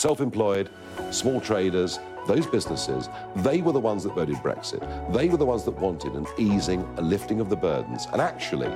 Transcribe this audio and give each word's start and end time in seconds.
Self 0.00 0.22
employed, 0.22 0.70
small 1.10 1.42
traders, 1.42 2.00
those 2.26 2.46
businesses, 2.46 3.10
they 3.36 3.60
were 3.60 3.72
the 3.72 3.80
ones 3.80 4.02
that 4.04 4.14
voted 4.14 4.36
Brexit. 4.36 4.80
They 5.12 5.28
were 5.28 5.36
the 5.36 5.44
ones 5.44 5.62
that 5.64 5.72
wanted 5.72 6.14
an 6.14 6.26
easing, 6.38 6.88
a 6.96 7.02
lifting 7.02 7.38
of 7.38 7.50
the 7.50 7.56
burdens. 7.56 8.06
And 8.10 8.22
actually, 8.22 8.72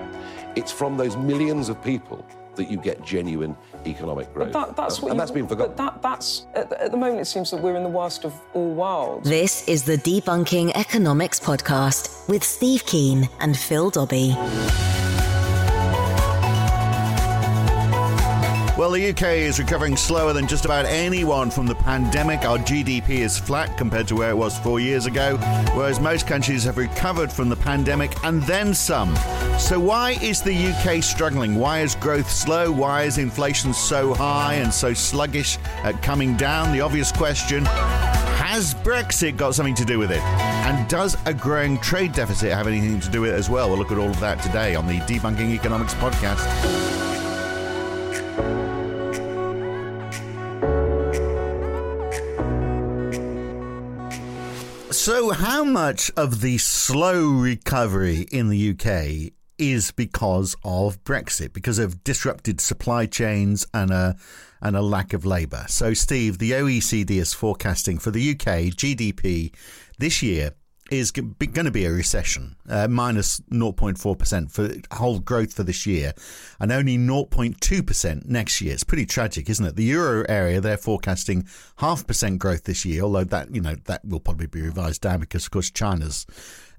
it's 0.55 0.71
from 0.71 0.99
those 0.99 1.17
millions 1.17 1.71
of 1.71 1.83
people 1.83 2.27
that 2.57 2.71
you 2.71 2.77
get 2.77 3.03
genuine 3.03 3.57
economic 3.87 4.35
growth. 4.35 4.53
That, 4.53 4.77
that's 4.77 5.01
what 5.01 5.13
and 5.13 5.17
you, 5.17 5.21
that's 5.21 5.31
been 5.31 5.49
forgotten. 5.49 5.77
That, 5.77 6.03
that's 6.03 6.45
at 6.53 6.69
the, 6.69 6.83
at 6.83 6.91
the 6.91 6.99
moment. 6.99 7.23
It 7.23 7.25
seems 7.25 7.51
that 7.53 7.63
we're 7.63 7.77
in 7.77 7.85
the 7.85 7.89
worst 7.89 8.27
of 8.27 8.35
all 8.53 8.75
worlds. 8.75 9.27
This 9.27 9.67
is 9.67 9.85
the 9.85 9.97
Debunking 9.97 10.73
Economics 10.75 11.41
podcast 11.41 12.29
with 12.29 12.45
Steve 12.45 12.85
Keen 12.85 13.31
and 13.41 13.57
Phil 13.57 13.89
Dobbie. 13.89 14.37
Well, 18.77 18.91
the 18.91 19.11
UK 19.11 19.23
is 19.37 19.61
recovering 19.61 19.97
slower 19.97 20.33
than 20.33 20.49
just 20.49 20.65
about 20.65 20.85
anyone 20.87 21.49
from 21.49 21.67
the 21.67 21.77
pandemic. 21.77 22.45
Our 22.45 22.59
GDP 22.59 23.21
is 23.21 23.39
flat 23.39 23.79
compared 23.79 24.09
to 24.09 24.17
where 24.17 24.31
it 24.31 24.37
was 24.37 24.59
four 24.59 24.81
years 24.81 25.07
ago, 25.07 25.37
whereas 25.75 26.01
most 26.01 26.27
countries 26.27 26.65
have 26.65 26.77
recovered 26.77 27.33
from 27.33 27.49
the 27.49 27.55
pandemic 27.55 28.13
and 28.25 28.43
then 28.43 28.75
some. 28.75 29.15
So, 29.61 29.79
why 29.79 30.19
is 30.21 30.43
the 30.43 30.53
UK 30.53 31.05
struggling? 31.05 31.55
Why 31.55 31.83
is 31.83 31.95
growth 31.95 32.29
slow? 32.29 32.73
Why 32.73 33.05
is 33.05 33.19
inflation 33.19 33.73
so 33.73 34.13
high 34.13 34.55
and 34.55 34.75
so 34.75 34.93
sluggish 34.93 35.57
at 35.85 36.03
coming 36.03 36.37
down? 36.37 36.73
The 36.73 36.81
obvious 36.81 37.13
question 37.13 37.65
has 37.67 38.75
Brexit 38.75 39.37
got 39.37 39.55
something 39.55 39.77
to 39.77 39.85
do 39.85 40.01
with 40.01 40.11
it? 40.11 40.23
And 40.67 40.89
does 40.89 41.17
a 41.27 41.33
growing 41.33 41.79
trade 41.79 42.13
deficit 42.13 42.53
have 42.53 42.67
anything 42.67 42.99
to 42.99 43.09
do 43.09 43.21
with 43.21 43.31
it 43.31 43.35
as 43.35 43.49
well? 43.49 43.69
We'll 43.69 43.79
look 43.79 43.93
at 43.93 43.99
all 43.99 44.11
of 44.11 44.19
that 44.19 44.43
today 44.43 44.75
on 44.75 44.89
the 44.89 44.99
Debunking 45.03 45.55
Economics 45.55 45.95
podcast. 45.95 47.04
So, 55.05 55.33
how 55.33 55.65
much 55.65 56.11
of 56.17 56.41
the 56.41 56.57
slow 56.57 57.27
recovery 57.27 58.27
in 58.33 58.49
the 58.49 58.71
UK 58.71 59.35
is 59.59 59.91
because 59.91 60.57
of 60.65 61.05
Brexit, 61.05 61.53
because 61.53 61.79
of 61.79 62.03
disrupted 62.05 62.59
supply 62.59 63.05
chains 63.05 63.67
and 63.75 63.91
a 63.91 64.17
and 64.63 64.75
a 64.75 64.81
lack 64.81 65.13
of 65.13 65.27
labour? 65.27 65.67
So, 65.69 65.93
Steve, 65.93 66.39
the 66.39 66.53
OECD 66.53 67.21
is 67.21 67.35
forecasting 67.35 67.99
for 67.99 68.11
the 68.11 68.31
UK 68.31 68.73
GDP 68.73 69.55
this 69.99 70.23
year 70.23 70.53
is 70.99 71.11
going 71.11 71.35
to 71.39 71.71
be 71.71 71.85
a 71.85 71.93
recession, 71.93 72.57
uh, 72.69 72.89
minus 72.89 73.41
0.4% 73.51 74.51
for 74.51 74.97
whole 74.97 75.19
growth 75.19 75.53
for 75.55 75.63
this 75.63 75.87
year, 75.87 76.13
and 76.61 76.73
only 76.73 76.97
0.2% 76.97 78.27
next 78.27 78.61
year. 78.61 78.73
It's 78.73 78.85
pretty 78.85 79.07
tragic, 79.07 79.49
isn't 79.49 79.65
it? 79.65 79.77
The 79.77 79.85
euro 79.85 80.25
area 80.29 80.61
they're 80.61 80.77
forecasting 80.77 81.47
half 81.77 82.07
percent 82.07 82.39
growth 82.39 82.65
this 82.65 82.85
year, 82.85 83.03
although 83.03 83.25
that 83.25 83.55
you 83.55 83.61
know 83.61 83.77
that 83.85 84.05
will 84.05 84.21
probably 84.21 84.47
be 84.47 84.63
revised 84.63 85.03
down 85.03 85.21
because 85.21 85.45
of 85.45 85.51
course 85.51 85.71
China's 85.71 86.27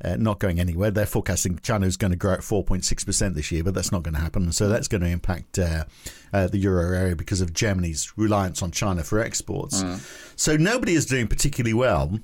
uh, 0.04 0.16
not 0.18 0.40
going 0.40 0.60
anywhere. 0.60 0.92
They're 0.92 1.06
forecasting 1.06 1.60
China 1.60 1.86
is 1.86 1.98
going 1.98 2.12
to 2.12 2.18
grow 2.18 2.34
at 2.34 2.40
4.6% 2.40 3.34
this 3.34 3.52
year, 3.52 3.64
but 3.64 3.74
that's 3.74 3.92
not 3.92 4.04
going 4.04 4.16
to 4.16 4.20
happen. 4.20 4.52
So 4.52 4.68
that's 4.68 4.88
going 4.88 5.02
to 5.02 5.08
impact 5.08 5.58
uh, 5.60 5.86
uh, 6.34 6.48
the 6.48 6.58
euro 6.58 6.96
area 6.96 7.16
because 7.16 7.42
of 7.42 7.54
Germany's 7.54 8.14
reliance 8.18 8.62
on 8.62 8.72
China 8.72 9.04
for 9.04 9.20
exports. 9.20 9.84
Mm. 9.84 10.34
So 10.36 10.58
nobody 10.58 10.94
is 10.94 11.06
doing 11.06 11.28
particularly 11.28 11.74
well. 11.74 12.20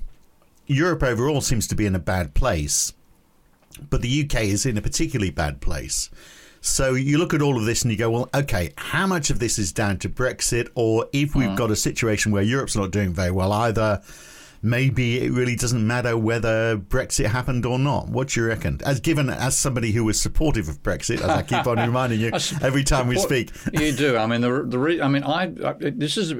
Europe 0.72 1.02
overall 1.02 1.40
seems 1.40 1.66
to 1.68 1.74
be 1.74 1.86
in 1.86 1.94
a 1.94 2.00
bad 2.00 2.34
place, 2.34 2.92
but 3.90 4.02
the 4.02 4.24
UK 4.24 4.42
is 4.42 4.66
in 4.66 4.76
a 4.76 4.82
particularly 4.82 5.30
bad 5.30 5.60
place. 5.60 6.10
So 6.60 6.94
you 6.94 7.18
look 7.18 7.34
at 7.34 7.42
all 7.42 7.56
of 7.56 7.64
this 7.64 7.82
and 7.82 7.90
you 7.90 7.98
go, 7.98 8.10
well, 8.10 8.30
okay, 8.32 8.72
how 8.76 9.06
much 9.06 9.30
of 9.30 9.40
this 9.40 9.58
is 9.58 9.72
down 9.72 9.98
to 9.98 10.08
Brexit, 10.08 10.68
or 10.76 11.08
if 11.12 11.34
we've 11.34 11.48
mm. 11.48 11.56
got 11.56 11.72
a 11.72 11.76
situation 11.76 12.30
where 12.30 12.42
Europe's 12.42 12.76
not 12.76 12.92
doing 12.92 13.12
very 13.12 13.32
well 13.32 13.52
either, 13.52 14.00
maybe 14.62 15.24
it 15.24 15.32
really 15.32 15.56
doesn't 15.56 15.84
matter 15.84 16.16
whether 16.16 16.76
Brexit 16.76 17.26
happened 17.26 17.66
or 17.66 17.80
not. 17.80 18.08
What 18.08 18.28
do 18.28 18.40
you 18.40 18.46
reckon? 18.46 18.80
As 18.86 19.00
given 19.00 19.28
as 19.28 19.58
somebody 19.58 19.90
who 19.90 20.04
was 20.04 20.20
supportive 20.20 20.68
of 20.68 20.82
Brexit, 20.84 21.16
as 21.16 21.30
I 21.30 21.42
keep 21.42 21.66
on 21.66 21.78
reminding 21.86 22.20
you 22.20 22.30
every 22.62 22.84
time 22.84 23.08
we 23.08 23.18
speak, 23.18 23.50
you 23.72 23.92
do. 23.92 24.16
I 24.16 24.26
mean, 24.26 24.40
the 24.40 24.62
the 24.62 24.78
re- 24.78 25.00
I 25.00 25.08
mean, 25.08 25.24
I, 25.24 25.52
I 25.64 25.74
this 25.80 26.16
is 26.16 26.32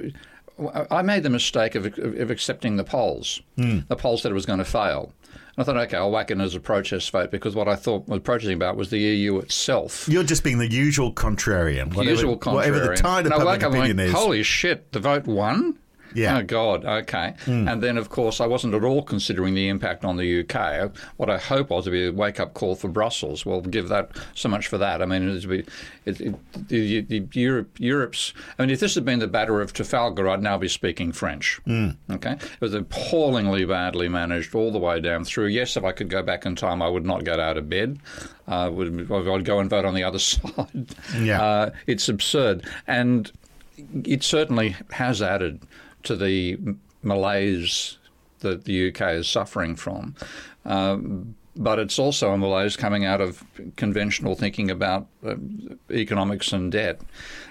I 0.91 1.03
made 1.03 1.23
the 1.23 1.31
mistake 1.31 1.75
of, 1.75 1.87
of 1.99 2.31
accepting 2.31 2.77
the 2.77 2.85
polls. 2.85 3.41
Mm. 3.57 3.87
The 3.89 3.97
polls 3.97 4.23
said 4.23 4.31
it 4.31 4.35
was 4.35 4.47
going 4.47 4.59
to 4.59 4.65
fail. 4.65 5.13
And 5.57 5.63
I 5.63 5.65
thought, 5.65 5.77
okay, 5.77 5.97
I'll 5.99 6.11
whack 6.11 6.31
it 6.31 6.41
as 6.41 6.55
a 6.55 6.61
protest 6.61 7.11
vote 7.11 7.31
because 7.31 7.55
what 7.55 7.69
I 7.69 7.77
thought 7.77 8.09
was 8.09 8.21
protesting 8.21 8.55
about 8.55 8.77
was 8.77 8.91
the 8.91 8.99
EU 8.99 9.39
itself. 9.39 10.09
You're 10.09 10.25
just 10.25 10.45
being 10.45 10.59
the 10.59 10.71
usual 10.71 11.13
contrarian. 11.13 11.95
Whatever, 11.95 12.11
usual 12.11 12.39
contrarian. 12.39 12.55
Whatever 12.55 12.79
the 12.81 12.95
tide 12.97 13.27
of 13.27 13.33
public 13.33 13.63
opinion 13.63 13.99
like, 13.99 14.07
is. 14.07 14.13
Holy 14.13 14.43
shit, 14.43 14.93
the 14.93 15.01
vote 15.01 15.27
won? 15.27 15.79
Yeah. 16.15 16.39
Oh 16.39 16.43
God. 16.43 16.85
Okay. 16.85 17.35
Mm. 17.47 17.71
And 17.71 17.83
then, 17.83 17.97
of 17.99 18.09
course, 18.09 18.41
I 18.41 18.47
wasn't 18.47 18.75
at 18.75 18.85
all 18.85 19.03
considering 19.03 19.55
the 19.55 19.69
impact 19.69 20.05
on 20.05 20.17
the 20.17 20.41
UK. 20.41 20.93
What 21.17 21.31
I 21.31 21.39
hope 21.39 21.71
was 21.71 21.85
to 21.85 21.91
be 21.91 22.07
a 22.07 22.13
wake-up 22.13 22.55
call 22.55 22.75
for 22.75 22.89
Brussels. 22.89 23.45
Well, 23.47 23.61
give 23.61 23.89
that 23.89 24.11
so 24.35 24.49
much 24.49 24.69
for 24.69 24.79
that. 24.79 25.03
I 25.03 25.07
mean, 25.07 25.29
it'd 25.29 25.49
be 25.49 25.65
it, 26.05 26.21
it, 26.21 26.69
the, 26.69 27.01
the 27.03 27.27
Europe, 27.33 27.79
Europe's. 27.79 28.33
I 28.59 28.63
mean, 28.63 28.71
if 28.71 28.81
this 28.81 28.95
had 28.95 29.05
been 29.05 29.19
the 29.19 29.29
Battle 29.29 29.61
of 29.61 29.73
Trafalgar, 29.73 30.29
I'd 30.29 30.43
now 30.43 30.59
be 30.59 30.69
speaking 30.69 31.13
French. 31.13 31.61
Mm. 31.67 31.97
Okay. 32.11 32.33
It 32.33 32.61
was 32.61 32.75
appallingly 32.75 33.65
badly 33.65 34.09
managed 34.09 34.55
all 34.55 34.73
the 34.73 34.79
way 34.79 35.01
down 35.01 35.25
through. 35.25 35.47
Yes, 35.47 35.77
if 35.77 35.85
I 35.85 35.93
could 35.93 36.09
go 36.09 36.23
back 36.23 36.47
in 36.47 36.57
time, 36.57 36.83
I 36.83 36.89
would 36.89 37.07
not 37.07 37.25
get 37.25 37.39
out 37.39 37.57
of 37.57 37.69
bed. 37.69 37.99
Uh, 38.49 38.71
would, 38.73 39.11
I'd 39.11 39.45
go 39.45 39.61
and 39.61 39.71
vote 39.71 39.85
on 39.85 39.95
the 39.95 40.03
other 40.05 40.19
side. 40.19 40.95
Yeah. 41.19 41.43
Uh, 41.43 41.71
it's 41.87 42.09
absurd, 42.09 42.67
and 42.87 43.31
it 44.05 44.23
certainly 44.23 44.77
has 44.91 45.23
added 45.23 45.61
to 46.05 46.17
the 46.17 46.59
malaise 47.03 47.99
that 48.41 48.65
the 48.65 48.89
UK 48.89 49.01
is 49.13 49.29
suffering 49.29 49.77
from. 49.77 50.15
Um, 50.65 51.35
but 51.55 51.79
it's 51.79 51.99
also 51.99 52.33
a 52.33 52.39
malaise 52.39 52.77
coming 52.77 53.05
out 53.05 53.21
of 53.21 53.45
conventional 53.77 54.35
thinking 54.35 54.71
about 54.71 55.07
uh, 55.27 55.35
economics 55.91 56.53
and 56.53 56.73
debt. 56.73 57.01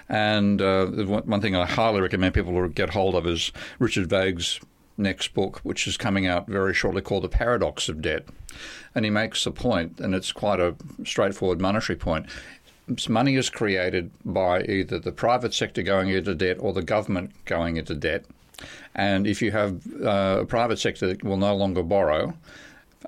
And 0.08 0.60
uh, 0.60 0.86
one 0.86 1.40
thing 1.40 1.54
I 1.54 1.66
highly 1.66 2.00
recommend 2.00 2.34
people 2.34 2.68
get 2.68 2.90
hold 2.90 3.14
of 3.14 3.26
is 3.26 3.52
Richard 3.78 4.08
Vague's 4.08 4.60
next 4.96 5.34
book, 5.34 5.60
which 5.62 5.86
is 5.86 5.96
coming 5.96 6.26
out 6.26 6.46
very 6.48 6.74
shortly, 6.74 7.00
called 7.00 7.24
The 7.24 7.28
Paradox 7.28 7.88
of 7.88 8.02
Debt. 8.02 8.26
And 8.94 9.04
he 9.04 9.10
makes 9.10 9.46
a 9.46 9.50
point, 9.50 10.00
and 10.00 10.14
it's 10.14 10.32
quite 10.32 10.60
a 10.60 10.74
straightforward 11.04 11.60
monetary 11.60 11.96
point. 11.96 12.26
Money 13.08 13.36
is 13.36 13.48
created 13.48 14.10
by 14.24 14.62
either 14.64 14.98
the 14.98 15.12
private 15.12 15.54
sector 15.54 15.82
going 15.82 16.08
into 16.08 16.34
debt 16.34 16.58
or 16.60 16.72
the 16.72 16.82
government 16.82 17.32
going 17.44 17.76
into 17.76 17.94
debt. 17.94 18.24
And 18.94 19.26
if 19.26 19.40
you 19.42 19.50
have 19.52 19.80
uh, 20.02 20.40
a 20.42 20.44
private 20.44 20.78
sector 20.78 21.06
that 21.08 21.24
will 21.24 21.36
no 21.36 21.54
longer 21.54 21.82
borrow, 21.82 22.34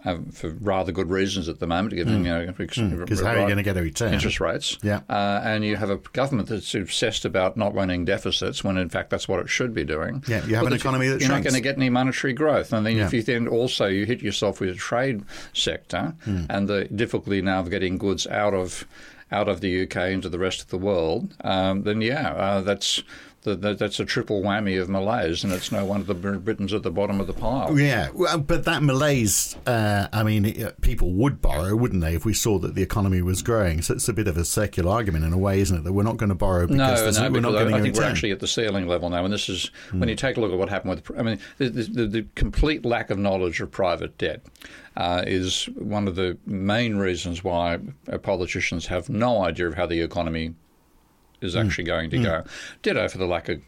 uh, 0.04 0.18
for 0.32 0.50
rather 0.60 0.92
good 0.92 1.10
reasons 1.10 1.48
at 1.48 1.60
the 1.60 1.66
moment, 1.66 1.94
given 1.94 2.22
mm. 2.22 2.26
you 2.26 2.46
know 2.46 2.52
because 2.52 2.78
mm. 2.78 3.22
how 3.24 3.30
are 3.30 3.40
you 3.40 3.46
going 3.46 3.56
to 3.56 3.62
get 3.62 3.76
a 3.76 3.82
return? 3.82 4.12
Interest 4.12 4.40
rates, 4.40 4.78
yeah, 4.82 5.00
uh, 5.08 5.40
and 5.44 5.64
you 5.64 5.76
have 5.76 5.90
a 5.90 5.96
government 6.12 6.48
that's 6.48 6.74
obsessed 6.74 7.24
about 7.24 7.56
not 7.56 7.74
running 7.74 8.04
deficits 8.04 8.62
when 8.62 8.76
in 8.76 8.88
fact 8.88 9.10
that's 9.10 9.28
what 9.28 9.40
it 9.40 9.48
should 9.48 9.74
be 9.74 9.84
doing. 9.84 10.22
Yeah, 10.26 10.44
you 10.46 10.56
have 10.56 10.66
an 10.66 10.72
economy 10.72 11.08
that 11.08 11.20
you're 11.20 11.28
shrinks. 11.28 11.44
not 11.44 11.50
going 11.50 11.54
to 11.54 11.60
get 11.60 11.76
any 11.76 11.90
monetary 11.90 12.32
growth, 12.32 12.72
and 12.72 12.84
then 12.84 12.96
yeah. 12.96 13.06
if 13.06 13.12
you 13.12 13.22
then 13.22 13.48
also 13.48 13.86
you 13.86 14.04
hit 14.04 14.20
yourself 14.20 14.60
with 14.60 14.70
the 14.70 14.74
trade 14.76 15.22
sector 15.52 16.14
mm. 16.26 16.46
and 16.50 16.68
the 16.68 16.84
difficulty 16.86 17.40
now 17.40 17.60
of 17.60 17.70
getting 17.70 17.98
goods 17.98 18.26
out 18.26 18.54
of 18.54 18.86
out 19.32 19.48
of 19.48 19.60
the 19.60 19.84
UK 19.84 19.96
into 20.10 20.28
the 20.28 20.38
rest 20.38 20.60
of 20.60 20.68
the 20.68 20.78
world, 20.78 21.34
um, 21.42 21.82
then 21.82 22.00
yeah, 22.00 22.32
uh, 22.32 22.60
that's 22.60 23.02
that's 23.44 24.00
a 24.00 24.04
triple 24.04 24.42
whammy 24.42 24.80
of 24.80 24.88
malaise, 24.88 25.44
and 25.44 25.52
it's 25.52 25.70
no 25.70 25.84
wonder 25.84 26.12
the 26.12 26.14
Britons 26.14 26.72
at 26.72 26.82
the 26.82 26.90
bottom 26.90 27.20
of 27.20 27.26
the 27.26 27.34
pile. 27.34 27.78
Yeah, 27.78 28.08
but 28.38 28.64
that 28.64 28.82
malaise, 28.82 29.54
uh, 29.66 30.08
I 30.12 30.22
mean, 30.22 30.70
people 30.80 31.12
would 31.12 31.42
borrow, 31.42 31.76
wouldn't 31.76 32.00
they, 32.00 32.14
if 32.14 32.24
we 32.24 32.32
saw 32.32 32.58
that 32.60 32.74
the 32.74 32.82
economy 32.82 33.20
was 33.20 33.42
growing? 33.42 33.82
So 33.82 33.94
it's 33.94 34.08
a 34.08 34.14
bit 34.14 34.28
of 34.28 34.38
a 34.38 34.44
circular 34.44 34.90
argument 34.90 35.24
in 35.24 35.32
a 35.34 35.38
way, 35.38 35.60
isn't 35.60 35.76
it? 35.76 35.84
That 35.84 35.92
we're 35.92 36.04
not 36.04 36.16
going 36.16 36.30
to 36.30 36.34
borrow 36.34 36.66
because 36.66 37.18
no, 37.18 37.28
no, 37.28 37.32
we're 37.32 37.40
not 37.40 37.52
getting 37.52 37.74
I 37.74 37.82
think 37.82 37.96
we're 37.96 38.04
actually 38.04 38.32
at 38.32 38.40
the 38.40 38.48
ceiling 38.48 38.88
level 38.88 39.10
now, 39.10 39.24
and 39.24 39.32
this 39.32 39.50
is 39.50 39.70
mm. 39.90 40.00
when 40.00 40.08
you 40.08 40.16
take 40.16 40.38
a 40.38 40.40
look 40.40 40.52
at 40.52 40.58
what 40.58 40.70
happened 40.70 41.04
with. 41.06 41.18
I 41.18 41.22
mean, 41.22 41.38
the, 41.58 41.68
the, 41.68 42.06
the 42.06 42.26
complete 42.34 42.84
lack 42.84 43.10
of 43.10 43.18
knowledge 43.18 43.60
of 43.60 43.70
private 43.70 44.16
debt. 44.18 44.42
Uh, 44.96 45.24
is 45.26 45.64
one 45.74 46.06
of 46.06 46.14
the 46.14 46.38
main 46.46 46.94
reasons 46.94 47.42
why 47.42 47.80
politicians 48.22 48.86
have 48.86 49.10
no 49.10 49.42
idea 49.42 49.66
of 49.66 49.74
how 49.74 49.86
the 49.86 50.00
economy 50.00 50.54
is 51.44 51.54
mm. 51.54 51.64
actually 51.64 51.84
going 51.84 52.10
to 52.10 52.18
mm. 52.18 52.24
go. 52.24 52.44
Ditto 52.82 53.08
for 53.08 53.18
the 53.18 53.26
lack 53.26 53.48
of 53.48 53.60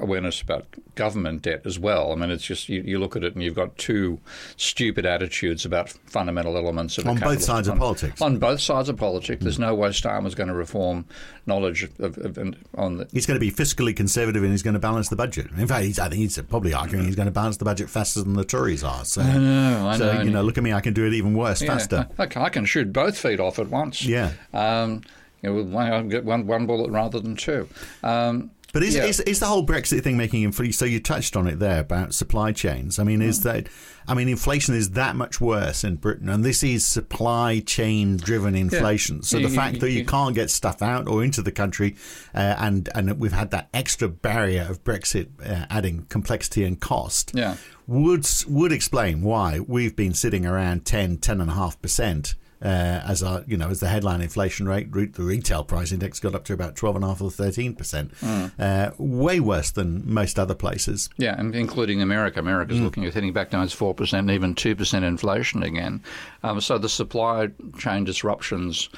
awareness 0.00 0.40
about 0.40 0.66
government 0.94 1.42
debt 1.42 1.62
as 1.64 1.78
well. 1.78 2.12
I 2.12 2.14
mean, 2.14 2.30
it's 2.30 2.44
just 2.44 2.68
you, 2.68 2.82
you 2.82 2.98
look 2.98 3.16
at 3.16 3.24
it 3.24 3.34
and 3.34 3.42
you've 3.42 3.54
got 3.54 3.76
two 3.76 4.20
stupid 4.56 5.04
attitudes 5.06 5.64
about 5.64 5.90
fundamental 5.90 6.56
elements 6.56 6.98
of 6.98 7.06
On 7.06 7.18
both 7.18 7.42
sides 7.42 7.68
of 7.68 7.78
politics. 7.78 8.20
On 8.20 8.38
both 8.38 8.60
sides 8.60 8.88
of 8.88 8.96
politics, 8.96 9.42
there's 9.42 9.56
mm. 9.56 9.60
no 9.62 9.74
way 9.74 9.88
Starmer's 9.90 10.34
going 10.34 10.48
to 10.48 10.54
reform 10.54 11.04
knowledge 11.46 11.84
of, 11.84 12.00
of, 12.00 12.18
of 12.18 12.54
on 12.76 12.98
the. 12.98 13.08
He's 13.12 13.26
going 13.26 13.38
to 13.38 13.40
be 13.40 13.50
fiscally 13.50 13.94
conservative 13.94 14.42
and 14.42 14.52
he's 14.52 14.62
going 14.62 14.74
to 14.74 14.80
balance 14.80 15.08
the 15.08 15.16
budget. 15.16 15.50
In 15.56 15.66
fact, 15.66 15.84
he's, 15.84 15.98
I 15.98 16.08
think 16.08 16.20
he's 16.20 16.40
probably 16.42 16.74
arguing 16.74 17.06
he's 17.06 17.16
going 17.16 17.26
to 17.26 17.32
balance 17.32 17.56
the 17.56 17.64
budget 17.64 17.90
faster 17.90 18.22
than 18.22 18.34
the 18.34 18.44
Tories 18.44 18.84
are. 18.84 19.04
So, 19.04 19.22
I 19.22 19.38
know, 19.38 19.88
I 19.88 19.98
so 19.98 20.12
know. 20.12 20.22
you 20.22 20.30
know, 20.30 20.42
look 20.42 20.58
at 20.58 20.64
me, 20.64 20.72
I 20.72 20.80
can 20.80 20.94
do 20.94 21.06
it 21.06 21.14
even 21.14 21.34
worse, 21.34 21.62
Yeah, 21.62 21.68
faster. 21.68 22.08
I, 22.18 22.28
I 22.36 22.48
can 22.48 22.64
shoot 22.64 22.92
both 22.92 23.18
feet 23.18 23.40
off 23.40 23.58
at 23.58 23.68
once. 23.68 24.04
Yeah. 24.04 24.32
Um, 24.52 25.02
you 25.44 25.52
know, 25.52 25.62
one, 25.62 25.92
I 25.92 26.02
get 26.02 26.24
one, 26.24 26.46
one 26.46 26.66
bullet 26.66 26.90
rather 26.90 27.20
than 27.20 27.36
two. 27.36 27.68
Um, 28.02 28.50
But 28.72 28.82
is, 28.82 28.96
Yeah. 28.96 29.04
is 29.04 29.20
is 29.20 29.38
the 29.38 29.46
whole 29.46 29.64
Brexit 29.64 30.02
thing 30.02 30.16
making 30.16 30.42
inflation? 30.42 30.72
So 30.72 30.84
you 30.84 30.98
touched 30.98 31.36
on 31.36 31.46
it 31.46 31.60
there 31.60 31.78
about 31.78 32.12
supply 32.12 32.50
chains. 32.50 32.98
I 32.98 33.04
mean, 33.04 33.22
is 33.22 33.38
Mm. 33.38 33.42
that? 33.44 33.68
I 34.08 34.14
mean, 34.14 34.28
inflation 34.28 34.74
is 34.74 34.90
that 34.90 35.14
much 35.14 35.40
worse 35.40 35.84
in 35.84 35.94
Britain, 35.94 36.28
and 36.28 36.44
this 36.44 36.64
is 36.64 36.84
supply 36.84 37.60
chain 37.64 38.16
driven 38.16 38.56
inflation. 38.56 39.22
So 39.22 39.38
the 39.38 39.48
fact 39.48 39.78
that 39.78 39.92
you 39.92 40.00
you- 40.00 40.04
can't 40.04 40.34
get 40.34 40.50
stuff 40.50 40.82
out 40.82 41.06
or 41.06 41.22
into 41.22 41.40
the 41.40 41.52
country, 41.52 41.94
uh, 42.34 42.56
and 42.58 42.88
and 42.96 43.12
we've 43.20 43.32
had 43.32 43.52
that 43.52 43.68
extra 43.72 44.08
barrier 44.08 44.66
of 44.68 44.82
Brexit 44.82 45.28
uh, 45.46 45.66
adding 45.70 46.06
complexity 46.08 46.64
and 46.64 46.80
cost. 46.80 47.30
Yeah. 47.32 47.54
would 47.86 48.26
would 48.48 48.72
explain 48.72 49.20
why 49.22 49.60
we've 49.60 49.94
been 49.94 50.14
sitting 50.14 50.44
around 50.46 50.84
10, 50.84 51.18
10 51.18 51.40
and 51.40 51.50
a 51.50 51.54
half 51.54 51.80
percent. 51.80 52.34
Uh, 52.62 53.02
as 53.06 53.22
our, 53.22 53.42
you 53.46 53.56
know, 53.56 53.68
as 53.68 53.80
the 53.80 53.88
headline 53.88 54.20
inflation 54.22 54.66
rate, 54.66 54.90
the 54.92 55.22
retail 55.22 55.64
price 55.64 55.92
index 55.92 56.18
got 56.20 56.34
up 56.34 56.44
to 56.44 56.52
about 56.52 56.76
twelve 56.76 56.96
and 56.96 57.04
a 57.04 57.08
half 57.08 57.20
or 57.20 57.30
thirteen 57.30 57.74
percent, 57.74 58.14
Mm. 58.20 58.52
uh, 58.58 58.90
way 58.98 59.38
worse 59.40 59.70
than 59.70 60.02
most 60.10 60.38
other 60.38 60.54
places. 60.54 61.10
Yeah, 61.18 61.34
and 61.38 61.54
including 61.54 62.00
America. 62.00 62.40
America's 62.40 62.78
Mm. 62.78 62.84
looking 62.84 63.04
at 63.04 63.14
heading 63.14 63.32
back 63.32 63.50
down 63.50 63.66
to 63.68 63.76
four 63.76 63.92
percent, 63.94 64.30
even 64.30 64.54
two 64.54 64.74
percent 64.74 65.04
inflation 65.04 65.62
again. 65.62 66.02
Um, 66.42 66.60
so 66.60 66.78
the 66.78 66.88
supply 66.88 67.48
chain 67.78 68.04
disruptions. 68.04 68.88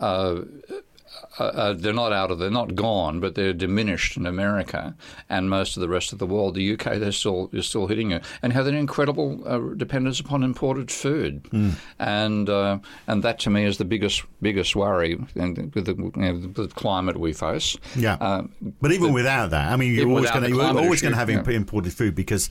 Uh, 0.00 0.40
uh, 1.38 1.42
uh, 1.44 1.72
they're 1.72 1.92
not 1.92 2.12
out 2.12 2.30
of, 2.30 2.38
they're 2.38 2.50
not 2.50 2.74
gone, 2.74 3.20
but 3.20 3.34
they're 3.34 3.52
diminished 3.52 4.16
in 4.16 4.26
America 4.26 4.94
and 5.28 5.50
most 5.50 5.76
of 5.76 5.80
the 5.80 5.88
rest 5.88 6.12
of 6.12 6.18
the 6.18 6.26
world. 6.26 6.54
The 6.54 6.74
UK, 6.74 6.98
they're 6.98 7.12
still, 7.12 7.48
they're 7.48 7.62
still 7.62 7.86
hitting 7.86 8.12
it, 8.12 8.24
and 8.42 8.52
have 8.52 8.66
an 8.66 8.74
incredible 8.74 9.42
uh, 9.46 9.74
dependence 9.74 10.20
upon 10.20 10.42
imported 10.42 10.90
food, 10.90 11.46
and 11.98 12.48
uh, 12.48 12.78
and 13.06 13.22
that 13.22 13.38
to 13.40 13.50
me 13.50 13.64
is 13.64 13.78
the 13.78 13.84
biggest 13.84 14.22
biggest 14.40 14.76
worry, 14.76 15.18
and 15.34 15.74
with 15.74 15.86
the, 15.86 15.94
you 15.94 16.12
know, 16.14 16.38
the 16.38 16.68
climate 16.68 17.18
we 17.18 17.32
face. 17.32 17.76
Yeah, 17.96 18.14
Um, 18.14 18.52
but 18.80 18.92
even 18.92 19.12
without 19.12 19.50
that, 19.50 19.72
I 19.72 19.76
mean, 19.76 19.94
you're 19.94 20.08
always 20.08 20.30
going 20.30 20.44
to 20.44 20.50
you're 20.50 20.62
always 20.62 21.02
going 21.02 21.12
to 21.12 21.18
have 21.18 21.30
yeah. 21.30 21.42
imported 21.50 21.92
food 21.92 22.14
because 22.14 22.50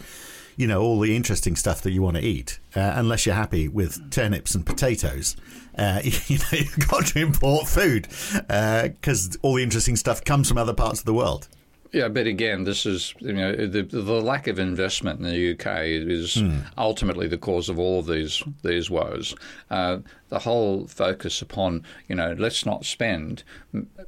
you 0.55 0.67
know 0.67 0.81
all 0.81 0.99
the 0.99 1.15
interesting 1.15 1.55
stuff 1.55 1.81
that 1.81 1.91
you 1.91 2.01
want 2.01 2.17
to 2.17 2.23
eat, 2.23 2.59
uh, 2.75 2.93
unless 2.95 3.25
you're 3.25 3.35
happy 3.35 3.67
with 3.67 4.11
turnips 4.11 4.55
and 4.55 4.65
potatoes. 4.65 5.35
Uh, 5.77 6.01
you 6.03 6.37
know, 6.37 6.45
you've 6.51 6.87
got 6.89 7.07
to 7.07 7.19
import 7.19 7.67
food 7.67 8.07
because 8.31 9.37
all 9.41 9.55
the 9.55 9.63
interesting 9.63 9.95
stuff 9.95 10.23
comes 10.23 10.47
from 10.47 10.57
other 10.57 10.73
parts 10.73 10.99
of 10.99 11.05
the 11.05 11.13
world. 11.13 11.47
Yeah, 11.93 12.07
but 12.07 12.25
again, 12.25 12.63
this 12.63 12.87
is 12.87 13.13
you 13.19 13.33
know 13.33 13.55
the, 13.55 13.83
the 13.83 14.01
lack 14.01 14.47
of 14.47 14.57
investment 14.57 15.19
in 15.19 15.27
the 15.27 15.51
UK 15.53 15.83
is 15.85 16.41
ultimately 16.75 17.27
the 17.27 17.37
cause 17.37 17.69
of 17.69 17.77
all 17.77 17.99
of 17.99 18.07
these 18.07 18.41
these 18.63 18.89
woes. 18.89 19.35
Uh, 19.69 19.99
the 20.33 20.39
whole 20.39 20.87
focus 20.87 21.43
upon 21.43 21.83
you 22.07 22.15
know 22.15 22.35
let's 22.39 22.65
not 22.65 22.85
spend, 22.85 23.43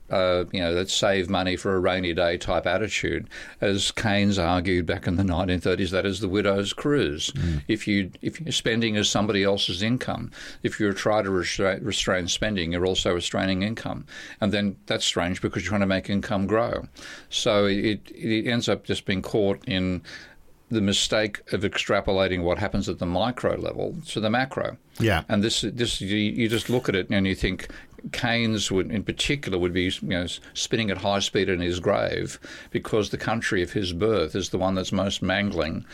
uh, 0.09 0.45
you 0.51 0.59
know 0.59 0.71
let's 0.71 0.91
save 0.91 1.29
money 1.29 1.55
for 1.55 1.75
a 1.75 1.79
rainy 1.79 2.15
day 2.15 2.35
type 2.35 2.65
attitude, 2.65 3.29
as 3.61 3.91
Keynes 3.91 4.39
argued 4.39 4.87
back 4.87 5.05
in 5.05 5.17
the 5.17 5.23
1930s, 5.23 5.91
that 5.91 6.03
is 6.03 6.21
the 6.21 6.27
widow's 6.27 6.73
cruse. 6.73 7.31
If 7.67 7.87
you 7.87 8.09
if 8.23 8.41
your 8.41 8.51
spending 8.51 8.95
is 8.95 9.07
somebody 9.07 9.43
else's 9.43 9.83
income, 9.83 10.31
if 10.63 10.79
you 10.79 10.91
try 10.93 11.21
to 11.21 11.29
restrain, 11.29 11.83
restrain 11.83 12.27
spending, 12.27 12.71
you're 12.71 12.87
also 12.87 13.13
restraining 13.13 13.61
income, 13.61 14.07
and 14.41 14.51
then 14.51 14.77
that's 14.87 15.05
strange 15.05 15.43
because 15.43 15.61
you're 15.61 15.69
trying 15.69 15.81
to 15.81 15.85
make 15.85 16.09
income 16.09 16.47
grow. 16.47 16.87
So 17.29 17.65
it, 17.65 18.01
it 18.09 18.47
ends 18.47 18.67
up 18.67 18.83
just 18.83 19.05
being 19.05 19.21
caught 19.21 19.63
in 19.67 20.01
the 20.69 20.81
mistake 20.81 21.41
of 21.53 21.61
extrapolating 21.61 22.43
what 22.43 22.57
happens 22.57 22.89
at 22.89 22.99
the 22.99 23.05
micro 23.05 23.55
level 23.55 23.95
to 24.07 24.19
the 24.19 24.29
macro. 24.29 24.77
Yeah. 24.99 25.23
And 25.29 25.43
this, 25.43 25.61
this 25.61 26.01
you, 26.01 26.17
you 26.17 26.49
just 26.49 26.69
look 26.69 26.89
at 26.89 26.95
it 26.95 27.07
and 27.09 27.27
you 27.27 27.35
think 27.35 27.67
Keynes 28.11 28.71
would, 28.71 28.91
in 28.91 29.03
particular, 29.03 29.57
would 29.57 29.73
be 29.73 29.83
you 29.83 30.07
know 30.07 30.27
spinning 30.53 30.89
at 30.91 30.97
high 30.97 31.19
speed 31.19 31.49
in 31.49 31.61
his 31.61 31.79
grave 31.79 32.39
because 32.71 33.09
the 33.09 33.17
country 33.17 33.61
of 33.61 33.73
his 33.73 33.93
birth 33.93 34.35
is 34.35 34.49
the 34.49 34.57
one 34.57 34.75
that's 34.75 34.91
most 34.91 35.21
mangling 35.21 35.85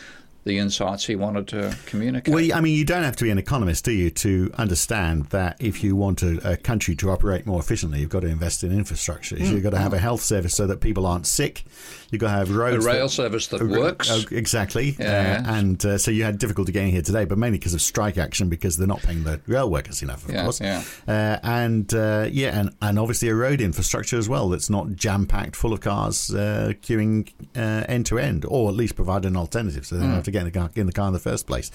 the 0.44 0.58
insights 0.58 1.06
he 1.06 1.14
wanted 1.14 1.46
to 1.48 1.76
communicate. 1.86 2.34
Well, 2.34 2.52
I 2.52 2.60
mean, 2.60 2.76
you 2.76 2.84
don't 2.84 3.04
have 3.04 3.16
to 3.16 3.24
be 3.24 3.30
an 3.30 3.38
economist, 3.38 3.84
do 3.84 3.92
you, 3.92 4.10
to 4.10 4.50
understand 4.54 5.26
that 5.26 5.56
if 5.60 5.84
you 5.84 5.94
want 5.94 6.22
a, 6.22 6.52
a 6.52 6.56
country 6.56 6.96
to 6.96 7.10
operate 7.10 7.46
more 7.46 7.60
efficiently, 7.60 8.00
you've 8.00 8.10
got 8.10 8.20
to 8.20 8.28
invest 8.28 8.64
in 8.64 8.72
infrastructure. 8.72 9.36
You've 9.36 9.50
hmm. 9.50 9.60
got 9.60 9.70
to 9.70 9.78
have 9.78 9.92
a 9.92 9.98
health 9.98 10.22
service 10.22 10.54
so 10.54 10.66
that 10.66 10.80
people 10.80 11.06
aren't 11.06 11.26
sick. 11.26 11.64
You've 12.12 12.20
got 12.20 12.28
to 12.28 12.38
have 12.38 12.50
a 12.50 12.52
roads. 12.54 12.84
rail 12.86 13.06
that- 13.06 13.08
service 13.08 13.46
that 13.48 13.62
Uh, 13.62 13.66
works. 13.66 14.10
uh, 14.10 14.22
exactly. 14.30 14.94
Yeah. 15.00 15.42
Uh, 15.46 15.52
and 15.54 15.84
uh, 15.84 15.98
so 15.98 16.10
you 16.12 16.22
had 16.24 16.38
difficulty 16.38 16.70
getting 16.70 16.92
here 16.92 17.02
today, 17.02 17.24
but 17.24 17.38
mainly 17.38 17.58
because 17.58 17.74
of 17.74 17.82
strike 17.82 18.18
action 18.18 18.48
because 18.50 18.76
they're 18.76 18.86
not 18.86 19.02
paying 19.02 19.24
the 19.24 19.40
rail 19.46 19.68
workers 19.70 20.02
enough, 20.02 20.24
of 20.28 20.34
Yeah, 20.34 20.42
course. 20.44 20.60
yeah. 20.60 20.82
Uh, 21.08 21.38
and 21.42 21.92
uh, 21.94 22.28
yeah, 22.30 22.60
and, 22.60 22.70
and 22.80 22.98
obviously 22.98 23.28
a 23.28 23.34
road 23.34 23.60
infrastructure 23.60 24.18
as 24.18 24.28
well 24.28 24.48
that's 24.50 24.70
not 24.70 24.92
jam 24.94 25.26
packed 25.26 25.56
full 25.56 25.72
of 25.72 25.80
cars 25.80 26.32
uh, 26.34 26.74
queuing 26.82 27.28
end 27.54 28.06
to 28.06 28.18
end, 28.18 28.44
or 28.46 28.68
at 28.68 28.76
least 28.76 28.94
provide 28.94 29.24
an 29.24 29.36
alternative 29.36 29.86
so 29.86 29.96
they 29.96 30.02
don't 30.02 30.12
have 30.14 30.24
to 30.24 30.30
get 30.30 30.40
in 30.40 30.44
the, 30.46 30.50
car, 30.50 30.70
in 30.76 30.86
the 30.86 30.92
car 30.92 31.06
in 31.08 31.12
the 31.14 31.18
first 31.18 31.46
place. 31.46 31.70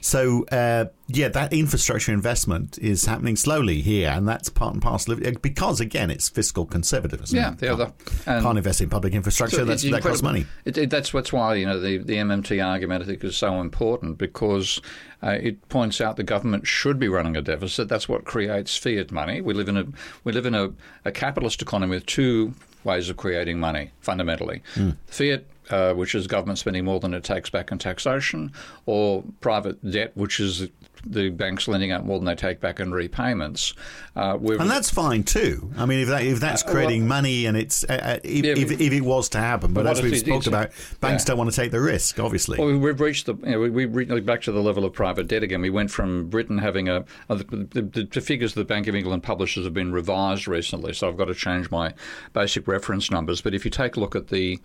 So 0.00 0.44
uh, 0.46 0.86
yeah, 1.12 1.28
that 1.28 1.52
infrastructure 1.52 2.12
investment 2.12 2.78
is 2.78 3.04
happening 3.06 3.36
slowly 3.36 3.80
here, 3.80 4.10
and 4.10 4.28
that's 4.28 4.48
part 4.48 4.74
and 4.74 4.82
parcel 4.82 5.12
of 5.12 5.22
it 5.22 5.42
because 5.42 5.80
again, 5.80 6.10
it's 6.10 6.28
fiscal 6.28 6.64
conservatism. 6.66 7.36
Yeah, 7.36 7.54
the 7.58 7.72
other- 7.72 7.92
and- 8.26 8.42
can't 8.42 8.58
invest 8.58 8.80
in 8.80 8.88
public 8.88 9.14
infrastructure. 9.14 9.56
So 9.56 9.64
that's, 9.64 9.82
that 9.82 10.02
costs 10.02 10.22
money. 10.22 10.46
It, 10.64 10.78
it, 10.78 10.90
that's 10.90 11.12
what's 11.12 11.32
why 11.32 11.54
you 11.56 11.66
know 11.66 11.80
the, 11.80 11.98
the 11.98 12.14
MMT 12.14 12.64
argument 12.64 13.02
I 13.02 13.06
think 13.06 13.24
is 13.24 13.36
so 13.36 13.60
important 13.60 14.18
because 14.18 14.80
uh, 15.22 15.30
it 15.40 15.68
points 15.68 16.00
out 16.00 16.16
the 16.16 16.22
government 16.22 16.66
should 16.66 16.98
be 16.98 17.08
running 17.08 17.36
a 17.36 17.42
deficit. 17.42 17.88
That's 17.88 18.08
what 18.08 18.24
creates 18.24 18.76
fiat 18.76 19.10
money. 19.10 19.40
We 19.40 19.54
live 19.54 19.68
in 19.68 19.76
a 19.76 19.86
we 20.24 20.32
live 20.32 20.46
in 20.46 20.54
a, 20.54 20.70
a 21.04 21.12
capitalist 21.12 21.60
economy 21.62 21.96
with 21.96 22.06
two 22.06 22.54
ways 22.84 23.10
of 23.10 23.16
creating 23.16 23.58
money 23.58 23.90
fundamentally. 24.00 24.62
Fiat. 25.06 25.44
Uh, 25.70 25.94
which 25.94 26.16
is 26.16 26.26
government 26.26 26.58
spending 26.58 26.84
more 26.84 26.98
than 26.98 27.14
it 27.14 27.22
takes 27.22 27.48
back 27.48 27.70
in 27.70 27.78
taxation, 27.78 28.52
or 28.86 29.22
private 29.40 29.88
debt, 29.88 30.10
which 30.16 30.40
is 30.40 30.66
the 31.06 31.30
banks 31.30 31.68
lending 31.68 31.92
out 31.92 32.04
more 32.04 32.18
than 32.18 32.26
they 32.26 32.34
take 32.34 32.60
back 32.60 32.80
in 32.80 32.92
repayments. 32.92 33.74
Uh, 34.16 34.38
And 34.38 34.70
that's 34.70 34.90
fine 34.90 35.22
too. 35.22 35.70
I 35.76 35.86
mean, 35.86 36.00
if 36.00 36.08
that 36.08 36.22
if 36.22 36.40
that's 36.40 36.62
creating 36.62 37.08
money 37.08 37.46
and 37.46 37.56
it's 37.56 37.84
uh, 37.84 37.92
uh, 37.92 38.18
if, 38.22 38.44
Yeah, 38.44 38.52
if, 38.52 38.80
if 38.80 38.92
it 38.92 39.00
was 39.00 39.28
to 39.30 39.38
happen, 39.38 39.72
but 39.72 39.84
But 39.84 39.98
as 39.98 40.02
we've 40.02 40.24
talked 40.24 40.46
about, 40.46 40.70
banks 41.00 41.22
yeah. 41.22 41.28
don't 41.28 41.38
want 41.38 41.50
to 41.50 41.56
take 41.56 41.70
the 41.70 41.80
risk. 41.80 42.18
Obviously, 42.18 42.58
Well, 42.58 42.76
we've 42.78 43.00
reached 43.00 43.26
the 43.26 43.34
you 43.34 43.50
know, 43.52 43.60
we, 43.60 43.70
we 43.70 43.84
re- 43.86 44.20
back 44.20 44.42
to 44.42 44.52
the 44.52 44.62
level 44.62 44.84
of 44.84 44.92
private 44.92 45.28
debt 45.28 45.42
again. 45.42 45.60
We 45.60 45.70
went 45.70 45.90
from 45.90 46.28
Britain 46.28 46.58
having 46.58 46.88
a 46.88 47.04
uh, 47.28 47.34
the, 47.34 47.68
the, 47.70 48.08
the 48.10 48.20
figures 48.20 48.54
the 48.54 48.64
Bank 48.64 48.86
of 48.86 48.94
England 48.94 49.22
publishes 49.22 49.64
have 49.64 49.74
been 49.74 49.92
revised 49.92 50.46
recently, 50.48 50.92
so 50.92 51.08
I've 51.08 51.16
got 51.16 51.26
to 51.26 51.34
change 51.34 51.70
my 51.70 51.94
basic 52.32 52.66
reference 52.68 53.10
numbers. 53.10 53.40
But 53.40 53.54
if 53.54 53.64
you 53.64 53.70
take 53.70 53.96
a 53.96 54.00
look 54.00 54.14
at 54.14 54.28
the 54.28 54.60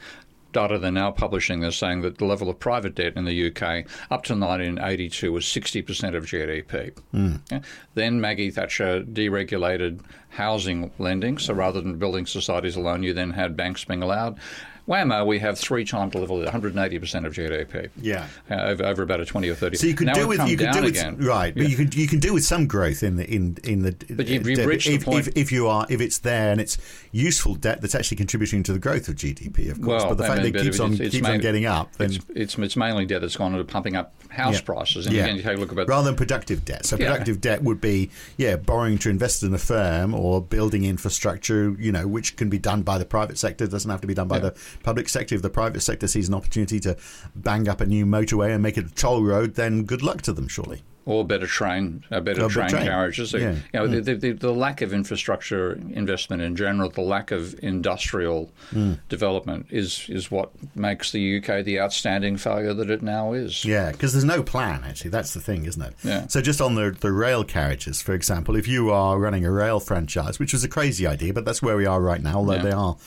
data 0.55 0.79
they're 0.79 0.89
now 0.89 1.12
publishing, 1.12 1.59
they're 1.59 1.69
saying 1.69 2.01
that 2.01 2.17
the 2.17 2.25
level 2.25 2.50
of 2.50 2.57
private 2.57 2.95
debt 2.95 3.17
in 3.17 3.25
the 3.25 3.47
UK 3.47 3.85
up 4.09 4.24
to 4.24 4.33
1982 4.33 5.31
was 5.31 5.43
60% 5.43 6.15
of 6.15 6.24
GDP. 6.24 6.97
Hmm. 7.12 7.35
Yeah. 7.51 7.59
Then 7.93 8.21
Maggie 8.21 8.51
Thatcher 8.51 9.01
deregulated 9.03 10.00
housing 10.29 10.91
lending, 10.97 11.38
so 11.39 11.53
rather 11.53 11.81
than 11.81 12.00
building 12.00 12.25
societies 12.25 12.77
alone, 12.77 13.03
you 13.03 13.13
then 13.13 13.31
had 13.31 13.57
banks 13.57 13.83
being 13.83 14.01
allowed. 14.01 14.39
Whammo, 14.88 15.25
we 15.25 15.39
have 15.39 15.58
three 15.58 15.84
times 15.84 16.12
the 16.13 16.20
level, 16.20 16.38
180% 16.44 17.25
of 17.25 17.34
GDP. 17.34 17.89
Yeah. 18.00 18.27
Uh, 18.51 18.56
over, 18.65 18.86
over 18.86 19.01
about 19.04 19.20
a 19.20 19.25
20 19.25 19.50
or 19.50 19.56
30. 19.56 19.77
so 19.77 19.88
you 19.88 19.96
could 19.96 20.06
now 20.08 20.13
do 20.13 20.27
with 20.27 20.48
you 20.48 20.56
could 20.58 20.72
do 20.72 20.82
with 20.84 20.92
again. 20.92 21.18
right, 21.18 21.54
but 21.56 21.63
Yeah. 21.63 21.70
you 21.70 21.75
could 21.75 21.96
you 21.96 22.08
can 22.08 22.20
do 22.20 22.34
with 22.34 22.46
some 22.46 22.68
growth 22.68 23.01
in 23.01 23.15
the 23.15 23.25
in 23.27 23.58
in 23.63 23.82
the. 23.82 23.92
But 24.12 24.27
you've- 24.27 24.48
you've 24.50 24.60
debt. 24.60 24.68
reached 24.68 24.88
the 24.88 24.94
if, 24.96 25.06
point- 25.06 25.27
if, 25.27 25.36
if 25.36 25.51
you 25.51 25.68
are 25.68 25.88
if 25.89 26.01
it's 26.01 26.20
there 26.20 26.51
and 26.51 26.62
it's 26.62 26.77
useful 27.12 27.56
debt 27.56 27.82
that's 27.82 27.96
actually 27.96 28.18
contributing 28.18 28.62
to 28.63 28.74
the 28.74 28.80
growth 28.80 29.08
of 29.08 29.15
GDP, 29.15 29.72
of 29.72 29.82
course. 29.82 30.04
Well, 30.04 30.10
but 30.10 30.18
the 30.20 30.24
I 30.25 30.27
fact 30.27 30.44
mean, 30.44 30.54
that 30.54 30.60
it 30.60 30.63
keeps 30.65 30.80
on 30.80 30.92
it's 31.01 31.15
keeps 31.15 31.27
on 31.27 31.39
getting 31.39 31.65
up, 31.65 31.96
then 31.96 32.12
It's, 32.13 32.25
it's, 32.36 32.58
it's 32.60 32.75
mainly 32.75 33.06
debt 33.08 33.22
that's 33.22 33.36
gone 33.38 33.54
into 33.54 33.63
pumping 33.65 33.96
up 33.96 34.13
house 34.30 34.56
Yeah. 34.56 34.62
prices. 34.62 35.08
And 35.08 35.15
Yeah. 35.15 35.24
again, 35.24 35.38
you 35.38 35.42
take 35.42 35.58
a 35.58 35.60
look 35.60 35.72
about 35.72 35.88
rather 35.88 36.06
than 36.06 36.15
productive 36.15 36.63
debt. 36.63 36.86
So 36.86 36.96
productive 36.98 37.42
debt 37.42 37.63
would 37.63 37.82
be 37.82 38.12
yeah 38.38 38.56
borrowing 38.56 39.00
to 39.00 39.10
invest 39.10 39.42
in 39.42 39.51
a 39.54 39.58
firm 39.58 40.13
or 40.13 40.42
building 40.44 40.84
infrastructure, 40.86 41.75
you 41.80 41.92
know, 41.92 42.06
which 42.08 42.36
can 42.36 42.50
be 42.50 42.60
done 42.60 42.84
by 42.84 43.00
the 43.00 43.06
private 43.06 43.39
sector. 43.39 43.63
It 43.63 43.72
doesn't 43.72 43.89
have 43.89 44.01
to 44.01 44.08
be 44.08 44.13
done 44.13 44.27
by 44.27 44.38
the 44.39 44.54
public 44.84 45.10
sector. 45.10 45.36
If 45.36 45.41
the 45.41 45.50
private 45.50 45.82
sector 45.82 46.08
sees 46.08 46.27
an 46.27 46.34
opportunity 46.34 46.79
to 46.82 46.96
bang 47.36 47.67
up 47.67 47.82
a 47.82 47.86
new 47.86 48.05
motorway 48.05 48.53
and 48.53 48.62
make 48.63 48.77
it 48.77 48.86
a 48.86 48.94
toll 48.94 49.24
road, 49.24 49.55
then 49.55 49.84
good 49.84 50.01
luck 50.01 50.22
to 50.24 50.34
them, 50.34 50.48
surely. 50.48 50.84
or 51.08 51.24
better 51.24 51.46
train, 51.46 52.03
uh, 52.12 52.20
better 52.20 52.48
train, 52.50 52.67
train. 52.67 52.84
carriages. 52.84 53.32
Yeah. 53.34 53.51
You 53.51 53.79
know, 53.79 53.88
the, 53.88 54.01
the, 54.01 54.15
the, 54.15 54.32
the 54.32 54.51
lack 54.51 54.82
of 54.82 54.91
infrastructure 54.91 55.74
investment 55.91 56.41
in 56.41 56.55
general, 56.55 56.89
the 56.89 57.01
lack 57.01 57.29
of 57.29 57.53
industrial 57.63 58.51
Mm. 58.74 59.00
development 59.10 59.67
is 59.70 60.08
is 60.10 60.32
what 60.32 60.50
makes 60.75 61.12
the 61.12 61.38
UK 61.38 61.63
the 61.63 61.79
outstanding 61.79 62.38
failure 62.38 62.74
that 62.74 62.89
it 62.89 63.03
now 63.03 63.34
is. 63.34 63.63
Yeah, 63.63 63.91
because 63.91 64.13
there's 64.13 64.24
no 64.25 64.41
plan, 64.41 64.84
actually. 64.84 65.12
That's 65.12 65.34
the 65.36 65.39
thing, 65.41 65.65
isn't 65.65 65.82
it? 65.82 65.94
Yeah. 66.03 66.25
So, 66.27 66.41
just 66.41 66.60
on 66.60 66.74
the, 66.74 66.89
the 67.00 67.12
rail 67.12 67.44
carriages, 67.44 68.01
for 68.01 68.13
example, 68.15 68.55
if 68.55 68.67
you 68.67 68.89
are 68.89 69.20
running 69.20 69.46
a 69.46 69.51
rail 69.51 69.79
franchise, 69.79 70.39
which 70.39 70.53
was 70.53 70.63
a 70.63 70.67
crazy 70.67 71.05
idea, 71.05 71.34
but 71.34 71.46
that's 71.46 71.62
where 71.62 71.77
we 71.77 71.86
are 71.86 72.01
right 72.01 72.22
now, 72.24 72.38
although 72.38 72.55
Yeah. 72.55 72.63
they 72.63 72.72
are 72.72 72.98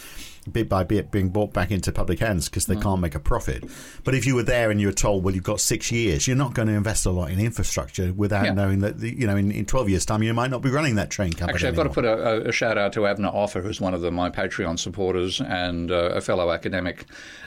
bit 0.48 0.68
by 0.68 0.84
bit 0.84 1.10
being 1.10 1.28
bought 1.30 1.52
back 1.52 1.70
into 1.70 1.92
public 1.92 2.18
hands 2.18 2.48
because 2.48 2.66
they 2.66 2.76
can't 2.76 3.00
make 3.00 3.14
a 3.14 3.20
profit. 3.20 3.64
But 4.04 4.14
if 4.14 4.26
you 4.26 4.34
were 4.34 4.42
there 4.42 4.70
and 4.70 4.80
you 4.80 4.88
were 4.88 4.92
told, 4.92 5.24
well, 5.24 5.34
you've 5.34 5.44
got 5.44 5.60
six 5.60 5.90
years, 5.92 6.26
you're 6.26 6.36
not 6.36 6.54
going 6.54 6.68
to 6.68 6.74
invest 6.74 7.06
a 7.06 7.10
lot 7.10 7.30
in 7.30 7.40
infrastructure 7.40 8.12
without 8.12 8.46
Yeah. 8.46 8.52
knowing 8.54 8.80
that, 8.80 8.98
the, 8.98 9.10
you 9.10 9.26
know, 9.26 9.36
in, 9.36 9.50
in 9.50 9.64
12 9.66 9.88
years' 9.88 10.06
time, 10.06 10.22
you 10.22 10.32
might 10.34 10.50
not 10.50 10.62
be 10.62 10.70
running 10.70 10.96
that 10.96 11.10
train 11.10 11.32
company. 11.32 11.54
Actually, 11.54 11.68
I've 11.68 11.76
got 11.76 11.82
to 11.84 11.90
put 11.90 12.04
a, 12.04 12.48
a, 12.48 12.52
shout 12.52 12.78
out 12.78 12.92
to 12.94 13.00
Avner 13.00 13.32
Offer, 13.32 13.60
who's 13.60 13.80
one 13.80 13.94
of 13.94 14.00
the, 14.00 14.10
my 14.10 14.30
Patreon 14.30 14.78
supporters 14.78 15.40
and 15.40 15.90
uh, 15.90 16.10
a 16.14 16.20
fellow 16.20 16.50
academic. 16.50 17.06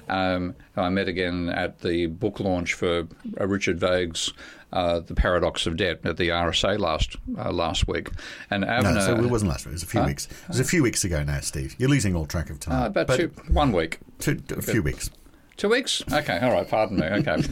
Um, 0.10 0.56
who 0.74 0.82
I 0.82 0.90
met 0.90 1.08
again 1.08 1.48
at 1.50 1.80
the 1.80 2.08
book 2.08 2.40
launch 2.40 2.74
for 2.74 3.08
uh, 3.40 3.48
Richard 3.48 3.80
Vague's 3.80 4.34
uh, 4.74 5.00
"The 5.00 5.14
Paradox 5.16 5.66
of 5.68 5.78
Debt" 5.78 6.00
at 6.04 6.18
the 6.18 6.30
RSA 6.30 6.80
last 6.80 7.16
uh, 7.38 7.52
last 7.52 7.88
week. 7.88 8.10
And 8.50 8.64
Avner, 8.64 8.96
No, 8.96 9.00
so 9.02 9.16
it 9.24 9.30
wasn't 9.30 9.50
last 9.52 9.66
week. 9.66 9.72
It 9.72 9.76
was 9.76 9.84
a 9.84 9.88
few 9.88 10.04
weeks. 10.04 10.26
It 10.28 10.48
was 10.48 10.60
a 10.60 10.64
few 10.64 10.84
weeks 10.84 11.04
ago 11.04 11.24
now, 11.24 11.40
Steve. 11.42 11.76
You're 11.78 11.90
losing 11.90 12.16
all 12.16 12.26
track 12.26 12.50
of 12.50 12.60
time. 12.60 12.82
uh, 12.84 12.86
about 12.88 13.08
But 13.08 13.18
two, 13.18 13.28
one 13.50 13.72
week. 13.72 14.00
two- 14.20 14.42
a 14.56 14.62
few 14.62 14.82
weeks. 14.84 15.10
Two 15.62 15.70
weeks? 15.70 16.02
Okay, 16.12 16.40
all 16.40 16.52
right. 16.52 16.68
Pardon 16.68 16.98
me. 16.98 17.06
Okay, 17.06 17.36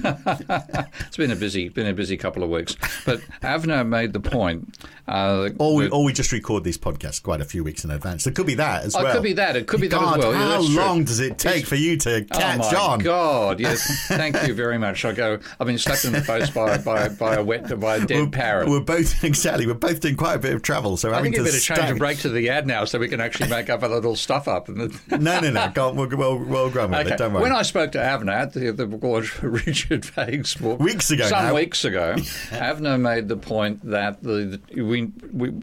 it's 1.06 1.16
been 1.16 1.30
a 1.30 1.36
busy, 1.36 1.70
been 1.70 1.86
a 1.86 1.94
busy 1.94 2.18
couple 2.18 2.42
of 2.42 2.50
weeks. 2.50 2.76
But 3.06 3.22
Avner 3.44 3.88
made 3.88 4.14
the 4.14 4.20
point. 4.20 4.76
Uh, 5.08 5.50
Or 5.60 5.76
we, 5.76 5.84
that- 5.84 5.92
or 5.94 6.04
we 6.04 6.12
just 6.14 6.32
record 6.32 6.64
these 6.64 6.78
podcasts 6.78 7.22
quite 7.22 7.40
a 7.40 7.46
few 7.46 7.64
weeks 7.64 7.84
in 7.84 7.92
advance. 7.92 8.26
It 8.26 8.34
could 8.36 8.48
be 8.48 8.56
that 8.56 8.84
as 8.86 8.96
Oh, 8.96 9.00
it 9.00 9.04
well. 9.04 9.14
could 9.14 9.24
be 9.24 9.34
that. 9.34 9.56
It 9.56 9.68
could 9.68 9.80
be 9.82 9.88
that 9.90 9.98
as 10.02 10.02
God, 10.02 10.18
well. 10.20 10.32
Yeah, 10.34 10.38
How 10.40 10.50
that's 10.50 10.66
true. 10.68 10.76
long 10.78 11.04
does 11.04 11.20
it 11.20 11.38
take 11.38 11.68
for 11.68 11.76
you 11.76 11.98
to 11.98 12.26
catch 12.26 12.60
oh 12.74 12.78
my 12.78 12.80
on? 12.80 13.00
God! 13.00 13.60
Yes, 13.70 14.08
thank 14.08 14.42
you 14.48 14.56
very 14.56 14.80
much. 14.80 15.06
I 15.06 15.12
go. 15.12 15.38
I've 15.60 15.68
been 15.68 15.78
slapped 15.78 16.06
in 16.06 16.12
the 16.14 16.22
face 16.22 16.50
by 16.50 16.78
by, 16.80 17.10
by 17.10 17.36
a 17.36 17.44
wet 17.44 17.80
by 17.80 17.98
a 17.98 18.06
dead 18.08 18.22
We're, 18.24 18.30
parrot. 18.30 18.70
we're 18.70 18.80
both 18.80 19.24
exactly. 19.24 19.68
We're 19.68 19.74
both 19.76 20.00
doing 20.00 20.16
quite 20.16 20.34
a 20.36 20.40
bit 20.40 20.54
of 20.56 20.64
travel, 20.64 20.98
so 20.98 21.12
I 21.12 21.18
having 21.18 21.32
think 21.34 21.38
you 21.46 21.46
to 21.46 21.52
better 21.52 21.62
change 21.64 21.80
stack- 21.90 21.98
break 22.00 22.18
to 22.20 22.30
the 22.30 22.50
ad 22.50 22.66
now 22.66 22.86
so 22.86 22.98
we 22.98 23.08
can 23.08 23.22
actually 23.22 23.50
make 23.50 23.70
up 23.70 23.84
a 23.84 23.88
little 23.88 24.16
stuff 24.16 24.48
up. 24.48 24.68
No, 24.70 24.88
no, 25.20 25.40
no. 25.52 25.72
Go 25.76 25.90
on, 25.90 25.96
we'll, 25.96 26.08
we'll, 26.10 26.38
we'll 26.40 26.70
go 26.72 26.88
with 26.88 26.96
Okay. 27.00 27.14
it. 27.14 27.18
Don't 27.18 27.34
worry. 27.34 27.44
When 27.44 27.52
I 27.54 27.62
spoke 27.64 27.92
to 27.94 27.99
Avner 28.00 28.34
at 28.34 28.54
the, 28.54 28.72
the 28.72 28.88
for 29.24 29.50
Richard 29.50 30.06
Vague's 30.06 30.56
book 30.56 30.80
Weeks 30.80 31.12
ago 31.12 31.28
some 31.28 31.46
now. 31.46 31.56
weeks 31.56 31.86
ago, 31.86 32.16
Avner 32.50 33.00
made 33.00 33.28
the 33.28 33.38
point 33.38 33.84
that 33.90 34.24
the, 34.24 34.60
the 34.72 34.82
we 34.82 35.12
we 35.32 35.54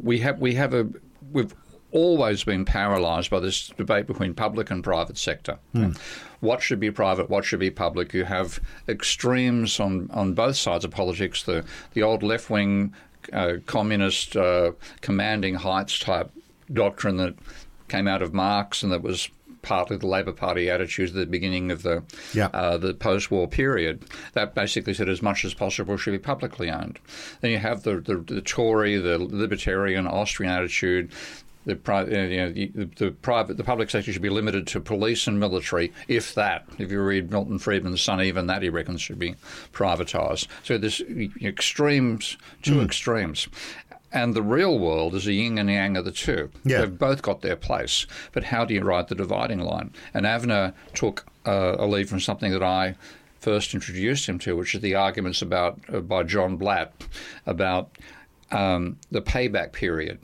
we 0.00 0.18
have 0.20 0.38
we 0.40 0.54
have 0.54 0.74
a 0.74 0.88
we've 1.32 1.54
always 1.92 2.44
been 2.44 2.64
paralysed 2.64 3.30
by 3.30 3.40
this 3.40 3.68
debate 3.68 4.06
between 4.06 4.34
public 4.34 4.70
and 4.70 4.84
private 4.84 5.16
sector. 5.16 5.58
Hmm. 5.72 5.92
What 6.40 6.60
should 6.62 6.80
be 6.80 6.90
private? 6.90 7.30
What 7.30 7.44
should 7.44 7.60
be 7.60 7.70
public? 7.70 8.12
You 8.12 8.24
have 8.24 8.60
extremes 8.88 9.80
on, 9.80 10.10
on 10.12 10.34
both 10.34 10.56
sides 10.56 10.84
of 10.84 10.90
politics. 10.90 11.42
The 11.42 11.64
the 11.94 12.02
old 12.02 12.22
left 12.22 12.50
wing 12.50 12.94
uh, 13.32 13.54
communist 13.66 14.36
uh, 14.36 14.72
commanding 15.00 15.54
heights 15.54 15.98
type 15.98 16.30
doctrine 16.72 17.16
that 17.16 17.34
came 17.88 18.08
out 18.08 18.22
of 18.22 18.34
Marx 18.34 18.82
and 18.82 18.92
that 18.92 19.02
was 19.02 19.28
partly 19.66 19.96
the 19.96 20.06
Labor 20.06 20.32
Party 20.32 20.70
attitudes 20.70 21.10
at 21.10 21.16
the 21.16 21.26
beginning 21.26 21.70
of 21.72 21.82
the 21.82 22.02
Yeah. 22.32 22.46
uh, 22.54 22.78
the 22.78 22.94
post-war 22.94 23.48
period. 23.48 24.04
That 24.34 24.54
basically 24.54 24.94
said 24.94 25.08
as 25.08 25.22
much 25.22 25.44
as 25.44 25.54
possible 25.54 25.96
should 25.96 26.12
be 26.12 26.18
publicly 26.18 26.70
owned. 26.70 26.98
Then 27.40 27.50
you 27.50 27.58
have 27.58 27.82
the 27.82 28.00
the, 28.00 28.16
the 28.34 28.40
Tory, 28.40 28.96
the 28.96 29.18
libertarian 29.18 30.06
Austrian 30.06 30.52
attitude. 30.52 31.10
The, 31.66 31.76
uh, 31.92 32.04
you 32.04 32.36
know, 32.36 32.52
the, 32.52 32.84
the 32.94 33.10
private, 33.10 33.56
the 33.56 33.64
public 33.64 33.90
sector 33.90 34.12
should 34.12 34.22
be 34.22 34.30
limited 34.30 34.68
to 34.68 34.80
police 34.80 35.26
and 35.26 35.40
military, 35.40 35.92
if 36.06 36.32
that. 36.36 36.64
If 36.78 36.92
you 36.92 37.00
read 37.02 37.32
Milton 37.32 37.58
Friedman's 37.58 38.00
Son, 38.00 38.22
even 38.22 38.46
that 38.46 38.62
he 38.62 38.68
reckons 38.68 39.00
should 39.02 39.18
be 39.18 39.34
privatised. 39.72 40.46
So 40.62 40.78
there's 40.78 41.02
extremes, 41.42 42.36
two 42.62 42.80
extremes. 42.80 43.48
And 44.12 44.34
the 44.34 44.42
real 44.42 44.78
world 44.78 45.14
is 45.14 45.26
a 45.26 45.32
yin 45.32 45.58
and 45.58 45.68
yang 45.68 45.96
of 45.96 46.04
the 46.04 46.12
two. 46.12 46.50
Yeah. 46.64 46.80
They've 46.80 46.98
both 46.98 47.22
got 47.22 47.42
their 47.42 47.56
place. 47.56 48.06
But 48.32 48.44
how 48.44 48.64
do 48.64 48.72
you 48.72 48.82
write 48.82 49.08
the 49.08 49.14
dividing 49.14 49.60
line? 49.60 49.92
And 50.14 50.24
Avner 50.24 50.74
took 50.94 51.26
uh, 51.44 51.76
a 51.78 51.86
lead 51.86 52.08
from 52.08 52.20
something 52.20 52.52
that 52.52 52.62
I 52.62 52.94
first 53.40 53.74
introduced 53.74 54.28
him 54.28 54.38
to, 54.40 54.56
which 54.56 54.74
is 54.74 54.80
the 54.80 54.94
arguments 54.94 55.42
about 55.42 55.78
uh, 55.92 56.00
by 56.00 56.22
John 56.22 56.56
Blatt 56.56 56.92
about 57.46 57.90
um, 58.50 58.98
the 59.10 59.22
payback 59.22 59.72
period 59.72 60.18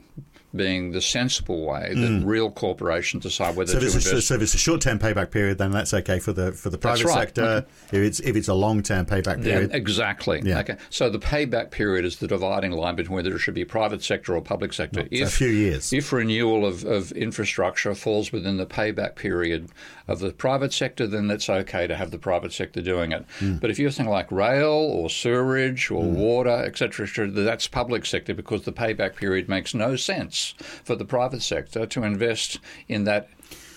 being 0.55 0.91
the 0.91 1.01
sensible 1.01 1.65
way 1.65 1.93
that 1.95 2.21
real 2.25 2.51
corporations 2.51 3.23
decide 3.23 3.55
whether 3.55 3.73
Mm. 3.73 3.73
So 3.73 3.79
to 3.79 3.85
if, 3.87 3.95
it's 3.95 4.05
a, 4.05 4.09
invest. 4.09 4.27
so 4.27 4.35
if 4.35 4.41
it's 4.41 4.53
a 4.53 4.57
short-term 4.57 4.99
payback 4.99 5.31
period, 5.31 5.57
then 5.57 5.71
that's 5.71 5.93
okay 5.93 6.19
for 6.19 6.33
the 6.33 6.51
for 6.51 6.69
the 6.69 6.77
private 6.77 7.05
right. 7.05 7.13
sector. 7.13 7.65
If 7.91 7.99
it's 7.99 8.19
if 8.19 8.35
it's 8.35 8.47
a 8.47 8.53
long-term 8.53 9.05
payback 9.05 9.37
Yeah, 9.37 9.53
period, 9.53 9.71
exactly. 9.73 10.41
Yeah. 10.43 10.59
Okay. 10.59 10.77
So 10.89 11.09
the 11.09 11.19
payback 11.19 11.71
period 11.71 12.05
is 12.05 12.17
the 12.17 12.27
dividing 12.27 12.71
line 12.71 12.95
between 12.95 13.15
whether 13.15 13.35
it 13.35 13.39
should 13.39 13.53
be 13.53 13.65
private 13.65 14.03
sector 14.03 14.35
or 14.35 14.41
public 14.41 14.73
sector. 14.73 15.07
if 15.09 15.27
a 15.27 15.31
few 15.31 15.47
years. 15.47 15.91
If 15.91 16.13
renewal 16.13 16.65
of, 16.65 16.83
of 16.83 17.11
infrastructure 17.13 17.95
falls 17.95 18.31
within 18.31 18.57
the 18.57 18.65
payback 18.65 19.15
period 19.15 19.69
of 20.07 20.19
the 20.19 20.31
private 20.31 20.73
sector, 20.73 21.07
then 21.07 21.29
it's 21.31 21.49
okay 21.49 21.87
to 21.87 21.95
have 21.95 22.11
the 22.11 22.17
private 22.17 22.53
sector 22.53 22.81
doing 22.81 23.11
it. 23.11 23.25
Hmm. 23.39 23.57
But 23.57 23.69
if 23.69 23.79
you're 23.79 23.91
something 23.91 24.11
like 24.11 24.31
rail 24.31 24.69
or 24.71 25.09
sewerage 25.09 25.89
or 25.89 26.03
water, 26.03 26.63
etc., 26.65 27.27
that's 27.27 27.67
public 27.67 28.05
sector 28.05 28.33
because 28.33 28.63
the 28.63 28.73
payback 28.73 29.15
period 29.15 29.47
makes 29.47 29.73
no 29.73 29.95
sense 29.95 30.53
for 30.83 30.95
the 30.95 31.05
private 31.05 31.41
sector 31.41 31.85
to 31.85 32.03
invest 32.03 32.59
in 32.87 33.05
that 33.05 33.29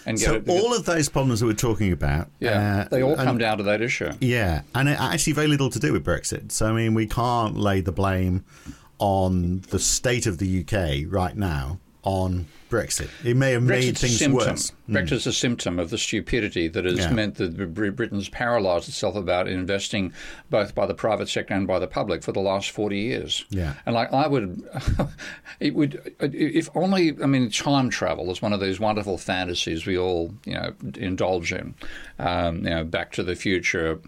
and 0.06 0.18
get 0.18 0.26
so 0.26 0.34
it. 0.36 0.48
all 0.48 0.72
of 0.72 0.84
those 0.84 1.08
problems 1.08 1.40
that 1.40 1.46
we're 1.46 1.52
talking 1.52 1.92
about, 1.92 2.28
yeah, 2.38 2.82
uh, 2.82 2.88
they 2.88 3.02
all 3.02 3.14
and- 3.14 3.22
come 3.22 3.38
down 3.38 3.58
to 3.58 3.64
that 3.64 3.82
issue. 3.82 4.12
Yeah, 4.20 4.62
and 4.74 4.88
it 4.88 5.00
actually 5.00 5.32
very 5.32 5.48
little 5.48 5.68
to 5.70 5.80
do 5.80 5.92
with 5.92 6.04
Brexit. 6.04 6.52
So 6.52 6.66
I 6.66 6.72
mean, 6.72 6.94
we 6.94 7.06
can't 7.06 7.56
lay 7.56 7.80
the 7.80 7.92
blame 7.92 8.44
on 8.98 9.60
the 9.70 9.78
state 9.78 10.26
of 10.26 10.38
the 10.38 10.60
UK 10.60 11.12
right 11.12 11.36
now 11.36 11.78
on 12.06 12.46
Brexit. 12.70 13.08
It 13.24 13.36
may 13.36 13.50
have 13.52 13.62
made 13.64 13.94
Brexit's 13.94 14.02
a 14.02 14.06
things 14.06 14.18
symptom. 14.18 14.48
worse. 14.48 14.72
Brexit's 14.88 15.26
a 15.26 15.32
symptom 15.32 15.78
of 15.80 15.90
the 15.90 15.98
stupidity 15.98 16.68
that 16.68 16.84
has 16.84 16.98
Yeah. 16.98 17.10
meant 17.12 17.34
that 17.36 17.74
Britain's 17.74 18.28
paralysed 18.28 18.88
itself 18.88 19.16
about 19.16 19.48
investing 19.48 20.12
both 20.48 20.74
by 20.74 20.86
the 20.86 20.94
private 20.94 21.28
sector 21.28 21.52
and 21.54 21.66
by 21.66 21.78
the 21.80 21.86
public 21.88 22.22
for 22.22 22.30
the 22.32 22.40
last 22.40 22.70
40 22.70 22.98
years. 22.98 23.44
Yeah. 23.50 23.74
And 23.86 23.94
like 23.94 24.12
I 24.12 24.26
would, 24.28 24.62
it 25.60 25.74
would, 25.74 26.14
if 26.20 26.68
only, 26.76 27.16
I 27.22 27.26
mean, 27.26 27.50
time 27.50 27.90
travel 27.90 28.30
is 28.30 28.40
one 28.40 28.52
of 28.52 28.60
those 28.60 28.78
wonderful 28.80 29.18
fantasies 29.18 29.84
we 29.86 29.98
all, 29.98 30.32
you 30.44 30.54
know, 30.54 30.72
indulge 30.96 31.52
in. 31.52 31.74
Um, 32.20 32.58
you 32.64 32.70
know, 32.70 32.84
Back 32.84 33.12
to 33.12 33.22
the 33.24 33.34
Future, 33.34 33.98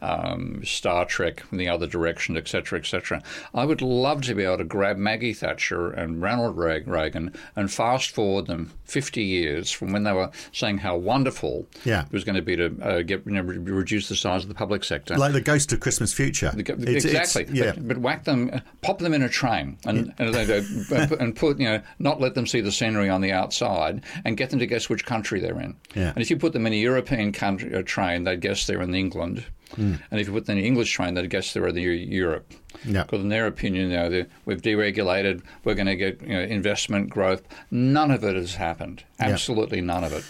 um, 0.00 0.62
Star 0.64 1.04
Trek 1.04 1.42
in 1.50 1.58
the 1.58 1.68
other 1.68 1.86
direction, 1.86 2.36
etc., 2.36 2.78
etc. 2.78 3.22
I 3.54 3.64
would 3.64 3.82
love 3.82 4.22
to 4.22 4.34
be 4.34 4.44
able 4.44 4.58
to 4.58 4.64
grab 4.64 4.96
Maggie 4.96 5.32
Thatcher 5.34 5.90
and 5.90 6.22
Ronald 6.22 6.56
Reagan 6.56 7.32
and 7.56 7.72
fast 7.72 8.10
forward 8.10 8.46
them 8.46 8.72
50 8.84 9.22
years 9.22 9.70
from 9.70 9.92
when 9.92 10.04
they 10.04 10.12
were 10.12 10.30
saying 10.52 10.78
how 10.78 10.96
wonderful 10.96 11.66
Yeah. 11.84 12.04
it 12.06 12.12
was 12.12 12.24
going 12.24 12.36
to 12.36 12.42
be 12.42 12.56
to 12.56 12.74
uh, 12.82 13.02
get 13.02 13.26
you 13.26 13.32
know, 13.32 13.42
re- 13.42 13.58
reduce 13.58 14.08
the 14.08 14.16
size 14.16 14.42
of 14.42 14.48
the 14.48 14.54
public 14.54 14.84
sector. 14.84 15.16
Like 15.16 15.32
the 15.32 15.40
Ghost 15.40 15.72
of 15.72 15.80
Christmas 15.80 16.12
Future. 16.12 16.50
The- 16.54 16.62
It's- 16.62 17.04
it's- 17.04 17.36
exactly. 17.36 17.58
yeah. 17.58 17.72
But, 17.72 17.88
but 17.88 17.98
whack 17.98 18.24
them, 18.24 18.50
uh, 18.52 18.60
pop 18.82 18.98
them 18.98 19.14
in 19.14 19.22
a 19.22 19.28
train, 19.28 19.78
and 19.84 20.14
and, 20.18 20.34
and 21.20 21.36
put 21.36 21.58
you 21.58 21.66
know 21.68 21.80
not 21.98 22.20
let 22.20 22.34
them 22.34 22.46
see 22.46 22.60
the 22.60 22.72
scenery 22.72 23.08
on 23.08 23.20
the 23.20 23.32
outside, 23.32 24.02
and 24.24 24.36
get 24.36 24.50
them 24.50 24.58
to 24.60 24.66
guess 24.66 24.88
which 24.88 25.04
country 25.04 25.40
they're 25.40 25.60
in. 25.60 25.74
Yeah. 25.94 26.10
And 26.10 26.18
if 26.18 26.30
you 26.30 26.36
put 26.36 26.52
them 26.52 26.66
in 26.66 26.72
a 26.72 26.76
European 26.76 27.32
country 27.32 27.74
uh, 27.74 27.82
train, 27.84 28.24
they'd 28.24 28.40
guess 28.40 28.66
they're 28.66 28.82
in 28.82 28.94
England. 28.94 29.44
Hmm. 29.74 29.94
And 30.10 30.20
if 30.20 30.26
you 30.26 30.32
put 30.32 30.46
them 30.46 30.56
in 30.56 30.64
an 30.64 30.66
English 30.66 30.92
train, 30.92 31.14
they'd 31.14 31.28
guess 31.28 31.52
they're 31.52 31.66
in 31.66 31.76
Europe. 31.76 32.52
Yeah. 32.84 33.02
Because 33.02 33.20
in 33.20 33.28
their 33.28 33.46
opinion, 33.46 33.90
you 33.90 33.96
know, 33.96 34.24
we've 34.44 34.62
deregulated, 34.62 35.42
we're 35.64 35.74
going 35.74 35.86
to 35.86 35.96
get 35.96 36.22
you 36.22 36.28
know, 36.28 36.40
investment 36.40 37.10
growth. 37.10 37.42
None 37.70 38.10
of 38.10 38.24
it 38.24 38.36
has 38.36 38.54
happened. 38.54 39.04
Absolutely 39.20 39.80
none 39.80 40.04
of 40.04 40.12
it. 40.12 40.24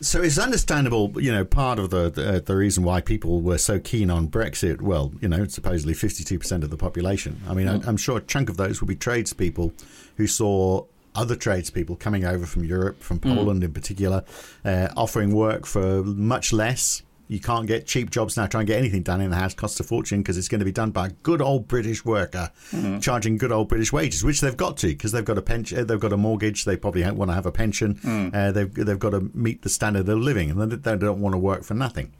So 0.00 0.20
it's 0.20 0.38
understandable, 0.38 1.12
you 1.22 1.32
know, 1.32 1.44
part 1.44 1.78
of 1.78 1.88
the, 1.90 2.10
the 2.10 2.42
the 2.44 2.56
reason 2.56 2.82
why 2.82 3.00
people 3.00 3.40
were 3.40 3.58
so 3.58 3.78
keen 3.78 4.10
on 4.10 4.28
Brexit. 4.28 4.82
Well, 4.82 5.12
you 5.20 5.28
know, 5.28 5.46
supposedly 5.46 5.94
fifty-two 5.94 6.38
percent 6.38 6.64
of 6.64 6.70
the 6.70 6.76
population. 6.76 7.40
I 7.48 7.54
mean, 7.54 7.68
I, 7.68 7.80
I'm 7.86 7.96
sure 7.96 8.18
a 8.18 8.20
chunk 8.20 8.50
of 8.50 8.56
those 8.56 8.80
will 8.80 8.88
be 8.88 8.96
tradespeople 8.96 9.72
who 10.16 10.26
saw 10.26 10.84
other 11.14 11.36
tradespeople 11.36 11.96
coming 11.96 12.24
over 12.24 12.44
from 12.44 12.64
Europe, 12.64 13.00
from 13.00 13.20
Poland 13.20 13.62
in 13.62 13.72
particular, 13.72 14.24
uh, 14.64 14.88
offering 14.96 15.32
work 15.32 15.64
for 15.64 16.02
much 16.02 16.52
less. 16.52 17.02
You 17.28 17.40
can't 17.40 17.66
get 17.66 17.86
cheap 17.86 18.10
jobs 18.10 18.36
now. 18.36 18.46
Try 18.46 18.60
and 18.60 18.68
get 18.68 18.78
anything 18.78 19.02
done 19.02 19.20
in 19.20 19.30
the 19.30 19.36
house 19.36 19.54
costs 19.54 19.80
a 19.80 19.84
fortune 19.84 20.20
because 20.20 20.36
it's 20.36 20.48
going 20.48 20.58
to 20.58 20.64
be 20.64 20.72
done 20.72 20.90
by 20.90 21.06
a 21.06 21.10
good 21.22 21.40
old 21.40 21.66
British 21.68 22.04
worker, 22.04 22.50
hmm. 22.70 22.98
charging 22.98 23.38
good 23.38 23.52
old 23.52 23.68
British 23.68 23.92
wages, 23.92 24.22
which 24.22 24.40
they've 24.40 24.56
got 24.56 24.76
to 24.78 24.88
because 24.88 25.12
they've 25.12 25.24
got 25.24 25.38
a 25.38 25.42
pension, 25.42 25.78
uh, 25.78 25.84
they've 25.84 26.00
got 26.00 26.12
a 26.12 26.16
mortgage, 26.16 26.64
they 26.64 26.76
probably 26.76 27.08
want 27.10 27.30
to 27.30 27.34
have 27.34 27.46
a 27.46 27.52
pension, 27.52 27.96
hmm. 27.96 28.28
uh, 28.32 28.52
they've 28.52 28.72
they've 28.74 28.98
got 28.98 29.10
to 29.10 29.30
meet 29.34 29.62
the 29.62 29.68
standard 29.68 30.08
of 30.08 30.18
living, 30.18 30.50
and 30.50 30.72
they 30.72 30.96
don't 30.96 31.20
want 31.20 31.32
to 31.32 31.38
work 31.38 31.64
for 31.64 31.74
nothing. 31.74 32.12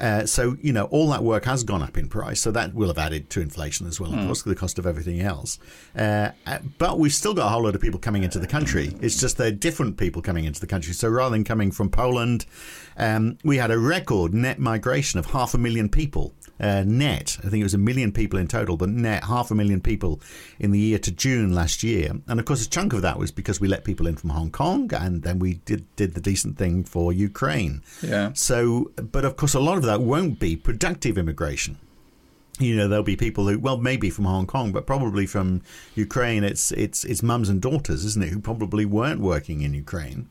Uh, 0.00 0.26
so, 0.26 0.56
you 0.60 0.72
know, 0.72 0.84
all 0.86 1.08
that 1.10 1.22
work 1.22 1.44
has 1.44 1.64
gone 1.64 1.82
up 1.82 1.96
in 1.96 2.08
price. 2.08 2.40
So 2.40 2.50
that 2.50 2.74
will 2.74 2.88
have 2.88 2.98
added 2.98 3.30
to 3.30 3.40
inflation 3.40 3.86
as 3.86 4.00
well, 4.00 4.12
of 4.12 4.18
Hmm. 4.20 4.26
course, 4.26 4.42
the 4.42 4.54
cost 4.54 4.78
of 4.78 4.86
everything 4.86 5.20
else. 5.20 5.58
Uh, 5.96 6.30
uh, 6.46 6.58
but 6.78 6.98
we've 6.98 7.12
still 7.14 7.34
got 7.34 7.46
a 7.46 7.48
whole 7.48 7.62
lot 7.64 7.74
of 7.74 7.80
people 7.80 7.98
coming 8.00 8.22
into 8.24 8.38
the 8.38 8.46
country. 8.46 8.94
It's 9.00 9.18
just 9.18 9.36
they're 9.38 9.50
different 9.50 9.96
people 9.96 10.22
coming 10.22 10.44
into 10.44 10.60
the 10.60 10.66
country. 10.66 10.92
So 10.94 11.08
rather 11.08 11.30
than 11.34 11.44
coming 11.44 11.70
from 11.70 11.90
Poland, 11.90 12.46
um, 12.96 13.38
we 13.44 13.56
had 13.58 13.70
a 13.70 13.78
record 13.78 14.34
net 14.34 14.58
migration 14.58 15.18
of 15.18 15.26
half 15.26 15.54
a 15.54 15.58
million 15.58 15.88
people. 15.88 16.34
Uh, 16.58 16.82
net, 16.86 17.36
I 17.44 17.48
think 17.50 17.60
it 17.60 17.64
was 17.64 17.74
a 17.74 17.78
million 17.78 18.12
people 18.12 18.38
in 18.38 18.48
total, 18.48 18.78
but 18.78 18.88
net 18.88 19.24
half 19.24 19.50
a 19.50 19.54
million 19.54 19.82
people 19.82 20.22
in 20.58 20.70
the 20.70 20.78
year 20.78 20.98
to 21.00 21.12
June 21.12 21.54
last 21.54 21.82
year. 21.82 22.12
And 22.26 22.40
of 22.40 22.46
course, 22.46 22.64
a 22.64 22.70
chunk 22.70 22.94
of 22.94 23.02
that 23.02 23.18
was 23.18 23.30
because 23.30 23.60
we 23.60 23.68
let 23.68 23.84
people 23.84 24.06
in 24.06 24.16
from 24.16 24.30
Hong 24.30 24.50
Kong, 24.50 24.90
and 24.94 25.22
then 25.22 25.38
we 25.38 25.54
did 25.66 25.84
did 25.96 26.14
the 26.14 26.20
decent 26.20 26.56
thing 26.56 26.82
for 26.82 27.12
Ukraine. 27.12 27.82
Yeah. 28.02 28.30
So, 28.32 28.90
but 29.12 29.26
of 29.26 29.36
course, 29.36 29.52
a 29.52 29.60
lot 29.60 29.76
of 29.76 29.82
that 29.86 30.00
won't 30.00 30.38
be 30.38 30.56
productive 30.56 31.18
immigration. 31.18 31.78
You 32.58 32.74
know, 32.76 32.88
there'll 32.88 33.04
be 33.04 33.16
people 33.16 33.48
who, 33.48 33.58
well, 33.58 33.76
maybe 33.76 34.08
from 34.08 34.24
Hong 34.24 34.46
Kong, 34.46 34.72
but 34.72 34.86
probably 34.86 35.26
from 35.26 35.62
Ukraine. 35.94 36.42
It's 36.42 36.72
it's 36.72 37.04
it's 37.04 37.22
mums 37.22 37.48
and 37.48 37.60
daughters, 37.60 38.04
isn't 38.04 38.22
it, 38.22 38.30
who 38.30 38.40
probably 38.40 38.86
weren't 38.86 39.20
working 39.20 39.60
in 39.60 39.74
Ukraine, 39.74 40.28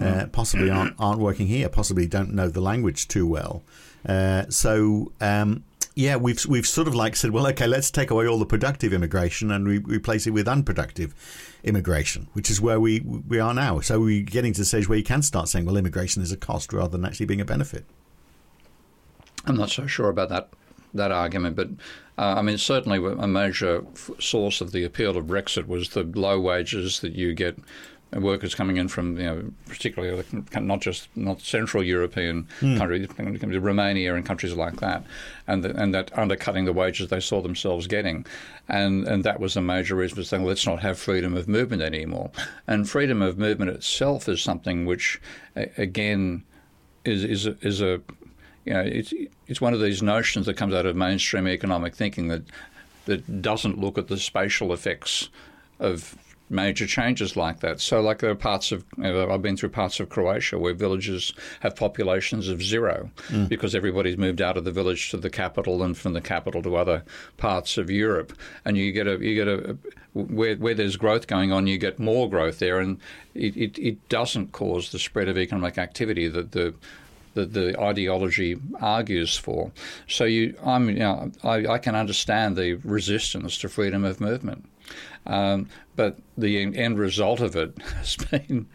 uh, 0.00 0.26
possibly 0.30 0.70
aren't 0.70 0.94
aren't 0.98 1.20
working 1.20 1.48
here, 1.48 1.68
possibly 1.68 2.06
don't 2.06 2.32
know 2.32 2.48
the 2.48 2.60
language 2.60 3.08
too 3.08 3.26
well. 3.26 3.62
Uh, 4.06 4.44
so. 4.48 5.12
Um, 5.20 5.64
yeah, 5.96 6.16
we've 6.16 6.44
we've 6.46 6.66
sort 6.66 6.88
of 6.88 6.94
like 6.96 7.14
said, 7.14 7.30
well, 7.30 7.46
okay, 7.48 7.68
let's 7.68 7.88
take 7.88 8.10
away 8.10 8.26
all 8.26 8.38
the 8.38 8.46
productive 8.46 8.92
immigration 8.92 9.52
and 9.52 9.66
we 9.66 9.78
replace 9.78 10.26
it 10.26 10.32
with 10.32 10.48
unproductive 10.48 11.14
immigration, 11.62 12.26
which 12.32 12.50
is 12.50 12.60
where 12.60 12.80
we 12.80 13.00
we 13.00 13.38
are 13.38 13.54
now. 13.54 13.78
So 13.78 14.00
we're 14.00 14.24
getting 14.24 14.52
to 14.54 14.62
the 14.62 14.64
stage 14.64 14.88
where 14.88 14.98
you 14.98 15.04
can 15.04 15.22
start 15.22 15.48
saying, 15.48 15.66
well, 15.66 15.76
immigration 15.76 16.20
is 16.20 16.32
a 16.32 16.36
cost 16.36 16.72
rather 16.72 16.96
than 16.96 17.04
actually 17.04 17.26
being 17.26 17.40
a 17.40 17.44
benefit. 17.44 17.84
I'm 19.46 19.56
not 19.56 19.70
so 19.70 19.86
sure 19.86 20.08
about 20.08 20.28
that 20.30 20.48
that 20.94 21.10
argument, 21.10 21.56
but 21.56 21.68
uh, 22.18 22.34
I 22.38 22.42
mean 22.42 22.58
certainly 22.58 22.98
a 22.98 23.26
major 23.26 23.84
f- 23.94 24.10
source 24.20 24.60
of 24.60 24.70
the 24.72 24.84
appeal 24.84 25.16
of 25.16 25.26
Brexit 25.26 25.66
was 25.66 25.88
the 25.90 26.04
low 26.04 26.40
wages 26.40 27.00
that 27.00 27.12
you 27.14 27.34
get. 27.34 27.58
uh, 27.58 28.20
Workers 28.20 28.54
coming 28.54 28.76
in 28.76 28.86
from, 28.88 29.16
you 29.18 29.24
know, 29.24 29.50
particularly 29.66 30.22
not 30.54 30.80
just 30.80 31.08
not 31.16 31.40
Central 31.40 31.82
European 31.82 32.46
countries, 32.60 33.08
Romania 33.60 34.14
and 34.14 34.24
countries 34.24 34.54
like 34.54 34.76
that, 34.76 35.02
and 35.48 35.64
the, 35.64 35.70
and 35.82 35.92
that 35.94 36.16
undercutting 36.16 36.64
the 36.64 36.72
wages 36.72 37.08
they 37.08 37.20
saw 37.20 37.42
themselves 37.42 37.86
getting, 37.88 38.24
and 38.68 39.08
and 39.08 39.24
that 39.24 39.40
was 39.40 39.56
a 39.56 39.60
major 39.60 39.96
reason 39.96 40.16
for 40.16 40.22
saying 40.24 40.44
let's 40.44 40.64
not 40.66 40.80
have 40.80 40.96
freedom 40.96 41.36
of 41.36 41.48
movement 41.48 41.82
anymore. 41.82 42.30
And 42.68 42.88
freedom 42.88 43.20
of 43.20 43.36
movement 43.36 43.70
itself 43.72 44.28
is 44.28 44.40
something 44.40 44.86
which, 44.86 45.20
again, 45.76 46.44
is 47.04 47.24
is 47.24 47.46
a, 47.46 47.56
is 47.62 47.80
a 47.80 48.00
you 48.64 48.72
know, 48.72 48.80
it's 48.80 49.12
it's 49.46 49.60
one 49.60 49.74
of 49.74 49.80
these 49.80 50.02
notions 50.02 50.46
that 50.46 50.56
comes 50.56 50.74
out 50.74 50.86
of 50.86 50.96
mainstream 50.96 51.46
economic 51.48 51.94
thinking 51.94 52.28
that 52.28 52.42
that 53.06 53.42
doesn't 53.42 53.78
look 53.78 53.98
at 53.98 54.08
the 54.08 54.16
spatial 54.16 54.72
effects 54.72 55.28
of 55.78 56.16
major 56.50 56.86
changes 56.86 57.36
like 57.36 57.60
that. 57.60 57.80
So, 57.80 58.00
like 58.00 58.18
there 58.18 58.30
are 58.30 58.34
parts 58.34 58.72
of 58.72 58.84
you 58.96 59.04
know, 59.04 59.30
I've 59.30 59.42
been 59.42 59.56
through 59.56 59.70
parts 59.70 60.00
of 60.00 60.08
Croatia 60.08 60.58
where 60.58 60.74
villages 60.74 61.32
have 61.60 61.76
populations 61.76 62.48
of 62.48 62.62
zero 62.62 63.10
mm. 63.28 63.48
because 63.48 63.74
everybody's 63.74 64.16
moved 64.16 64.40
out 64.40 64.56
of 64.56 64.64
the 64.64 64.72
village 64.72 65.10
to 65.10 65.16
the 65.16 65.30
capital 65.30 65.82
and 65.82 65.96
from 65.96 66.12
the 66.12 66.20
capital 66.20 66.62
to 66.62 66.76
other 66.76 67.02
parts 67.36 67.78
of 67.78 67.90
Europe, 67.90 68.32
and 68.64 68.76
you 68.76 68.92
get 68.92 69.06
a 69.06 69.18
you 69.18 69.34
get 69.34 69.48
a 69.48 69.76
where 70.12 70.56
where 70.56 70.74
there's 70.74 70.96
growth 70.96 71.26
going 71.26 71.52
on, 71.52 71.66
you 71.66 71.78
get 71.78 71.98
more 71.98 72.28
growth 72.28 72.58
there, 72.58 72.78
and 72.78 72.98
it, 73.34 73.56
it, 73.56 73.78
it 73.78 74.08
doesn't 74.08 74.52
cause 74.52 74.92
the 74.92 74.98
spread 74.98 75.28
of 75.28 75.38
economic 75.38 75.78
activity 75.78 76.28
that 76.28 76.52
the 76.52 76.74
that 77.34 77.52
the 77.52 77.78
ideology 77.80 78.56
argues 78.80 79.36
for. 79.36 79.72
So 80.08 80.24
you, 80.24 80.56
I'm, 80.64 80.88
you 80.88 81.00
know, 81.00 81.30
I, 81.42 81.66
I 81.66 81.78
can 81.78 81.94
understand 81.94 82.56
the 82.56 82.74
resistance 82.74 83.58
to 83.58 83.68
freedom 83.68 84.04
of 84.04 84.20
movement, 84.20 84.64
um, 85.26 85.68
but 85.96 86.18
the 86.38 86.58
end 86.76 86.98
result 86.98 87.40
of 87.40 87.56
it 87.56 87.76
has 87.96 88.16
been. 88.16 88.66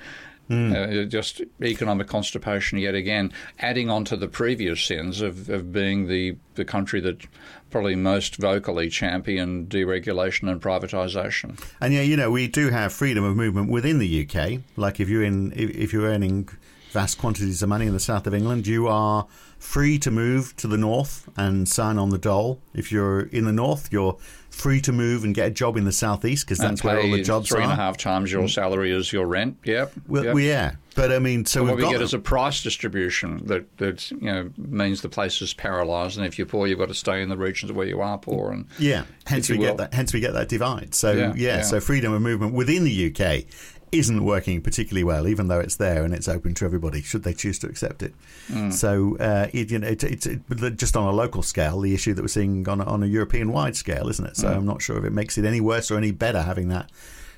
Uh, 0.51 1.03
just 1.03 1.43
economic 1.61 2.07
constipation 2.07 2.79
yet 2.79 2.95
again, 2.95 3.31
adding 3.59 3.87
on 3.87 4.03
to 4.03 4.17
the 4.17 4.27
previous 4.27 4.81
sins 4.83 5.21
of, 5.21 5.47
of 5.47 5.71
being 5.71 6.07
the, 6.07 6.35
the 6.55 6.65
country 6.65 6.99
that 6.99 7.23
probably 7.69 7.95
most 7.95 8.37
vocally 8.37 8.89
championed 8.89 9.69
deregulation 9.69 10.49
and 10.49 10.59
privatisation. 10.59 11.59
And 11.79 11.93
yeah, 11.93 12.01
you 12.01 12.17
know, 12.17 12.31
we 12.31 12.47
do 12.47 12.69
have 12.69 12.91
freedom 12.91 13.23
of 13.23 13.35
movement 13.35 13.69
within 13.69 13.99
the 13.99 14.27
UK. 14.27 14.61
Like 14.75 14.99
if 14.99 15.07
you're 15.07 15.23
in, 15.23 15.51
if, 15.51 15.69
if 15.69 15.93
you're 15.93 16.07
earning 16.07 16.49
vast 16.91 17.17
quantities 17.17 17.61
of 17.61 17.69
money 17.69 17.85
in 17.85 17.93
the 17.93 17.99
south 17.99 18.25
of 18.27 18.33
England, 18.33 18.67
you 18.67 18.87
are 18.87 19.27
free 19.59 19.99
to 19.99 20.09
move 20.09 20.55
to 20.55 20.67
the 20.67 20.77
north 20.77 21.29
and 21.37 21.67
sign 21.67 21.97
on 21.97 22.09
the 22.09 22.17
dole. 22.17 22.61
If 22.73 22.91
you're 22.91 23.21
in 23.21 23.45
the 23.45 23.51
north, 23.51 23.89
you're 23.91 24.17
free 24.49 24.81
to 24.81 24.91
move 24.91 25.23
and 25.23 25.35
get 25.35 25.47
a 25.47 25.51
job 25.51 25.77
in 25.77 25.85
the 25.85 25.91
southeast 25.91 26.45
because 26.45 26.57
that's 26.57 26.83
where 26.83 26.99
all 26.99 27.11
the 27.11 27.21
jobs 27.21 27.49
three 27.49 27.59
are. 27.59 27.63
and 27.63 27.71
a 27.71 27.75
half 27.75 27.97
times 27.97 28.31
your 28.31 28.43
mm. 28.43 28.49
salary 28.49 28.91
is 28.91 29.13
your 29.13 29.25
rent. 29.25 29.57
Yep. 29.63 29.93
Well, 30.07 30.25
yep. 30.25 30.37
yeah, 30.37 30.75
but 30.95 31.11
I 31.11 31.19
mean, 31.19 31.45
so 31.45 31.63
what 31.63 31.77
we 31.77 31.83
got 31.83 31.93
get 31.93 32.01
is 32.01 32.13
a 32.13 32.19
price 32.19 32.61
distribution 32.61 33.45
that, 33.45 33.77
that 33.77 34.11
you 34.11 34.19
know 34.21 34.49
means 34.57 35.01
the 35.01 35.09
place 35.09 35.41
is 35.41 35.53
paralysed, 35.53 36.17
and 36.17 36.25
if 36.25 36.37
you're 36.37 36.47
poor, 36.47 36.67
you've 36.67 36.79
got 36.79 36.89
to 36.89 36.93
stay 36.93 37.21
in 37.21 37.29
the 37.29 37.37
regions 37.37 37.71
where 37.71 37.87
you 37.87 38.01
are 38.01 38.17
poor. 38.17 38.51
And 38.51 38.65
Yeah, 38.77 39.05
hence 39.25 39.49
we 39.49 39.55
you 39.55 39.61
get 39.61 39.71
will. 39.71 39.77
that. 39.77 39.93
Hence 39.93 40.13
we 40.13 40.19
get 40.19 40.33
that 40.33 40.49
divide. 40.49 40.93
So 40.95 41.11
yeah, 41.11 41.33
Yeah, 41.35 41.57
yeah. 41.57 41.61
so 41.61 41.79
freedom 41.79 42.11
of 42.11 42.21
movement 42.21 42.53
within 42.53 42.83
the 42.83 43.13
UK 43.13 43.45
isn't 43.91 44.23
working 44.23 44.61
particularly 44.61 45.03
well, 45.03 45.27
even 45.27 45.47
though 45.47 45.59
it's 45.59 45.75
there 45.75 46.03
and 46.03 46.13
it's 46.13 46.27
open 46.27 46.53
to 46.55 46.65
everybody, 46.65 47.01
should 47.01 47.23
they 47.23 47.33
choose 47.33 47.59
to 47.59 47.67
accept 47.67 48.03
it. 48.03 48.13
Mm. 48.49 48.71
So 48.73 49.17
uh, 49.17 49.47
it, 49.53 49.71
you 49.71 49.79
know, 49.79 49.87
it, 49.87 50.03
it's 50.03 50.25
it, 50.25 50.41
just 50.77 50.95
on 50.95 51.07
a 51.07 51.11
local 51.11 51.43
scale, 51.43 51.79
the 51.79 51.93
issue 51.93 52.13
that 52.13 52.21
we're 52.21 52.27
seeing 52.27 52.67
on 52.67 52.81
a, 52.81 52.85
on 52.85 53.03
a 53.03 53.07
European 53.07 53.51
wide 53.51 53.75
scale, 53.75 54.09
isn't 54.09 54.25
it? 54.25 54.37
So 54.37 54.47
Mm. 54.47 54.57
I'm 54.57 54.65
not 54.65 54.81
sure 54.81 54.97
if 54.97 55.03
it 55.05 55.13
makes 55.13 55.37
it 55.37 55.45
any 55.45 55.61
worse 55.61 55.91
or 55.91 55.97
any 55.97 56.11
better 56.11 56.41
having 56.41 56.69
that. 56.69 56.91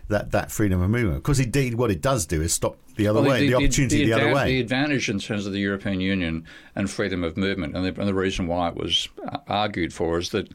That, 0.07 0.31
that 0.31 0.51
freedom 0.51 0.81
of 0.81 0.89
movement, 0.89 1.23
because 1.23 1.39
indeed, 1.39 1.75
what 1.75 1.89
it 1.89 2.01
does 2.01 2.25
do 2.25 2.41
is 2.41 2.51
stop 2.51 2.75
the 2.97 3.07
other 3.07 3.21
Well, 3.21 3.29
way, 3.29 3.47
the, 3.47 3.53
opportunity 3.53 4.03
the, 4.03 4.11
other 4.11 4.33
way. 4.33 4.45
The 4.45 4.59
advantage 4.59 5.07
in 5.09 5.19
terms 5.19 5.45
of 5.45 5.53
the 5.53 5.59
European 5.59 6.01
Union 6.01 6.45
and 6.75 6.89
freedom 6.89 7.23
of 7.23 7.37
movement, 7.37 7.77
and 7.77 7.85
the, 7.85 7.97
and 7.97 8.09
the 8.09 8.13
reason 8.13 8.47
why 8.47 8.67
it 8.67 8.75
was 8.75 9.07
uh, 9.25 9.37
argued 9.47 9.93
for 9.93 10.17
is 10.17 10.31
that 10.31 10.49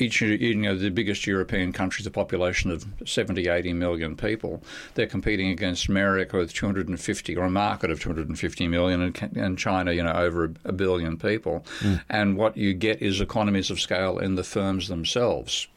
each 0.00 0.20
you 0.20 0.54
know 0.54 0.76
the 0.76 0.90
biggest 0.90 1.26
European 1.26 1.72
countries, 1.72 2.06
a 2.06 2.10
population 2.10 2.70
of 2.70 2.86
70, 3.04 3.48
80 3.48 3.72
million 3.72 4.16
people, 4.16 4.62
they're 4.94 5.06
competing 5.06 5.48
against 5.50 5.88
America 5.88 6.36
with 6.36 6.52
250 6.52 7.36
or 7.36 7.44
a 7.44 7.50
market 7.50 7.90
of 7.90 8.00
250 8.00 8.68
million, 8.68 9.14
and, 9.34 9.58
China, 9.58 9.92
you 9.92 10.02
know, 10.02 10.12
over 10.12 10.44
a, 10.44 10.50
a 10.66 10.72
billion 10.72 11.16
people. 11.16 11.64
Hmm. 11.80 11.94
And 12.08 12.36
what 12.36 12.56
you 12.56 12.74
get 12.74 13.02
is 13.02 13.20
economies 13.20 13.70
of 13.70 13.80
scale 13.80 14.18
in 14.18 14.34
the 14.34 14.44
firms 14.44 14.88
themselves. 14.88 15.68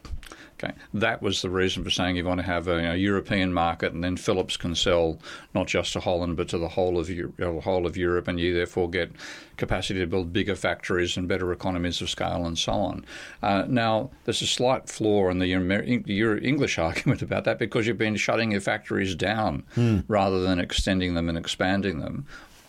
Okay, 0.64 0.74
that 0.94 1.22
was 1.24 1.42
the 1.42 1.50
reason 1.50 1.84
for 1.84 1.90
saying 1.90 2.18
you 2.18 2.26
want 2.26 2.40
to 2.40 2.46
have 2.46 2.68
a 2.68 2.76
you 2.76 2.82
know, 2.84 2.94
European 2.94 3.52
market, 3.52 3.94
and 3.94 4.04
then 4.04 4.16
Philips 4.16 4.58
can 4.58 4.76
sell 4.76 5.18
not 5.56 5.68
just 5.68 5.94
to 5.94 6.00
Holland 6.00 6.38
but 6.38 6.48
to 6.50 6.58
the 6.60 6.68
whole 6.68 7.00
of 7.00 7.10
Eu- 7.10 7.34
uh, 7.42 7.62
whole 7.62 7.88
of 7.88 7.98
Europe, 7.98 8.28
and 8.28 8.40
you 8.40 8.54
therefore 8.54 8.90
get 8.90 9.12
capacity 9.58 10.00
to 10.00 10.08
build 10.08 10.32
bigger 10.34 10.56
factories 10.56 11.18
and 11.18 11.28
better 11.28 11.52
economies 11.52 12.02
of 12.02 12.10
scale, 12.10 12.46
and 12.46 12.58
so 12.60 12.74
on. 12.74 13.06
Uh, 13.42 13.66
now, 13.68 14.12
there's 14.26 14.42
a 14.42 14.48
slight 14.48 14.88
flaw 14.90 15.30
in 15.30 15.40
the 15.40 15.54
Amer- 15.54 15.84
your 16.06 16.38
English 16.38 16.78
argument 16.88 17.22
about 17.22 17.44
that 17.46 17.58
because 17.58 17.88
you've 17.88 17.98
been 17.98 18.16
shutting 18.16 18.52
your 18.52 18.62
factories 18.62 19.16
down 19.16 19.64
rather 20.08 20.42
than 20.42 20.60
extending 20.60 21.16
them 21.16 21.28
and 21.30 21.38
expanding 21.38 22.00
them 22.00 22.26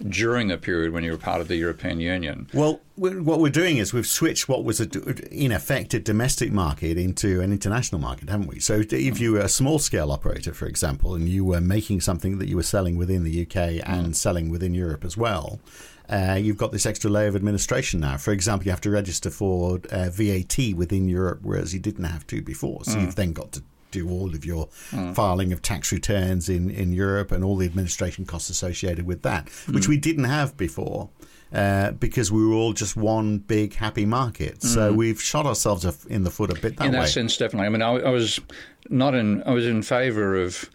during 0.09 0.49
the 0.49 0.59
period 0.59 0.93
when 0.93 1.05
you 1.05 1.11
were 1.13 1.17
part 1.19 1.41
of 1.41 1.49
the 1.49 1.57
European 1.57 2.01
Union. 2.01 2.49
Well, 2.53 2.81
we- 2.97 3.21
what 3.21 3.41
we're 3.41 3.51
doing 3.51 3.79
is 3.79 3.93
we've 3.93 4.07
switched 4.07 4.49
what 4.49 4.65
was, 4.65 4.81
a, 4.81 4.89
in 5.31 5.53
effect, 5.53 5.95
a 5.95 6.01
domestic 6.01 6.53
market 6.53 6.99
into 6.99 7.41
an 7.41 7.53
international 7.53 8.01
market, 8.01 8.29
haven't 8.29 8.47
we? 8.49 8.59
So 8.61 8.83
if 8.91 9.21
you 9.21 9.33
were 9.33 9.41
a 9.41 9.49
small 9.49 9.79
scale 9.79 10.11
operator, 10.11 10.53
for 10.55 10.67
example, 10.67 11.15
and 11.15 11.29
you 11.29 11.45
were 11.45 11.61
making 11.61 12.01
something 12.01 12.39
that 12.39 12.49
you 12.49 12.57
were 12.57 12.63
selling 12.63 12.97
within 12.97 13.25
the 13.25 13.43
UK 13.43 13.81
and 13.85 14.17
selling 14.17 14.51
within 14.51 14.75
Europe 14.75 15.05
as 15.05 15.17
well, 15.17 15.61
uh, 16.09 16.39
you've 16.41 16.59
got 16.59 16.73
this 16.73 16.85
extra 16.85 17.09
layer 17.11 17.29
of 17.29 17.37
administration 17.37 18.01
now. 18.01 18.17
For 18.19 18.33
example, 18.33 18.67
you 18.67 18.71
have 18.73 18.81
to 18.83 18.91
register 18.91 19.31
for 19.31 19.81
uh, 19.91 20.11
VAT 20.11 20.75
within 20.75 21.09
Europe, 21.09 21.41
whereas 21.43 21.73
you 21.73 21.81
didn't 21.81 22.05
have 22.05 22.27
to 22.27 22.43
before. 22.43 22.85
So 22.85 22.99
you've 22.99 23.15
then 23.15 23.33
got 23.33 23.53
to 23.53 23.63
do 23.93 24.11
all 24.11 24.35
of 24.35 24.45
your 24.45 24.67
filing 25.15 25.53
of 25.53 25.63
tax 25.63 25.93
returns 25.93 26.49
in, 26.49 26.71
in 26.71 26.93
Europe 26.93 27.31
and 27.31 27.45
all 27.45 27.57
the 27.57 27.67
administration 27.67 28.25
costs 28.25 28.51
associated 28.51 29.07
with 29.07 29.23
that, 29.23 29.49
which 29.71 29.87
we 29.87 29.97
didn't 29.97 30.25
have 30.25 30.57
before. 30.57 31.11
Uh, 31.53 31.91
because 31.93 32.33
we 32.33 32.43
were 32.47 32.55
all 32.55 32.73
just 32.73 32.97
one 32.97 33.37
big 33.37 33.75
happy 33.75 34.07
market, 34.07 34.63
so 34.63 34.91
we've 34.91 35.21
shot 35.21 35.45
ourselves 35.45 35.85
in 36.07 36.25
the 36.25 36.31
foot 36.31 36.51
a 36.51 36.55
bit 36.55 36.79
that 36.79 36.87
in 36.87 36.93
way. 36.93 37.01
that 37.01 37.09
sense, 37.09 37.37
definitely. 37.37 37.67
I 37.67 37.69
mean, 37.69 37.83
I, 37.83 37.91
I 37.91 38.09
was 38.09 38.41
not 38.89 39.15
in. 39.15 39.43
I 39.43 39.51
was 39.51 39.67
in 39.67 39.83
favour 39.83 40.35
of 40.35 40.71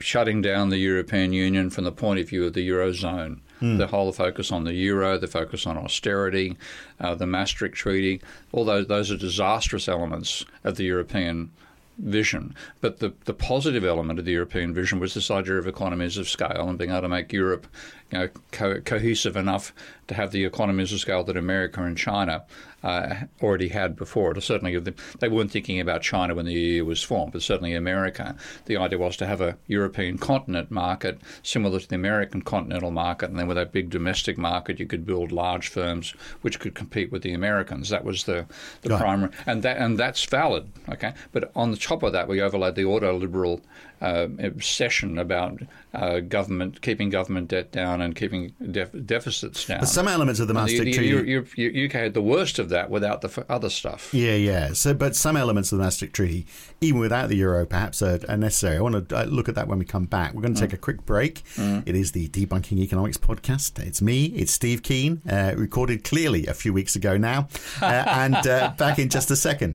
shutting 0.00 0.42
down 0.42 0.70
the 0.70 0.78
European 0.78 1.32
Union 1.32 1.70
from 1.70 1.84
the 1.84 1.92
point 1.92 2.18
of 2.20 2.28
view 2.28 2.46
of 2.46 2.52
the 2.54 2.68
eurozone. 2.68 3.40
The 3.60 3.88
whole 3.88 4.12
focus 4.12 4.52
on 4.52 4.62
the 4.62 4.72
euro, 4.72 5.18
the 5.18 5.26
focus 5.26 5.66
on 5.66 5.76
austerity, 5.76 6.56
uh, 7.00 7.16
the 7.16 7.26
Maastricht 7.26 7.74
Treaty, 7.74 8.20
all 8.52 8.64
those 8.64 8.86
those 8.86 9.10
are 9.10 9.16
disastrous 9.16 9.88
elements 9.88 10.44
of 10.62 10.76
the 10.76 10.84
European 10.84 11.50
vision. 11.98 12.54
But 12.80 12.98
the, 12.98 13.12
the 13.24 13.34
positive 13.34 13.84
element 13.84 14.18
of 14.18 14.24
the 14.24 14.32
European 14.32 14.72
vision 14.72 15.00
was 15.00 15.14
this 15.14 15.30
idea 15.30 15.54
of 15.54 15.66
economies 15.66 16.16
of 16.16 16.28
scale 16.28 16.68
and 16.68 16.78
being 16.78 16.90
able 16.90 17.02
to 17.02 17.08
make 17.08 17.32
Europe 17.32 17.66
you 18.12 18.18
know, 18.18 18.28
co- 18.52 18.80
cohesive 18.80 19.36
enough 19.36 19.74
to 20.06 20.14
have 20.14 20.30
the 20.30 20.44
economies 20.44 20.92
of 20.92 21.00
scale 21.00 21.24
that 21.24 21.36
America 21.36 21.82
and 21.82 21.98
China 21.98 22.44
uh, 22.82 23.14
already 23.42 23.68
had 23.68 23.96
before. 23.96 24.36
Or 24.36 24.40
certainly, 24.40 24.78
they 25.18 25.28
weren't 25.28 25.50
thinking 25.50 25.80
about 25.80 26.02
China 26.02 26.34
when 26.34 26.46
the 26.46 26.52
EU 26.52 26.84
was 26.84 27.02
formed, 27.02 27.32
but 27.32 27.42
certainly 27.42 27.74
America. 27.74 28.36
The 28.66 28.76
idea 28.76 28.98
was 28.98 29.16
to 29.18 29.26
have 29.26 29.40
a 29.40 29.56
European 29.66 30.18
continent 30.18 30.70
market 30.70 31.20
similar 31.42 31.80
to 31.80 31.88
the 31.88 31.94
American 31.94 32.42
continental 32.42 32.90
market, 32.90 33.30
and 33.30 33.38
then 33.38 33.48
with 33.48 33.56
that 33.56 33.72
big 33.72 33.90
domestic 33.90 34.38
market, 34.38 34.78
you 34.78 34.86
could 34.86 35.06
build 35.06 35.32
large 35.32 35.68
firms 35.68 36.14
which 36.42 36.60
could 36.60 36.74
compete 36.74 37.10
with 37.10 37.22
the 37.22 37.32
Americans. 37.32 37.88
That 37.88 38.04
was 38.04 38.24
the, 38.24 38.46
the 38.82 38.96
primary, 38.96 39.32
and 39.46 39.62
that 39.62 39.78
and 39.78 39.98
that's 39.98 40.24
valid. 40.24 40.70
Okay, 40.88 41.12
but 41.32 41.50
on 41.54 41.70
the 41.70 41.76
top 41.76 42.02
of 42.02 42.12
that, 42.12 42.28
we 42.28 42.40
overlaid 42.40 42.74
the 42.74 42.82
ordoliberal 42.82 43.60
uh, 44.00 44.28
obsession 44.38 45.18
about 45.18 45.60
uh, 45.94 46.20
government 46.20 46.82
keeping 46.82 47.10
government 47.10 47.48
debt 47.48 47.72
down 47.72 48.00
and 48.00 48.14
keeping 48.14 48.54
def- 48.70 48.94
deficits 49.06 49.66
down. 49.66 49.80
But 49.80 49.88
some 49.88 50.06
elements 50.06 50.40
of 50.40 50.48
the 50.48 50.54
Maastricht 50.54 50.96
the, 50.96 51.12
the, 51.12 51.42
Treaty, 51.42 51.86
UK 51.86 51.92
had 51.92 52.14
the 52.14 52.22
worst 52.22 52.58
of 52.58 52.68
that 52.68 52.90
without 52.90 53.22
the 53.22 53.44
other 53.48 53.70
stuff. 53.70 54.12
Yeah, 54.12 54.34
yeah. 54.34 54.72
So, 54.72 54.94
but 54.94 55.16
some 55.16 55.36
elements 55.36 55.72
of 55.72 55.78
the 55.78 55.84
Maastricht 55.84 56.14
Treaty, 56.14 56.46
even 56.80 57.00
without 57.00 57.28
the 57.28 57.36
euro, 57.36 57.64
perhaps 57.66 58.02
are, 58.02 58.20
are 58.28 58.36
necessary. 58.36 58.76
I 58.76 58.80
want 58.80 59.08
to 59.08 59.18
uh, 59.18 59.24
look 59.24 59.48
at 59.48 59.54
that 59.54 59.66
when 59.66 59.78
we 59.78 59.84
come 59.84 60.04
back. 60.04 60.34
We're 60.34 60.42
going 60.42 60.54
to 60.54 60.60
take 60.60 60.70
mm. 60.70 60.74
a 60.74 60.78
quick 60.78 61.04
break. 61.04 61.42
Mm. 61.56 61.82
It 61.86 61.94
is 61.94 62.12
the 62.12 62.28
Debunking 62.28 62.78
Economics 62.78 63.16
podcast. 63.16 63.84
It's 63.84 64.02
me. 64.02 64.26
It's 64.26 64.52
Steve 64.52 64.82
Keen. 64.82 65.22
Uh, 65.28 65.54
recorded 65.56 66.04
clearly 66.04 66.46
a 66.46 66.54
few 66.54 66.72
weeks 66.72 66.96
ago 66.96 67.16
now, 67.16 67.48
uh, 67.82 68.04
and 68.06 68.46
uh, 68.46 68.72
back 68.76 68.98
in 68.98 69.08
just 69.08 69.30
a 69.30 69.36
second. 69.36 69.74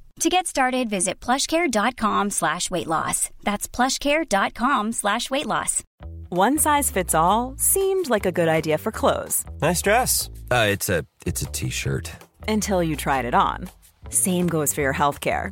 To 0.21 0.29
get 0.29 0.45
started, 0.45 0.87
visit 0.87 1.19
plushcare.com 1.19 2.29
slash 2.29 2.69
weight 2.69 2.85
loss. 2.85 3.31
That's 3.41 3.67
plushcare.com 3.67 4.91
slash 4.91 5.31
weight 5.31 5.47
loss. 5.47 5.83
One 6.29 6.59
size 6.59 6.91
fits 6.91 7.15
all 7.15 7.55
seemed 7.57 8.07
like 8.07 8.27
a 8.27 8.31
good 8.31 8.47
idea 8.47 8.77
for 8.77 8.91
clothes. 8.91 9.43
Nice 9.63 9.81
dress. 9.81 10.29
Uh, 10.51 10.67
it's 10.69 10.89
a 10.89 11.07
it's 11.25 11.41
a 11.41 11.47
t-shirt. 11.47 12.11
Until 12.47 12.83
you 12.83 12.95
tried 12.95 13.25
it 13.25 13.33
on. 13.33 13.67
Same 14.09 14.45
goes 14.45 14.75
for 14.75 14.81
your 14.81 14.93
health 14.93 15.21
care. 15.21 15.51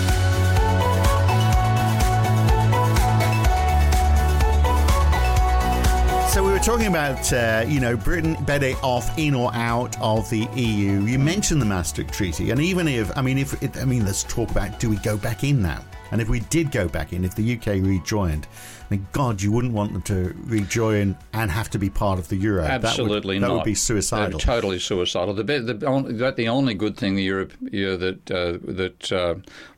Talking 6.61 6.87
about, 6.87 7.33
uh, 7.33 7.65
you 7.67 7.79
know, 7.79 7.97
Britain 7.97 8.35
better 8.45 8.73
off 8.83 9.17
in 9.17 9.33
or 9.33 9.51
out 9.55 9.99
of 9.99 10.29
the 10.29 10.47
EU. 10.53 11.03
You 11.05 11.17
mentioned 11.17 11.59
the 11.59 11.65
Maastricht 11.65 12.13
Treaty, 12.13 12.51
and 12.51 12.61
even 12.61 12.87
if, 12.87 13.15
I 13.17 13.21
mean, 13.23 13.39
if 13.39 13.61
it, 13.63 13.77
I 13.77 13.85
mean, 13.85 14.05
let's 14.05 14.23
talk 14.23 14.51
about 14.51 14.79
do 14.79 14.87
we 14.87 14.97
go 14.97 15.17
back 15.17 15.43
in 15.43 15.61
now? 15.61 15.83
And 16.11 16.21
if 16.21 16.29
we 16.29 16.41
did 16.41 16.71
go 16.71 16.87
back 16.87 17.13
in, 17.13 17.25
if 17.25 17.35
the 17.35 17.55
UK 17.55 17.83
rejoined, 17.83 18.47
I 18.83 18.93
mean, 18.93 19.07
God, 19.11 19.41
you 19.41 19.51
wouldn't 19.51 19.73
want 19.73 19.93
them 19.93 20.01
to 20.03 20.35
rejoin 20.43 21.17
and 21.33 21.49
have 21.49 21.69
to 21.71 21.79
be 21.79 21.89
part 21.89 22.19
of 22.19 22.27
the 22.27 22.35
euro. 22.35 22.63
Absolutely 22.63 23.39
that 23.39 23.47
would, 23.47 23.47
not. 23.47 23.47
That 23.47 23.53
would 23.55 23.65
be 23.65 23.75
suicidal. 23.75 24.39
totally 24.39 24.77
suicidal. 24.77 25.33
The, 25.33 25.43
the, 25.43 25.85
only, 25.87 26.13
the 26.13 26.47
only 26.47 26.73
good 26.75 26.95
thing 26.95 27.15
the 27.15 27.23
Europe 27.23 27.53
that 27.61 28.29
uh, 28.29 28.59
that 28.71 29.11
uh, 29.11 29.35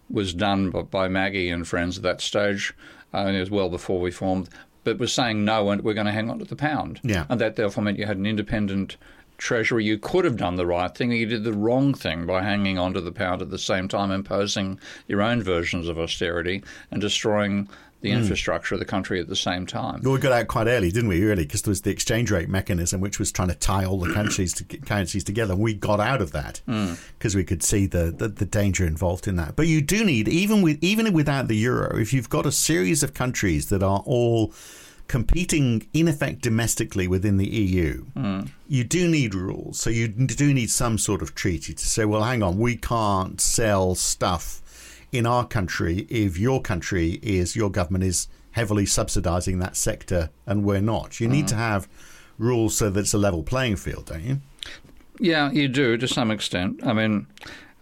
was 0.10 0.34
done 0.34 0.72
by 0.72 1.08
Maggie 1.08 1.50
and 1.50 1.66
friends 1.66 1.98
at 1.98 2.04
that 2.04 2.20
stage, 2.20 2.74
uh, 3.14 3.20
and 3.20 3.38
it 3.38 3.40
was 3.40 3.52
well 3.52 3.70
before 3.70 4.02
we 4.02 4.12
formed, 4.12 4.50
but 4.84 5.00
was 5.00 5.14
saying 5.14 5.46
no, 5.46 5.70
and 5.70 5.84
we're 5.84 5.94
going 5.94 6.06
to 6.06 6.12
hang 6.12 6.30
on 6.30 6.40
to 6.40 6.46
the 6.46 6.56
pound. 6.56 7.00
Yeah. 7.04 7.26
And 7.30 7.40
that 7.42 7.56
therefore 7.56 7.84
meant 7.84 8.00
you 8.00 8.06
had 8.06 8.18
an 8.18 8.26
independent 8.26 8.98
treasury. 9.38 9.84
You 9.84 9.98
could 9.98 10.26
have 10.26 10.38
done 10.38 10.56
the 10.56 10.66
right 10.66 10.94
thing. 10.94 11.12
You 11.12 11.26
did 11.26 11.44
the 11.44 11.54
wrong 11.54 11.94
thing 11.94 12.26
by 12.26 12.44
hanging 12.44 12.78
on 12.78 12.94
to 12.94 13.02
the 13.02 13.12
pound 13.12 13.42
at 13.42 13.50
the 13.50 13.58
same 13.58 13.88
time, 13.88 14.12
imposing 14.12 14.80
your 15.08 15.22
own 15.22 15.42
versions 15.42 15.88
of 15.88 16.00
austerity 16.00 16.64
and 16.92 17.02
destroying 17.02 17.68
the 18.04 18.12
mm. 18.12 18.18
infrastructure 18.18 18.76
of 18.76 18.80
the 18.80 18.86
country 18.86 19.20
at 19.20 19.28
the 19.28 19.36
same 19.36 19.66
time. 19.66 20.02
Well, 20.04 20.14
we 20.14 20.20
got 20.20 20.34
out 20.34 20.50
quite 20.50 20.68
early, 20.68 20.92
didn't 20.92 21.10
we? 21.10 21.24
Really, 21.24 21.46
because 21.46 21.62
there 21.64 21.72
was 21.72 21.82
the 21.82 21.90
exchange 21.90 22.32
rate 22.32 22.50
mechanism, 22.50 23.00
which 23.00 23.18
was 23.18 23.32
trying 23.32 23.48
to 23.48 23.56
tie 23.56 23.86
all 23.86 23.98
the 23.98 24.14
countries 24.14 24.54
to, 24.56 24.64
currencies 24.64 25.24
together. 25.24 25.56
We 25.56 25.74
got 25.74 26.00
out 26.00 26.22
of 26.22 26.34
that 26.34 26.62
because 26.66 27.34
mm. 27.34 27.36
we 27.36 27.44
could 27.46 27.64
see 27.64 27.88
the, 27.88 28.14
the, 28.16 28.28
the 28.28 28.46
danger 28.46 28.86
involved 28.86 29.28
in 29.28 29.38
that. 29.38 29.56
But 29.56 29.68
you 29.68 29.82
do 29.82 30.04
need, 30.04 30.28
even 30.28 30.62
with 30.62 30.84
even 30.84 31.12
without 31.14 31.48
the 31.48 31.56
euro, 31.56 31.98
if 31.98 32.14
you've 32.14 32.30
got 32.30 32.46
a 32.46 32.52
series 32.52 33.04
of 33.04 33.14
countries 33.14 33.70
that 33.70 33.82
are 33.82 34.04
all 34.06 34.54
competing 35.08 35.88
in 35.94 36.08
effect 36.08 36.42
domestically 36.42 37.08
within 37.08 37.38
the 37.38 37.48
EU, 37.48 38.06
mm. 38.18 38.50
you 38.68 38.84
do 38.84 39.08
need 39.08 39.34
rules. 39.34 39.80
So 39.80 39.90
you 39.90 40.10
do 40.10 40.54
need 40.54 40.70
some 40.70 40.98
sort 40.98 41.22
of 41.22 41.36
treaty 41.36 41.74
to 41.74 41.86
say, 41.86 42.04
well, 42.04 42.24
hang 42.24 42.44
on, 42.44 42.58
we 42.58 42.76
can't 42.76 43.40
sell 43.40 43.96
stuff 43.96 44.63
in 45.14 45.26
our 45.26 45.46
country 45.46 46.08
if 46.10 46.38
your 46.38 46.62
country 46.62 47.20
is 47.22 47.56
your 47.56 47.70
government 47.70 48.04
is 48.04 48.28
heavily 48.52 48.86
subsidizing 48.86 49.60
that 49.60 49.76
sector 49.76 50.30
and 50.46 50.64
we're 50.64 50.82
not. 50.82 51.20
You 51.20 51.28
need 51.28 51.46
mm. 51.46 51.50
to 51.50 51.56
have 51.56 51.88
rules 52.38 52.76
so 52.76 52.90
that 52.90 53.00
it's 53.00 53.14
a 53.14 53.18
level 53.18 53.44
playing 53.44 53.78
field, 53.78 54.08
don't 54.08 54.24
you? 54.24 54.42
Yeah, 55.20 55.52
you 55.52 55.68
do 55.68 55.98
to 55.98 56.08
some 56.08 56.32
extent. 56.32 56.86
I 56.86 56.94
mean, 56.94 57.28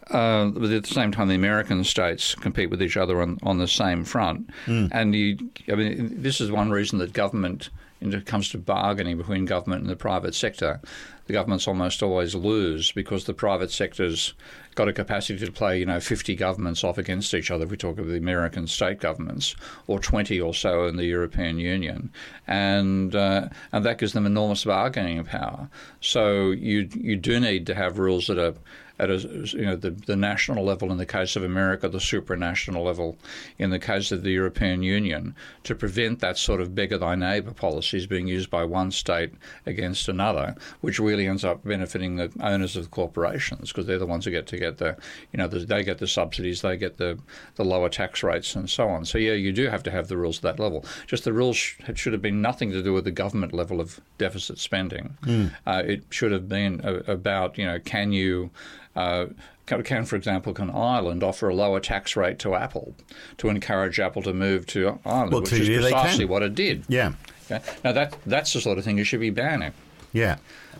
uh, 0.09 0.47
but 0.47 0.69
at 0.71 0.83
the 0.83 0.93
same 0.93 1.11
time, 1.11 1.29
the 1.29 1.35
American 1.35 1.83
states 1.83 2.35
compete 2.35 2.69
with 2.69 2.81
each 2.81 2.97
other 2.97 3.21
on, 3.21 3.39
on 3.43 3.57
the 3.57 3.67
same 3.67 4.03
front. 4.03 4.49
Mm. 4.65 4.89
And 4.91 5.15
you, 5.15 5.37
I 5.69 5.75
mean, 5.75 6.21
this 6.21 6.41
is 6.41 6.51
one 6.51 6.69
reason 6.69 6.99
that 6.99 7.13
government, 7.13 7.69
when 7.99 8.13
it 8.13 8.25
comes 8.25 8.49
to 8.49 8.57
bargaining 8.57 9.17
between 9.17 9.45
government 9.45 9.81
and 9.81 9.89
the 9.89 9.95
private 9.95 10.35
sector, 10.35 10.81
the 11.27 11.33
governments 11.33 11.67
almost 11.67 12.03
always 12.03 12.35
lose 12.35 12.91
because 12.91 13.23
the 13.23 13.33
private 13.33 13.71
sector's 13.71 14.33
got 14.81 14.87
a 14.87 14.93
capacity 14.93 15.45
to 15.45 15.51
play, 15.51 15.77
you 15.77 15.85
know, 15.85 15.99
50 15.99 16.35
governments 16.35 16.83
off 16.83 16.97
against 16.97 17.35
each 17.35 17.51
other 17.51 17.65
if 17.65 17.69
we 17.69 17.77
talk 17.77 17.99
of 17.99 18.07
the 18.07 18.17
American 18.17 18.65
state 18.65 18.99
governments, 18.99 19.55
or 19.85 19.99
20 19.99 20.41
or 20.41 20.55
so 20.55 20.87
in 20.87 20.95
the 20.95 21.05
European 21.05 21.59
Union. 21.59 22.11
And, 22.47 23.15
uh, 23.15 23.49
and 23.71 23.85
that 23.85 23.99
gives 23.99 24.13
them 24.13 24.25
enormous 24.25 24.65
bargaining 24.65 25.23
power. 25.23 25.69
So 25.99 26.49
you, 26.49 26.89
you 26.95 27.15
do 27.15 27.39
need 27.39 27.67
to 27.67 27.75
have 27.75 27.99
rules 27.99 28.25
that 28.25 28.39
are 28.39 28.55
at 29.01 29.09
a, 29.09 29.17
you 29.17 29.65
know, 29.65 29.75
the, 29.75 29.89
the 29.89 30.15
national 30.15 30.63
level 30.63 30.91
in 30.91 30.97
the 30.97 31.05
case 31.07 31.35
of 31.35 31.43
America, 31.43 31.89
the 31.89 31.97
supranational 31.97 32.85
level 32.85 33.17
in 33.57 33.71
the 33.71 33.79
case 33.79 34.11
of 34.11 34.21
the 34.21 34.29
European 34.29 34.83
Union, 34.83 35.35
to 35.63 35.73
prevent 35.73 36.19
that 36.19 36.37
sort 36.37 36.61
of 36.61 36.75
beggar 36.75 36.99
thy 36.99 37.15
neighbour 37.15 37.51
policies 37.51 38.05
being 38.05 38.27
used 38.27 38.51
by 38.51 38.63
one 38.63 38.91
state 38.91 39.33
against 39.65 40.07
another, 40.07 40.55
which 40.81 40.99
really 40.99 41.27
ends 41.27 41.43
up 41.43 41.63
benefiting 41.63 42.15
the 42.15 42.31
owners 42.41 42.75
of 42.75 42.83
the 42.83 42.89
corporations 42.89 43.71
because 43.71 43.87
they're 43.87 43.97
the 43.97 44.05
ones 44.05 44.25
who 44.25 44.31
get 44.31 44.45
to 44.45 44.57
get 44.71 44.77
the, 44.77 44.97
you 45.31 45.37
know, 45.37 45.47
the, 45.47 45.59
they 45.59 45.83
get 45.83 45.97
the 45.99 46.07
subsidies, 46.07 46.61
they 46.61 46.77
get 46.77 46.97
the, 46.97 47.19
the 47.55 47.65
lower 47.65 47.89
tax 47.89 48.23
rates 48.23 48.55
and 48.55 48.69
so 48.69 48.89
on. 48.89 49.05
So 49.05 49.17
yeah, 49.17 49.33
you 49.33 49.51
do 49.51 49.67
have 49.67 49.83
to 49.83 49.91
have 49.91 50.07
the 50.07 50.17
rules 50.17 50.37
at 50.37 50.43
that 50.43 50.59
level. 50.59 50.85
Just 51.07 51.23
the 51.23 51.33
rules 51.33 51.57
sh- 51.57 51.75
should 51.95 52.13
have 52.13 52.21
been 52.21 52.41
nothing 52.41 52.71
to 52.71 52.81
do 52.81 52.93
with 52.93 53.03
the 53.03 53.11
government 53.11 53.53
level 53.53 53.79
of 53.79 53.99
deficit 54.17 54.59
spending. 54.59 55.17
Mm. 55.23 55.51
Uh, 55.65 55.83
it 55.85 56.03
should 56.09 56.31
have 56.31 56.47
been 56.49 56.81
a, 56.83 57.11
about, 57.11 57.57
you 57.57 57.65
know, 57.65 57.79
can 57.79 58.11
you 58.11 58.49
uh, 58.95 59.27
can, 59.65 60.03
for 60.03 60.17
example, 60.17 60.53
can 60.53 60.69
Ireland 60.69 61.23
offer 61.23 61.47
a 61.47 61.55
lower 61.55 61.79
tax 61.79 62.17
rate 62.17 62.39
to 62.39 62.55
Apple 62.55 62.93
to 63.37 63.47
encourage 63.47 63.99
Apple 64.01 64.21
to 64.23 64.33
move 64.33 64.65
to 64.67 64.99
Ireland, 65.05 65.31
well, 65.31 65.41
which 65.41 65.53
is 65.53 65.69
precisely 65.69 66.25
what 66.25 66.43
it 66.43 66.55
did. 66.55 66.83
Yeah. 66.89 67.13
Okay? 67.49 67.63
Now 67.83 67.93
that 67.93 68.17
that's 68.25 68.51
the 68.51 68.59
sort 68.59 68.77
of 68.77 68.83
thing 68.83 68.97
you 68.97 69.05
should 69.05 69.21
be 69.21 69.29
banning. 69.29 69.71
Yeah, 70.11 70.37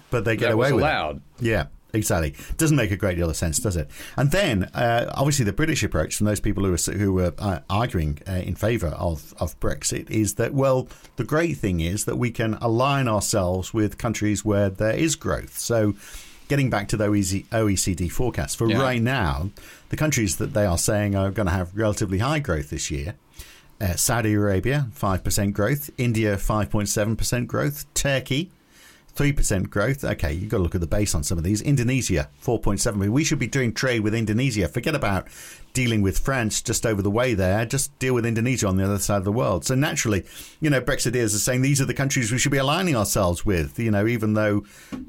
but 0.10 0.26
they 0.26 0.36
get 0.36 0.48
that 0.48 0.54
away 0.54 0.68
was 0.68 0.74
with 0.74 0.84
allowed. 0.84 1.18
It. 1.40 1.46
Yeah. 1.46 1.66
Exactly. 1.94 2.36
Doesn't 2.58 2.78
make 2.78 2.92
a 2.92 2.96
great 2.98 3.18
deal 3.18 3.30
of 3.30 3.36
sense, 3.36 3.60
does 3.60 3.76
it? 3.76 3.90
And 4.16 4.32
then, 4.32 4.64
uh, 4.74 5.12
obviously, 5.14 5.46
the 5.46 5.54
British 5.54 5.84
approach 5.84 6.16
from 6.16 6.26
those 6.26 6.40
people 6.40 6.64
who 6.64 6.72
were 6.72 6.94
who 6.98 7.14
were 7.14 7.34
uh, 7.38 7.60
arguing 7.70 8.20
uh, 8.28 8.32
in 8.34 8.56
favour 8.56 8.88
of 8.98 9.34
of 9.40 9.60
Brexit 9.60 10.10
is 10.10 10.36
that 10.36 10.54
well, 10.54 10.88
the 11.18 11.24
great 11.24 11.58
thing 11.58 11.80
is 11.82 12.06
that 12.06 12.18
we 12.18 12.32
can 12.32 12.54
align 12.56 13.08
ourselves 13.08 13.74
with 13.74 13.98
countries 13.98 14.46
where 14.46 14.70
there 14.70 14.94
is 14.96 15.16
growth. 15.16 15.58
So, 15.60 15.96
getting 16.48 16.70
back 16.70 16.88
to 16.90 16.98
the 16.98 17.08
OECD 17.08 18.10
forecast 18.12 18.58
for 18.58 18.70
Yeah. 18.70 18.82
right 18.82 19.02
now, 19.02 19.50
the 19.90 19.98
countries 19.98 20.38
that 20.38 20.54
they 20.54 20.66
are 20.66 20.78
saying 20.78 21.16
are 21.16 21.30
going 21.32 21.48
to 21.48 21.54
have 21.54 21.76
relatively 21.76 22.20
high 22.20 22.40
growth 22.40 22.70
this 22.70 22.90
year. 22.90 23.16
Uh, 23.80 23.96
Saudi 23.96 24.34
Arabia, 24.34 24.88
5% 24.96 25.54
growth. 25.54 25.90
India, 25.98 26.38
5.7% 26.38 27.48
growth. 27.48 27.86
Turkey, 27.96 28.52
3% 29.16 29.70
growth. 29.70 30.04
Okay, 30.04 30.34
you've 30.34 30.50
got 30.50 30.58
to 30.58 30.64
look 30.64 30.76
at 30.76 30.82
the 30.82 30.88
base 30.88 31.14
on 31.16 31.24
some 31.24 31.38
of 31.38 31.44
these. 31.44 31.62
Indonesia, 31.62 32.30
4.7. 32.44 33.10
We 33.10 33.24
should 33.24 33.40
be 33.40 33.48
doing 33.48 33.74
trade 33.74 34.02
with 34.02 34.16
Indonesia. 34.16 34.68
Forget 34.68 34.96
about 34.96 35.28
dealing 35.74 36.02
with 36.02 36.20
France 36.20 36.62
just 36.62 36.86
over 36.86 37.02
the 37.02 37.12
way 37.12 37.34
there. 37.34 37.66
Just 37.66 37.98
deal 38.00 38.14
with 38.14 38.26
Indonesia 38.26 38.68
on 38.68 38.78
the 38.78 38.84
other 38.84 39.00
side 39.00 39.18
of 39.18 39.24
the 39.24 39.32
world. 39.32 39.66
So 39.66 39.76
naturally, 39.76 40.26
you 40.60 40.70
know, 40.70 40.82
Brexiteers 40.82 41.36
are 41.36 41.40
saying 41.40 41.62
these 41.62 41.82
are 41.82 41.86
the 41.86 41.94
countries 41.94 42.32
we 42.32 42.38
should 42.38 42.52
be 42.52 42.58
aligning 42.58 42.96
ourselves 42.96 43.46
with, 43.46 43.80
you 43.80 43.92
know, 43.92 44.08
even 44.08 44.34
though 44.34 44.64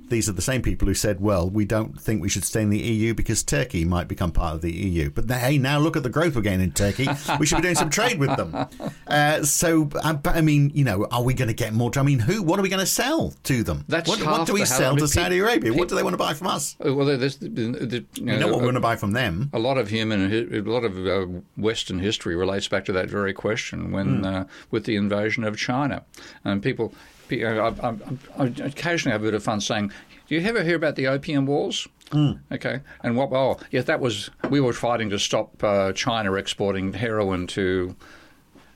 these 0.09 0.29
are 0.29 0.33
the 0.33 0.43
same 0.43 0.63
people 0.63 0.87
who 0.87 0.95
said, 0.95 1.21
well, 1.21 1.49
we 1.49 1.65
don't 1.65 2.01
think 2.01 2.23
we 2.23 2.29
should 2.29 2.45
stay 2.45 2.63
in 2.63 2.71
the 2.71 2.79
EU 2.79 3.15
because 3.15 3.43
Turkey 3.43 3.85
might 3.85 4.09
become 4.09 4.31
part 4.31 4.55
of 4.55 4.63
the 4.63 4.73
EU. 4.73 5.11
But 5.11 5.31
hey, 5.31 5.59
now 5.59 5.79
look 5.79 5.97
at 5.97 6.03
the 6.03 6.11
growth 6.11 6.37
we're 6.37 6.43
getting 6.43 6.61
in 6.61 6.73
Turkey. 6.73 7.09
We 7.39 7.47
should 7.47 7.57
be 7.57 7.63
doing 7.63 7.75
some 7.75 7.91
trade 7.91 8.19
with 8.19 8.37
them. 8.37 8.69
Uh, 9.07 9.43
so, 9.43 9.89
uh, 10.03 10.13
but 10.13 10.37
I 10.37 10.41
mean, 10.41 10.71
you 10.75 10.85
know, 10.85 11.07
are 11.11 11.23
we 11.23 11.35
going 11.35 11.49
to 11.49 11.55
get 11.55 11.73
more? 11.73 11.91
I 11.97 12.03
mean, 12.03 12.21
who? 12.21 12.43
What 12.43 12.59
are 12.59 12.63
we 12.63 12.69
going 12.69 12.81
to 12.81 12.87
sell 12.87 13.35
to 13.45 13.63
them? 13.63 13.85
That's 13.93 14.09
what, 14.09 14.21
what 14.25 14.47
do 14.47 14.53
we 14.55 14.65
sell 14.65 14.97
to 14.97 15.07
Saudi 15.07 15.39
Arabia? 15.39 15.73
pe- 15.73 15.79
What 15.79 15.89
do 15.89 15.95
they 15.95 16.03
want 16.03 16.15
to 16.15 16.19
buy 16.19 16.35
from 16.35 16.49
us? 16.49 16.77
Uh, 16.85 16.95
Well, 16.95 17.07
there's, 17.07 17.37
the, 17.37 17.49
the, 17.49 18.05
you 18.15 18.25
We 18.27 18.37
know 18.39 18.49
what 18.49 18.57
we're 18.57 18.63
going 18.73 18.75
to 18.75 18.81
buy 18.81 18.97
from 18.97 19.13
them. 19.13 19.51
a 19.53 19.59
lot 19.59 19.79
of 19.79 19.89
human, 19.89 20.21
a 20.53 20.61
lot 20.63 20.85
of 20.85 20.95
uh, 21.07 21.27
Western 21.57 21.99
history 22.01 22.35
relates 22.35 22.67
back 22.69 22.85
to 22.87 22.93
that 22.93 23.09
very 23.09 23.33
question 23.33 23.93
when, 23.93 24.09
Hmm. 24.21 24.25
uh, 24.25 24.45
with 24.71 24.85
the 24.85 24.97
invasion 24.97 25.45
of 25.45 25.57
China, 25.57 26.05
and 26.45 26.63
people, 26.63 26.93
uh, 27.31 27.37
I, 27.37 27.69
I, 27.89 27.95
I, 28.39 28.45
occasionally 28.45 29.13
have 29.13 29.23
a 29.23 29.27
bit 29.27 29.35
of 29.35 29.43
fun 29.43 29.61
saying, 29.61 29.91
"Do 30.29 30.35
you 30.35 30.41
ever 30.47 30.63
hear 30.63 30.77
about 30.77 30.97
the 30.97 31.07
Opium 31.07 31.47
Wars?" 31.47 31.87
Hmm. 32.11 32.33
Okay, 32.51 32.81
and 33.03 33.17
what? 33.17 33.31
Oh, 33.33 33.59
yeah, 33.71 33.81
that 33.83 34.01
was 34.01 34.31
we 34.51 34.61
were 34.61 34.75
fighting 34.75 35.09
to 35.11 35.19
stop 35.19 35.63
uh, 35.65 35.93
China 35.93 36.35
exporting 36.35 36.93
heroin 36.93 37.47
to 37.49 37.97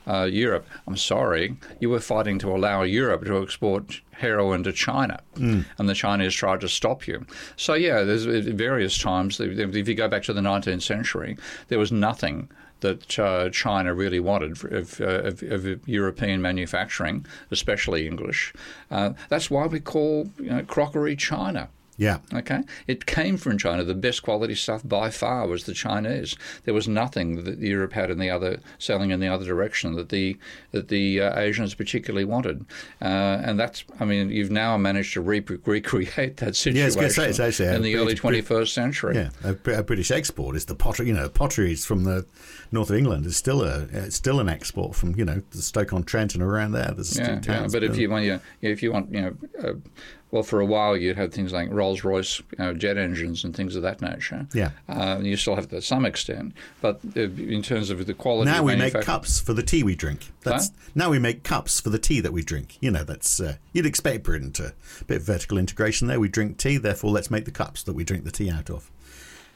uh, 0.07 0.25
Europe. 0.31 0.67
I'm 0.87 0.97
sorry, 0.97 1.57
you 1.81 1.91
were 1.91 2.01
fighting 2.01 2.39
to 2.41 2.55
allow 2.55 2.83
Europe 2.83 3.25
to 3.25 3.43
export 3.43 4.01
heroin 4.13 4.63
to 4.65 4.73
China, 4.73 5.21
and 5.79 5.89
the 5.89 5.95
Chinese 5.95 6.35
tried 6.35 6.61
to 6.63 6.69
stop 6.69 7.07
you. 7.07 7.27
So 7.57 7.75
yeah, 7.75 8.03
there's 8.03 8.25
various 8.25 8.99
times. 8.99 9.41
If 9.41 9.89
you 9.89 9.95
go 9.95 10.09
back 10.09 10.23
to 10.25 10.33
the 10.33 10.41
19th 10.41 10.83
century, 10.83 11.37
there 11.69 11.79
was 11.79 11.93
nothing 11.93 12.49
that 12.81 13.19
uh, 13.19 13.49
China 13.51 13.95
really 13.95 14.21
wanted 14.21 14.63
of, 14.73 15.01
uh, 15.01 15.05
of, 15.05 15.43
of 15.43 15.89
European 15.89 16.43
manufacturing, 16.43 17.27
especially 17.51 18.07
English. 18.07 18.53
Uh, 18.91 19.13
that's 19.29 19.51
why 19.51 19.67
we 19.67 19.81
call 19.81 20.31
you 20.39 20.51
know, 20.51 20.63
crockery 20.63 21.17
China. 21.17 21.69
Yeah. 21.99 22.19
Okay, 22.33 22.63
it 22.87 23.07
came 23.07 23.37
from 23.37 23.57
China. 23.59 23.83
The 23.85 23.95
best 23.95 24.23
quality 24.23 24.55
stuff 24.55 24.83
by 24.85 25.11
far 25.11 25.47
was 25.47 25.65
the 25.65 25.73
Chinese. 25.73 26.37
There 26.65 26.75
was 26.75 26.87
nothing 26.87 27.45
that 27.45 27.59
Europe 27.59 27.95
had 27.95 28.11
in 28.11 28.19
the 28.19 28.29
other 28.31 28.61
selling 28.79 29.11
in 29.11 29.21
the 29.21 29.29
other 29.29 29.45
direction 29.47 29.95
that 29.95 30.11
the 30.11 30.37
that 30.73 30.89
the 30.89 31.23
uh, 31.23 31.39
Asians 31.39 31.75
particularly 31.75 32.25
wanted, 32.25 32.67
uh, 33.01 33.05
and 33.05 33.59
that's. 33.59 33.85
I 33.99 34.05
mean, 34.05 34.31
you've 34.31 34.51
now 34.51 34.77
managed 34.77 35.15
to 35.15 35.21
re- 35.21 35.41
recreate 35.65 36.37
that 36.39 36.55
situation 36.57 37.03
Yeah, 37.03 37.09
say, 37.09 37.29
it's 37.31 37.41
actually 37.41 37.69
in 37.69 37.83
the 37.83 37.97
early 37.97 38.15
British- 38.15 38.47
Brit- 38.47 38.61
21st 38.61 38.69
century. 38.69 39.15
Yeah, 39.17 39.31
a, 39.43 39.79
a 39.79 39.83
British 39.83 40.11
export 40.11 40.57
is 40.57 40.67
the 40.67 40.75
pottery. 40.75 41.07
You 41.07 41.15
know, 41.15 41.29
pottery 41.29 41.73
is 41.73 41.87
from 41.87 42.05
the 42.05 42.27
north 42.73 42.91
of 42.91 42.97
England 42.97 43.27
is 43.27 43.37
still 43.37 43.63
a 43.63 43.87
it's 43.93 44.17
still 44.17 44.41
an 44.41 44.49
export 44.49 44.95
from 44.95 45.15
you 45.17 45.25
know 45.25 45.43
the 45.53 45.63
Stoke 45.63 45.93
on 45.93 46.03
Trent 46.03 46.35
and 46.35 46.43
around 46.43 46.73
there. 46.73 46.93
There's 46.95 47.19
Yeah, 47.19 47.41
yeah, 47.47 47.69
but 47.71 47.83
if 47.85 47.97
you 47.97 48.11
want, 48.11 48.25
you 48.25 48.41
if 48.61 48.83
you 48.83 48.93
want, 48.93 49.13
you 49.13 49.23
know, 49.23 49.37
uh, 49.63 49.73
well, 50.37 50.43
for 50.43 50.61
a 50.61 50.67
while 50.67 50.95
you'd 50.95 51.17
have 51.17 51.33
things 51.33 51.51
like 51.51 51.71
Rolls 51.71 52.05
Royce 52.05 52.41
you 52.41 52.59
know, 52.59 52.75
jet 52.75 52.99
engines 52.99 53.43
and 53.43 53.57
things 53.57 53.75
of 53.75 53.81
that 53.83 54.03
nature. 54.03 54.47
Yeah. 54.53 54.73
uh, 54.87 55.19
you 55.23 55.35
still 55.35 55.55
have 55.55 55.69
to 55.71 55.81
some 55.81 56.05
extent, 56.05 56.53
but 56.83 57.01
uh, 57.17 57.23
in 57.23 57.63
terms 57.63 57.89
of 57.89 58.05
the 58.05 58.13
quality, 58.13 58.51
now 58.51 58.63
we 58.63 58.77
make 58.77 59.01
cups 59.01 59.41
for 59.41 59.55
the 59.55 59.63
tea 59.63 59.83
we 59.83 59.95
drink. 59.95 60.31
That's 60.43 60.73
now 60.95 61.09
we 61.09 61.19
make 61.19 61.43
cups 61.43 61.81
for 61.81 61.89
the 61.89 61.99
tea 61.99 62.21
that 62.21 62.35
we 62.35 62.43
drink. 62.43 62.77
You 62.83 62.91
know, 62.91 63.03
that's 63.03 63.41
uh, 63.41 63.57
you'd 63.73 63.87
expect 63.87 64.25
Britain 64.25 64.53
to 64.53 64.75
a 65.01 65.05
bit 65.05 65.17
of 65.19 65.23
vertical 65.23 65.57
integration 65.57 66.07
there. 66.07 66.21
We 66.21 66.29
drink 66.29 66.59
tea, 66.59 66.77
therefore 66.77 67.13
let's 67.13 67.31
make 67.31 67.47
the 67.47 67.51
cups 67.51 67.83
that 67.85 67.95
we 67.95 68.05
drink 68.05 68.25
the 68.25 68.31
tea 68.31 68.51
out 68.51 68.69
of. 68.69 68.91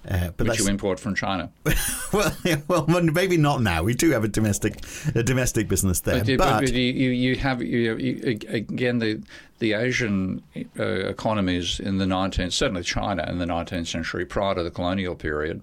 Uh, 0.08 0.30
but 0.36 0.48
which 0.48 0.58
you 0.58 0.66
import 0.66 0.98
from 0.98 1.14
China. 1.14 1.50
well, 2.12 2.34
yeah, 2.42 2.56
well, 2.68 2.86
maybe 2.86 3.36
not 3.36 3.60
now. 3.60 3.82
We 3.82 3.92
do 3.94 4.10
have 4.12 4.24
a 4.24 4.28
domestic 4.28 4.78
a 5.14 5.22
domestic 5.22 5.68
business 5.68 6.00
there, 6.00 6.20
But, 6.20 6.28
you- 6.28 6.38
but, 6.38 6.60
but 6.60 6.72
you, 6.72 6.80
you, 6.80 7.10
you 7.10 7.36
have 7.36 7.62
you, 7.62 7.96
you, 7.96 8.38
again 8.48 8.98
the 8.98 9.22
the 9.58 9.74
Asian 9.74 10.42
uh, 10.78 10.82
economies 10.84 11.80
in 11.80 11.98
the 11.98 12.06
19th, 12.06 12.52
certainly 12.52 12.82
China 12.82 13.26
in 13.28 13.36
the 13.36 13.44
19th 13.44 13.88
century, 13.88 14.24
prior 14.24 14.54
to 14.54 14.62
the 14.62 14.70
colonial 14.70 15.14
period, 15.14 15.60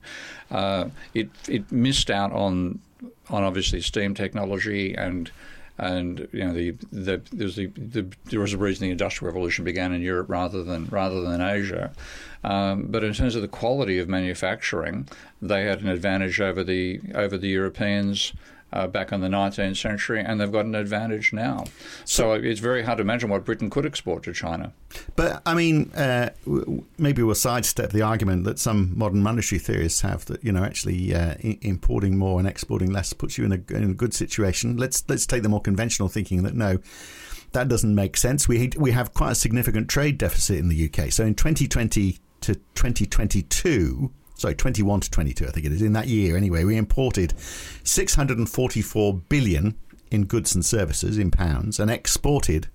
uh, 0.52 0.90
it 1.16 1.30
it 1.48 1.72
missed 1.72 2.12
out 2.12 2.32
on 2.32 2.80
on 3.30 3.44
obviously 3.44 3.82
steam 3.82 4.14
technology 4.14 4.94
and. 4.94 5.32
And 5.80 6.28
you 6.32 6.44
know 6.44 6.54
the, 6.54 6.72
the, 6.92 7.22
there's 7.32 7.56
the, 7.56 7.68
the 7.68 8.08
there 8.26 8.40
was 8.40 8.54
a 8.54 8.58
reason 8.58 8.88
the 8.88 8.92
industrial 8.92 9.32
revolution 9.32 9.64
began 9.64 9.94
in 9.94 10.02
Europe 10.02 10.28
rather 10.30 10.64
than 10.64 10.88
rather 10.88 11.22
than 11.22 11.40
Asia, 11.40 11.92
um, 12.44 12.88
but 12.90 13.04
in 13.04 13.14
terms 13.14 13.36
of 13.36 13.44
the 13.44 13.48
quality 13.48 14.00
of 14.00 14.10
manufacturing, 14.10 15.08
they 15.40 15.66
had 15.66 15.82
an 15.82 15.88
advantage 15.88 16.42
over 16.42 16.64
the 16.64 17.00
over 17.14 17.38
the 17.38 17.50
Europeans 17.50 18.34
uh, 18.74 18.88
back 18.88 19.12
in 19.12 19.22
the 19.22 19.28
19th 19.28 19.78
century, 19.78 20.22
and 20.22 20.40
they've 20.40 20.52
got 20.52 20.66
an 20.66 20.76
advantage 20.76 21.32
now. 21.32 21.66
So, 22.06 22.34
it's 22.34 22.60
very 22.60 22.84
hard 22.84 22.98
to 22.98 23.02
imagine 23.02 23.30
what 23.30 23.46
Britain 23.46 23.70
could 23.70 23.86
export 23.86 24.24
to 24.24 24.34
China. 24.34 24.74
But 25.16 25.42
I 25.46 25.54
mean, 25.54 25.92
uh, 25.96 26.32
w- 26.46 26.84
maybe 26.98 27.24
we'll 27.24 27.36
sidestep 27.36 27.92
the 27.92 28.02
argument 28.02 28.44
that 28.46 28.60
some 28.60 28.98
modern 28.98 29.22
monetary 29.22 29.60
theorists 29.60 30.02
have 30.02 30.26
that 30.26 30.44
you 30.44 30.52
know 30.52 30.64
actually 30.64 31.14
uh, 31.14 31.36
I- 31.44 31.60
importing 31.62 32.18
more 32.18 32.40
and 32.40 32.48
exporting 32.48 32.92
less 32.92 33.14
puts 33.14 33.38
you 33.38 33.46
in 33.46 33.52
a, 33.54 33.74
in 33.76 33.92
a 33.92 33.94
good 33.94 34.14
situation. 34.14 34.78
Let's 34.78 35.04
let's 35.08 35.26
take 35.26 35.44
the 35.44 35.50
more 35.50 35.62
conventional 35.62 36.10
thinking 36.10 36.44
that 36.44 36.56
no. 36.56 36.80
That 37.54 37.70
doesn't 37.70 37.96
make 37.96 38.18
sense. 38.18 38.48
We 38.50 38.72
we 38.78 38.92
have 38.92 39.14
quite 39.14 39.32
a 39.32 39.36
significant 39.36 39.88
trade 39.88 40.18
deficit 40.18 40.58
in 40.60 40.68
the 40.68 40.86
UK. 40.86 41.12
So 41.14 41.26
in 41.26 41.34
2020 41.34 42.18
to 42.42 42.56
2022, 42.76 44.12
sorry, 44.38 44.56
21 44.56 45.02
to 45.02 45.12
22, 45.12 45.46
I 45.48 45.50
think 45.50 45.66
it 45.66 45.72
is 45.72 45.82
in 45.82 45.94
that 45.94 46.08
year 46.08 46.38
anyway, 46.38 46.64
we 46.64 46.78
imported 46.78 47.34
644 47.84 49.14
billion 49.30 49.76
in 50.12 50.26
goods 50.26 50.56
and 50.56 50.66
services 50.66 51.18
in 51.18 51.32
pounds 51.32 51.80
and 51.80 51.92
exported 51.92 52.68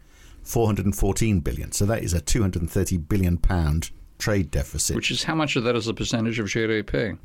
414 0.42 1.40
billion. 1.40 1.72
So 1.72 1.87
that 1.87 2.03
is 2.03 2.12
a 2.12 2.20
230 2.20 2.98
billion 2.98 3.38
pound 3.38 3.90
trade 4.18 4.51
deficit. 4.51 4.96
Which 4.96 5.11
is 5.11 5.25
how 5.25 5.35
much 5.35 5.57
of 5.57 5.64
that 5.64 5.77
is 5.77 5.88
a 5.88 5.94
percentage 5.94 6.38
of 6.38 6.46
GDP? 6.46 7.16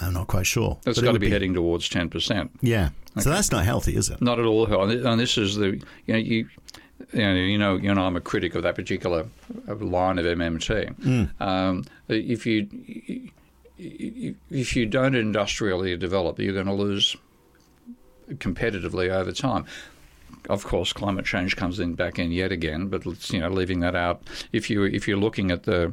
I'm 0.00 0.12
not 0.14 0.26
quite 0.26 0.46
sure. 0.46 0.78
That's 0.84 1.00
got 1.00 1.06
to 1.06 1.12
would 1.12 1.20
be, 1.20 1.30
heading 1.30 1.54
towards 1.54 1.88
10%. 1.88 2.50
Yeah. 2.60 2.90
So 3.18 3.30
that's 3.30 3.50
not 3.50 3.64
healthy, 3.64 3.96
is 3.96 4.10
it? 4.10 4.20
Not 4.20 4.38
at 4.38 4.44
all. 4.44 4.66
And 4.72 5.20
this 5.20 5.38
is 5.38 5.56
the, 5.56 5.82
you 6.06 6.14
know, 6.14 6.16
you, 6.16 6.48
you 7.12 7.20
know, 7.20 7.34
you 7.34 7.58
know, 7.58 7.76
you 7.76 7.94
know, 7.94 8.02
I'm 8.02 8.16
a 8.16 8.20
critic 8.20 8.54
of 8.54 8.62
that 8.62 8.76
particular 8.76 9.26
line 9.66 10.18
of 10.18 10.26
MMT. 10.26 11.40
Um, 11.40 11.84
if 12.08 12.46
you 12.46 13.30
if 13.78 14.76
you 14.76 14.86
don't 14.86 15.14
industrially 15.14 15.96
develop, 15.96 16.38
you're 16.38 16.54
going 16.54 16.66
to 16.66 16.72
lose 16.72 17.16
competitively 18.34 19.10
over 19.10 19.32
time. 19.32 19.64
Of 20.48 20.64
course, 20.64 20.92
climate 20.92 21.24
change 21.24 21.56
comes 21.56 21.80
in 21.80 21.94
back 21.94 22.18
in 22.18 22.32
yet 22.32 22.52
again, 22.52 22.88
but 22.88 23.04
you 23.32 23.40
know, 23.40 23.48
leaving 23.48 23.80
that 23.80 23.94
out. 23.94 24.22
If 24.52 24.70
you 24.70 24.84
if 24.84 25.06
you're 25.06 25.18
looking 25.18 25.50
at 25.50 25.64
the 25.64 25.92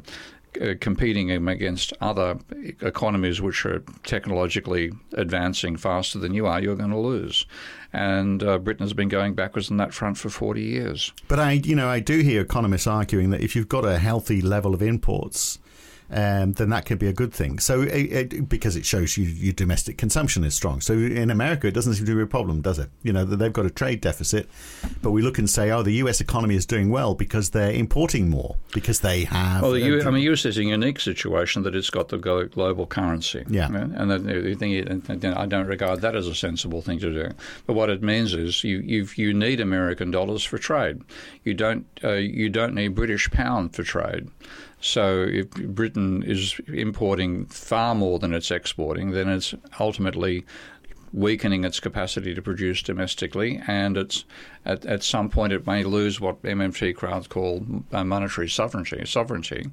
uh, 0.60 0.74
competing 0.80 1.30
against 1.48 1.92
other 2.00 2.38
economies 2.80 3.42
which 3.42 3.66
are 3.66 3.82
technologically 4.04 4.90
advancing 5.12 5.76
faster 5.76 6.18
than 6.18 6.32
you 6.32 6.46
are, 6.46 6.60
you're 6.60 6.76
going 6.76 6.90
to 6.90 6.98
lose. 6.98 7.46
And 7.92 8.42
uh, 8.42 8.58
Britain 8.58 8.84
has 8.84 8.92
been 8.92 9.08
going 9.08 9.34
backwards 9.34 9.70
on 9.70 9.76
that 9.78 9.92
front 9.92 10.16
for 10.16 10.30
40 10.30 10.62
years. 10.62 11.12
But 11.28 11.38
I, 11.38 11.52
you 11.52 11.76
know, 11.76 11.88
I 11.88 12.00
do 12.00 12.20
hear 12.20 12.40
economists 12.40 12.86
arguing 12.86 13.30
that 13.30 13.42
if 13.42 13.54
you've 13.54 13.68
got 13.68 13.84
a 13.84 13.98
healthy 13.98 14.40
level 14.40 14.74
of 14.74 14.82
imports, 14.82 15.58
um, 16.10 16.52
then 16.52 16.70
that 16.70 16.86
could 16.86 16.98
be 16.98 17.08
a 17.08 17.12
good 17.12 17.32
thing. 17.32 17.58
So 17.58 17.82
it, 17.82 18.32
it, 18.32 18.48
because 18.48 18.76
it 18.76 18.84
shows 18.84 19.16
you 19.16 19.24
your 19.24 19.52
domestic 19.52 19.98
consumption 19.98 20.44
is 20.44 20.54
strong. 20.54 20.80
So 20.80 20.94
in 20.94 21.30
America, 21.30 21.66
it 21.66 21.74
doesn't 21.74 21.94
seem 21.94 22.06
to 22.06 22.14
be 22.14 22.22
a 22.22 22.26
problem, 22.26 22.60
does 22.60 22.78
it? 22.78 22.90
You 23.02 23.12
know, 23.12 23.24
that 23.24 23.36
they've 23.36 23.52
got 23.52 23.66
a 23.66 23.70
trade 23.70 24.00
deficit, 24.00 24.48
but 25.02 25.10
we 25.10 25.22
look 25.22 25.38
and 25.38 25.48
say, 25.48 25.70
oh, 25.70 25.82
the 25.82 25.92
U.S. 25.92 26.20
economy 26.20 26.54
is 26.54 26.66
doing 26.66 26.90
well 26.90 27.14
because 27.14 27.50
they're 27.50 27.72
importing 27.72 28.30
more 28.30 28.56
because 28.72 29.00
they 29.00 29.24
have. 29.24 29.62
Well, 29.62 29.72
the 29.72 29.80
U- 29.80 30.02
I 30.02 30.10
mean, 30.10 30.22
US 30.32 30.44
is 30.44 30.58
a 30.58 30.64
unique 30.64 31.00
situation 31.00 31.62
that 31.64 31.74
it's 31.74 31.90
got 31.90 32.08
the 32.08 32.18
global 32.18 32.86
currency. 32.86 33.44
Yeah. 33.48 33.66
And 33.66 34.10
the, 34.10 34.18
the 34.18 34.54
thing, 34.54 35.34
I 35.34 35.46
don't 35.46 35.66
regard 35.66 36.00
that 36.02 36.14
as 36.14 36.28
a 36.28 36.34
sensible 36.34 36.82
thing 36.82 36.98
to 37.00 37.12
do. 37.12 37.34
But 37.66 37.74
what 37.74 37.90
it 37.90 38.02
means 38.02 38.34
is 38.34 38.62
you 38.64 38.78
you 38.78 39.08
you 39.16 39.34
need 39.34 39.60
American 39.60 40.10
dollars 40.10 40.44
for 40.44 40.58
trade. 40.58 41.00
You 41.44 41.54
don't 41.54 41.86
uh, 42.04 42.12
you 42.12 42.48
don't 42.48 42.74
need 42.74 42.94
British 42.94 43.30
pound 43.30 43.74
for 43.74 43.82
trade. 43.82 44.28
So 44.80 45.26
if 45.28 45.50
Britain 45.50 46.22
is 46.22 46.60
importing 46.68 47.46
far 47.46 47.94
more 47.94 48.18
than 48.18 48.34
it's 48.34 48.50
exporting, 48.50 49.12
then 49.12 49.28
it's 49.28 49.54
ultimately 49.80 50.44
weakening 51.12 51.64
its 51.64 51.80
capacity 51.80 52.34
to 52.34 52.42
produce 52.42 52.82
domestically, 52.82 53.60
and 53.66 53.96
it's 53.96 54.24
at, 54.66 54.84
at 54.84 55.02
some 55.02 55.30
point 55.30 55.52
it 55.52 55.66
may 55.66 55.84
lose 55.84 56.20
what 56.20 56.42
MMT 56.42 56.94
crowds 56.96 57.26
call 57.26 57.64
uh, 57.92 58.04
monetary 58.04 58.48
sovereignty. 58.48 59.04
Sovereignty 59.06 59.70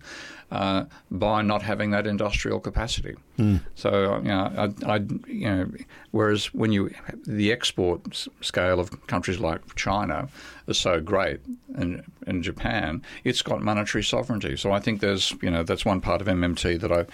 uh, 0.54 0.86
by 1.10 1.42
not 1.42 1.64
having 1.64 1.90
that 1.92 2.06
industrial 2.06 2.60
capacity. 2.60 3.16
Mm. 3.40 3.62
So 3.74 4.18
you 4.18 4.30
know, 4.30 4.72
I, 4.86 4.94
I, 4.94 4.98
you 5.28 5.50
know, 5.50 5.72
whereas 6.12 6.54
when 6.54 6.72
you 6.72 6.94
the 7.26 7.52
export 7.52 8.28
scale 8.42 8.80
of 8.80 9.08
countries 9.08 9.40
like 9.40 9.76
China 9.76 10.30
is 10.68 10.78
so 10.78 11.02
great, 11.02 11.40
and 11.76 12.04
in 12.28 12.44
Japan, 12.44 13.02
it's 13.24 13.42
got 13.42 13.64
monetary 13.64 14.04
sovereignty. 14.04 14.56
So 14.56 14.72
I 14.72 14.80
think 14.80 15.02
there's 15.02 15.34
you 15.42 15.50
know 15.50 15.64
that's 15.64 15.86
one 15.86 16.02
part 16.02 16.22
of 16.22 16.28
MMT 16.28 16.80
that 16.82 16.92
I 16.92 17.06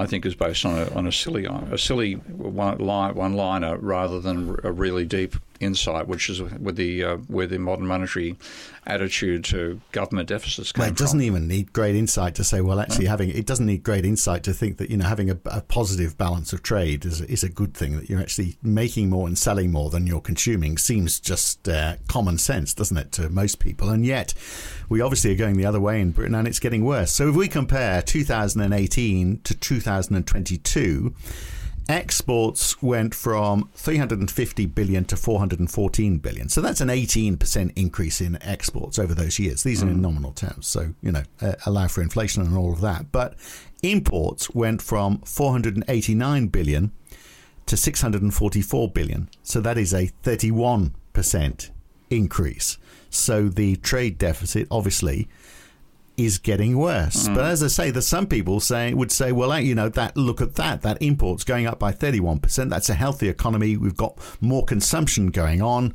I 0.00 0.06
think 0.06 0.24
is 0.24 0.34
based 0.34 0.64
on 0.64 0.78
a, 0.78 0.90
on 0.94 1.06
a 1.06 1.12
silly 1.12 1.44
a 1.44 1.76
silly 1.76 2.14
one 2.14 2.78
line 2.78 3.14
one 3.14 3.34
liner 3.34 3.76
rather 3.76 4.20
than 4.20 4.56
a 4.64 4.72
really 4.72 5.04
deep 5.04 5.36
insight, 5.60 6.08
which 6.08 6.28
is 6.28 6.40
with 6.42 6.76
the 6.76 7.04
uh, 7.04 7.16
where 7.28 7.46
the 7.46 7.58
modern 7.58 7.86
monetary 7.86 8.36
attitude 8.86 9.44
to 9.44 9.80
government 9.92 10.28
deficits 10.28 10.72
well, 10.74 10.88
it 10.88 10.96
doesn't 10.96 11.18
from. 11.18 11.26
even 11.26 11.46
need 11.46 11.72
great 11.72 11.94
insight 11.94 12.34
to 12.34 12.44
say, 12.44 12.60
well, 12.60 12.80
actually, 12.80 13.06
having 13.06 13.30
it 13.30 13.46
doesn't 13.46 13.66
need 13.66 13.82
great 13.82 14.04
insight 14.04 14.42
to 14.44 14.52
think 14.52 14.78
that 14.78 14.90
you 14.90 14.96
know 14.96 15.06
having 15.06 15.30
a, 15.30 15.38
a 15.46 15.60
positive 15.60 16.16
balance 16.16 16.52
of 16.52 16.62
trade 16.62 17.04
is 17.04 17.20
is 17.22 17.44
a 17.44 17.48
good 17.48 17.74
thing. 17.74 17.96
That 17.96 18.08
you're 18.08 18.20
actually 18.20 18.56
making 18.62 19.10
more 19.10 19.28
and 19.28 19.38
selling 19.38 19.70
more 19.70 19.90
than 19.90 20.06
you're 20.06 20.20
consuming 20.20 20.78
seems 20.78 21.20
just 21.20 21.68
uh, 21.68 21.96
common 22.08 22.38
sense, 22.38 22.74
doesn't 22.74 22.96
it, 22.96 23.12
to 23.12 23.28
most 23.28 23.58
people? 23.58 23.90
And 23.90 24.04
yet, 24.04 24.34
we 24.88 25.00
obviously 25.00 25.32
are 25.32 25.36
going 25.36 25.56
the 25.56 25.66
other 25.66 25.80
way 25.80 26.00
in 26.00 26.10
Britain, 26.12 26.34
and 26.34 26.48
it's 26.48 26.58
getting 26.58 26.84
worse. 26.84 27.12
So 27.12 27.28
if 27.28 27.36
we 27.36 27.48
compare 27.48 28.02
2018 28.02 29.40
to 29.42 29.54
2022 29.54 31.14
exports 31.90 32.80
went 32.80 33.14
from 33.14 33.68
350 33.74 34.66
billion 34.66 35.04
to 35.06 35.16
414 35.16 36.18
billion. 36.18 36.48
So 36.48 36.60
that's 36.60 36.80
an 36.80 36.88
18% 36.88 37.72
increase 37.74 38.20
in 38.20 38.40
exports 38.42 38.98
over 38.98 39.12
those 39.12 39.40
years. 39.40 39.64
These 39.64 39.82
are 39.82 39.88
in 39.88 39.98
mm. 39.98 40.02
nominal 40.02 40.32
terms. 40.32 40.68
So, 40.68 40.94
you 41.02 41.10
know, 41.10 41.24
uh, 41.42 41.54
allow 41.66 41.88
for 41.88 42.00
inflation 42.00 42.42
and 42.42 42.56
all 42.56 42.72
of 42.72 42.80
that. 42.80 43.10
But 43.10 43.34
imports 43.82 44.54
went 44.54 44.80
from 44.80 45.18
489 45.22 46.46
billion 46.46 46.92
to 47.66 47.76
644 47.76 48.88
billion. 48.92 49.28
So 49.42 49.60
that 49.60 49.76
is 49.76 49.92
a 49.92 50.10
31% 50.22 51.70
increase. 52.08 52.78
So 53.10 53.48
the 53.48 53.76
trade 53.76 54.16
deficit 54.16 54.68
obviously 54.70 55.28
is 56.24 56.38
getting 56.38 56.78
worse. 56.78 57.28
Mm. 57.28 57.34
But 57.34 57.44
as 57.44 57.62
I 57.62 57.68
say, 57.68 57.90
there's 57.90 58.06
some 58.06 58.26
people 58.26 58.60
saying 58.60 58.96
would 58.96 59.12
say, 59.12 59.32
well, 59.32 59.58
you 59.60 59.74
know, 59.74 59.88
that 59.90 60.16
look 60.16 60.40
at 60.40 60.54
that, 60.54 60.82
that 60.82 61.00
imports 61.02 61.44
going 61.44 61.66
up 61.66 61.78
by 61.78 61.92
31%. 61.92 62.70
That's 62.70 62.88
a 62.88 62.94
healthy 62.94 63.28
economy. 63.28 63.76
We've 63.76 63.96
got 63.96 64.18
more 64.40 64.64
consumption 64.64 65.28
going 65.28 65.62
on. 65.62 65.94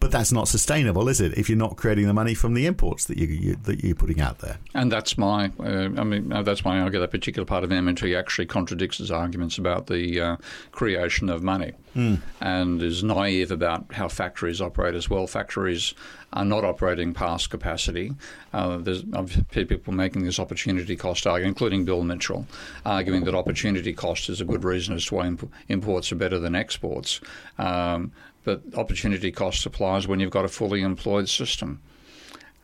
But 0.00 0.10
that's 0.10 0.32
not 0.32 0.48
sustainable, 0.48 1.08
is 1.10 1.20
it? 1.20 1.36
If 1.36 1.50
you're 1.50 1.58
not 1.58 1.76
creating 1.76 2.06
the 2.06 2.14
money 2.14 2.32
from 2.32 2.54
the 2.54 2.64
imports 2.64 3.04
that 3.04 3.18
you, 3.18 3.26
you 3.26 3.56
that 3.64 3.84
you're 3.84 3.94
putting 3.94 4.18
out 4.18 4.38
there. 4.38 4.56
And 4.74 4.90
that's 4.90 5.18
my, 5.18 5.52
uh, 5.60 5.90
I 5.96 6.04
mean, 6.04 6.32
uh, 6.32 6.42
that's 6.42 6.64
why 6.64 6.78
I 6.78 6.80
argue 6.80 6.98
that 7.00 7.10
particular 7.10 7.44
part 7.44 7.64
of 7.64 7.70
MMT 7.70 8.18
actually 8.18 8.46
contradicts 8.46 8.96
his 8.96 9.10
arguments 9.10 9.58
about 9.58 9.88
the 9.88 10.20
uh, 10.20 10.36
creation 10.72 11.28
of 11.28 11.42
money, 11.42 11.72
mm. 11.94 12.18
and 12.40 12.82
is 12.82 13.04
naive 13.04 13.50
about 13.50 13.92
how 13.92 14.08
factories 14.08 14.62
operate 14.62 14.94
as 14.94 15.10
well. 15.10 15.26
Factories 15.26 15.94
are 16.32 16.44
not 16.44 16.64
operating 16.64 17.12
past 17.12 17.50
capacity. 17.50 18.12
Uh, 18.52 18.78
there's 18.78 19.02
people 19.50 19.92
making 19.92 20.24
this 20.24 20.38
opportunity 20.38 20.96
cost 20.96 21.26
argument, 21.26 21.56
including 21.56 21.84
Bill 21.84 22.04
Mitchell, 22.04 22.46
arguing 22.86 23.24
that 23.24 23.34
opportunity 23.34 23.92
cost 23.92 24.28
is 24.28 24.40
a 24.40 24.44
good 24.44 24.64
reason 24.64 24.94
as 24.94 25.04
to 25.06 25.16
why 25.16 25.26
imp- 25.26 25.52
imports 25.68 26.10
are 26.12 26.16
better 26.16 26.38
than 26.38 26.54
exports. 26.54 27.20
Um, 27.58 28.12
but 28.44 28.62
opportunity 28.76 29.30
cost 29.30 29.66
applies 29.66 30.08
when 30.08 30.20
you've 30.20 30.30
got 30.30 30.44
a 30.44 30.48
fully 30.48 30.82
employed 30.82 31.28
system. 31.28 31.80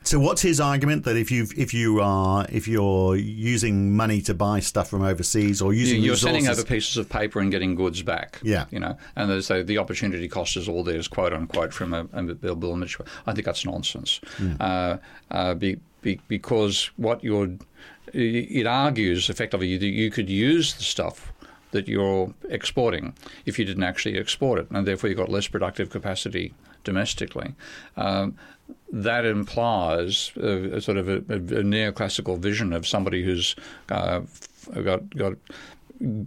So 0.07 0.21
what's 0.21 0.41
his 0.41 0.61
argument 0.61 1.05
that 1.05 1.17
if 1.17 1.33
you 1.33 1.49
if 1.57 1.75
you 1.75 2.01
are 2.01 2.47
if 2.49 2.69
you're 2.69 3.17
using 3.17 3.97
money 3.97 4.21
to 4.23 4.35
buy 4.35 4.61
stuff 4.61 4.89
from 4.89 5.03
overseas 5.03 5.61
or 5.61 5.75
using 5.75 6.01
you're 6.01 6.13
resources, 6.13 6.45
sending 6.45 6.49
over 6.49 6.65
pieces 6.65 6.97
of 6.97 7.09
paper 7.09 7.41
and 7.41 7.51
getting 7.51 7.75
goods 7.75 8.03
back. 8.03 8.39
Yeah, 8.43 8.67
you 8.71 8.79
know, 8.79 8.97
and 9.17 9.29
they 9.29 9.41
say 9.41 9.63
the 9.63 9.79
opportunity 9.79 10.29
cost 10.29 10.57
is 10.57 10.69
all 10.69 10.85
theirs, 10.85 11.09
quote 11.09 11.33
unquote, 11.33 11.73
from 11.73 11.93
a, 11.93 12.07
a 12.13 12.23
Bill 12.23 12.55
Bill 12.55 12.77
Mitchell. 12.77 13.05
I 13.27 13.33
think 13.33 13.47
that's 13.47 13.65
nonsense. 13.65 14.21
Mm. 14.37 14.61
Uh, 14.61 14.99
uh, 15.33 15.55
be, 15.55 15.81
be, 16.03 16.21
because 16.29 16.91
what 16.97 17.25
you're 17.25 17.51
it 18.13 18.67
argues 18.67 19.29
effectively 19.29 19.77
that 19.77 19.87
you 19.87 20.11
could 20.13 20.31
use 20.31 20.75
the 20.75 20.85
stuff 20.85 21.33
that 21.77 21.89
you're 21.89 22.35
exporting 22.49 23.15
if 23.45 23.59
you 23.59 23.65
didn't 23.65 23.85
actually 23.85 24.19
export 24.19 24.59
it, 24.59 24.67
and 24.71 24.87
therefore 24.87 25.09
you've 25.09 25.19
got 25.19 25.29
less 25.29 25.47
productive 25.47 25.91
capacity 25.91 26.55
domestically. 26.85 27.55
Um, 27.97 28.37
that 28.93 29.25
implies 29.25 30.33
a, 30.37 30.77
a 30.77 30.81
sort 30.81 30.97
of 30.97 31.09
a, 31.09 31.17
a, 31.17 31.63
neoclassical 31.75 32.39
vision 32.39 32.73
of 32.73 32.87
somebody 32.87 33.23
who's 33.23 33.55
uh, 33.91 34.21
got 34.83 35.03
got 35.17 35.35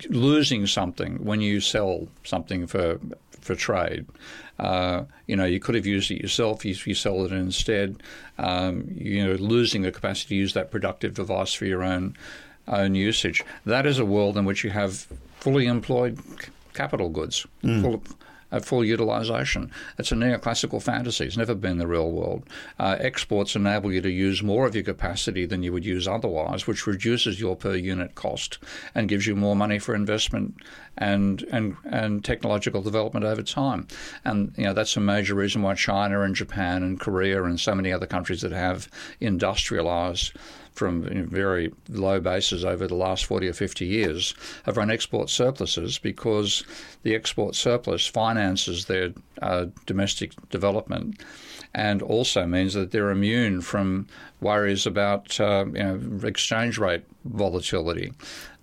losing 0.09 0.67
something 0.67 1.23
when 1.23 1.41
you 1.41 1.59
sell 1.59 2.07
something 2.23 2.67
for 2.67 2.99
for 3.41 3.55
trade. 3.55 4.05
Uh, 4.59 5.05
you 5.25 5.35
know, 5.35 5.45
you 5.45 5.59
could 5.59 5.75
have 5.75 5.85
used 5.85 6.11
it 6.11 6.21
yourself. 6.21 6.65
If 6.65 6.85
you 6.85 6.93
sell 6.93 7.25
it 7.25 7.31
instead, 7.31 8.03
um, 8.37 8.87
you 8.93 9.25
know, 9.25 9.33
losing 9.35 9.81
the 9.83 9.91
capacity 9.91 10.35
to 10.35 10.35
use 10.35 10.53
that 10.53 10.69
productive 10.69 11.13
device 11.15 11.53
for 11.53 11.65
your 11.65 11.83
own 11.83 12.15
own 12.67 12.95
usage. 12.95 13.43
That 13.65 13.85
is 13.85 13.99
a 13.99 14.05
world 14.05 14.37
in 14.37 14.45
which 14.45 14.63
you 14.63 14.69
have 14.69 15.07
fully 15.39 15.67
employed 15.67 16.19
capital 16.73 17.09
goods, 17.09 17.45
mm. 17.63 17.81
full, 17.81 18.03
at 18.51 18.65
full 18.65 18.83
utilisation. 18.83 19.71
It's 19.97 20.11
a 20.11 20.15
neoclassical 20.15 20.81
fantasy. 20.81 21.25
It's 21.25 21.37
never 21.37 21.55
been 21.55 21.77
the 21.77 21.87
real 21.87 22.11
world. 22.11 22.43
Uh, 22.79 22.95
exports 22.99 23.55
enable 23.55 23.93
you 23.93 24.01
to 24.01 24.09
use 24.09 24.41
more 24.41 24.65
of 24.65 24.75
your 24.75 24.83
capacity 24.83 25.45
than 25.45 25.63
you 25.63 25.71
would 25.71 25.85
use 25.85 26.07
otherwise, 26.07 26.65
which 26.65 26.87
reduces 26.87 27.39
your 27.39 27.55
per 27.55 27.75
unit 27.75 28.15
cost 28.15 28.57
and 28.95 29.09
gives 29.09 29.27
you 29.27 29.35
more 29.35 29.55
money 29.55 29.79
for 29.79 29.93
investment 29.93 30.55
and 30.97 31.43
and 31.51 31.77
and 31.85 32.25
technological 32.25 32.81
development 32.81 33.25
over 33.25 33.43
time. 33.43 33.87
And 34.25 34.53
you 34.57 34.65
know 34.65 34.73
that's 34.73 34.97
a 34.97 35.01
major 35.01 35.35
reason 35.35 35.61
why 35.61 35.75
China 35.75 36.21
and 36.21 36.35
Japan 36.35 36.83
and 36.83 36.99
Korea 36.99 37.43
and 37.43 37.59
so 37.59 37.75
many 37.75 37.91
other 37.93 38.07
countries 38.07 38.41
that 38.41 38.51
have 38.51 38.89
industrialized 39.19 40.33
from 40.73 41.03
very 41.27 41.73
low 41.89 42.19
bases 42.19 42.63
over 42.63 42.87
the 42.87 42.95
last 42.95 43.25
40 43.25 43.49
or 43.49 43.53
50 43.53 43.85
years 43.85 44.33
have 44.63 44.77
run 44.77 44.89
export 44.89 45.29
surpluses 45.29 45.99
because 45.99 46.63
the 47.03 47.15
export 47.15 47.55
surplus 47.55 48.05
finances 48.07 48.85
their 48.85 49.13
uh, 49.41 49.65
domestic 49.85 50.33
development 50.49 51.21
and 51.73 52.01
also 52.01 52.45
means 52.45 52.73
that 52.73 52.91
they're 52.91 53.11
immune 53.11 53.61
from 53.61 54.07
worries 54.41 54.85
about 54.85 55.39
uh, 55.39 55.65
you 55.67 55.83
know, 55.83 55.99
exchange 56.23 56.77
rate 56.77 57.03
volatility. 57.25 58.11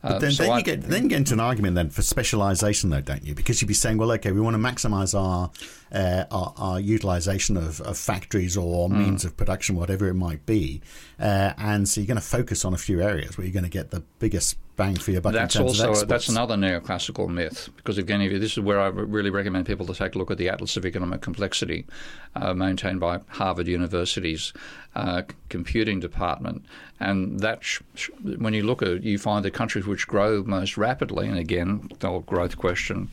But 0.09 0.21
then, 0.21 0.33
so 0.33 0.45
then, 0.45 0.53
I, 0.53 0.59
you 0.59 0.65
get, 0.65 0.83
then 0.83 1.03
you 1.05 1.09
get 1.09 1.19
into 1.19 1.35
an 1.35 1.41
argument 1.41 1.75
then 1.75 1.91
for 1.91 2.03
specialisation, 2.03 2.91
though, 2.91 3.01
don't 3.01 3.25
you? 3.25 3.35
Because 3.35 3.61
you'd 3.61 3.69
be 3.69 3.75
saying, 3.75 3.99
well, 3.99 4.13
okay, 4.13 4.33
we 4.33 4.41
want 4.41 4.55
to 4.55 4.63
maximise 4.63 5.19
our, 5.19 5.51
uh, 5.93 6.25
our, 6.31 6.55
our 6.57 6.81
utilisation 6.81 7.57
of, 7.57 7.81
of, 7.81 7.97
factories 7.97 8.57
or 8.57 8.89
mm. 8.89 8.99
means 8.99 9.25
of 9.25 9.37
production, 9.37 9.77
whatever 9.77 10.09
it 10.09 10.15
might 10.15 10.45
be, 10.47 10.81
uh, 11.19 11.53
and 11.59 11.89
so 11.89 12.01
you're 12.01 12.07
going 12.07 12.17
to 12.17 12.23
focus 12.23 12.65
on 12.65 12.75
a 12.75 12.79
few 12.79 13.03
areas 13.03 13.37
where 13.37 13.47
you're 13.47 13.55
going 13.55 13.65
to 13.65 13.71
get 13.71 13.91
the 13.91 14.03
biggest 14.19 14.57
bang 14.77 14.95
for 14.95 15.11
your 15.11 15.21
buck. 15.21 15.33
That's 15.33 15.57
also 15.57 16.05
that's 16.05 16.29
another 16.29 16.55
neoclassical 16.55 17.29
myth 17.29 17.71
because 17.77 17.99
again, 17.99 18.21
if 18.21 18.41
this 18.41 18.53
is 18.53 18.61
where 18.61 18.81
I 18.81 18.89
really 18.89 19.31
recommend 19.31 19.67
people 19.67 19.87
to 19.87 19.95
take 19.95 20.15
a 20.15 20.19
look 20.19 20.31
at 20.31 20.39
the 20.39 20.49
Atlas 20.49 20.77
of 20.77 20.87
Economic 20.87 21.23
Complexity, 21.23 21.87
uh, 22.35 22.55
maintained 22.55 23.01
by 23.01 23.21
Harvard 23.29 23.67
University's 23.67 24.53
uh, 24.95 25.23
computing 25.49 26.01
department, 26.01 26.65
and 27.01 27.41
that 27.41 27.65
sh- 27.65 27.81
sh- 27.95 28.11
when 28.39 28.55
you 28.55 28.63
look 28.63 28.83
at 28.83 28.89
it, 28.89 29.03
you 29.03 29.19
find 29.19 29.45
the 29.45 29.51
countries 29.51 29.87
which 29.97 30.07
grow 30.07 30.43
most 30.43 30.77
rapidly, 30.77 31.27
and 31.27 31.39
again, 31.39 31.89
the 32.01 32.07
whole 32.07 32.21
growth 32.21 32.59
question, 32.59 33.09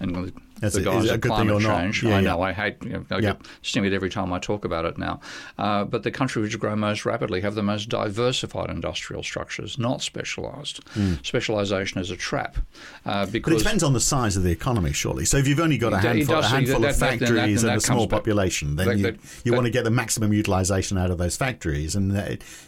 and 0.00 0.34
the 0.60 0.80
guys 0.82 1.10
of 1.10 1.20
climate 1.20 1.62
change. 1.62 2.02
Yeah, 2.02 2.16
I 2.16 2.20
know. 2.20 2.42
I 2.42 2.52
hate. 2.52 2.76
You 2.82 2.90
know, 2.90 3.04
I 3.10 3.14
yeah. 3.14 3.20
get 3.20 3.40
stimulated 3.62 3.96
every 3.96 4.10
time 4.10 4.32
I 4.32 4.38
talk 4.38 4.64
about 4.64 4.84
it 4.84 4.98
now. 4.98 5.20
Uh, 5.58 5.84
but 5.84 6.02
the 6.02 6.10
countries 6.10 6.44
which 6.44 6.58
grow 6.58 6.74
most 6.76 7.04
rapidly 7.04 7.40
have 7.40 7.54
the 7.54 7.62
most 7.62 7.88
diversified 7.88 8.70
industrial 8.70 9.22
structures, 9.22 9.78
not 9.78 10.02
specialised. 10.02 10.84
Mm. 10.94 11.24
Specialisation 11.24 12.00
is 12.00 12.10
a 12.10 12.16
trap. 12.16 12.56
Uh, 13.04 13.26
because 13.26 13.52
but 13.52 13.60
it 13.60 13.64
depends 13.64 13.82
on 13.82 13.92
the 13.92 14.00
size 14.00 14.36
of 14.36 14.42
the 14.42 14.50
economy, 14.50 14.92
surely. 14.92 15.24
So 15.24 15.36
if 15.36 15.48
you've 15.48 15.60
only 15.60 15.78
got 15.78 15.92
a 15.92 15.98
handful, 15.98 16.36
does, 16.36 16.44
a 16.46 16.48
handful 16.48 16.80
that, 16.80 16.90
of 16.90 16.98
that, 16.98 17.18
factories 17.18 17.62
that, 17.62 17.68
and 17.68 17.78
a 17.78 17.80
small 17.80 18.06
population, 18.06 18.76
then 18.76 18.98
you, 18.98 19.18
you 19.44 19.52
want 19.52 19.66
to 19.66 19.70
get 19.70 19.84
the 19.84 19.90
maximum 19.90 20.32
utilisation 20.32 20.98
out 20.98 21.10
of 21.10 21.18
those 21.18 21.36
factories, 21.36 21.94
and 21.96 22.12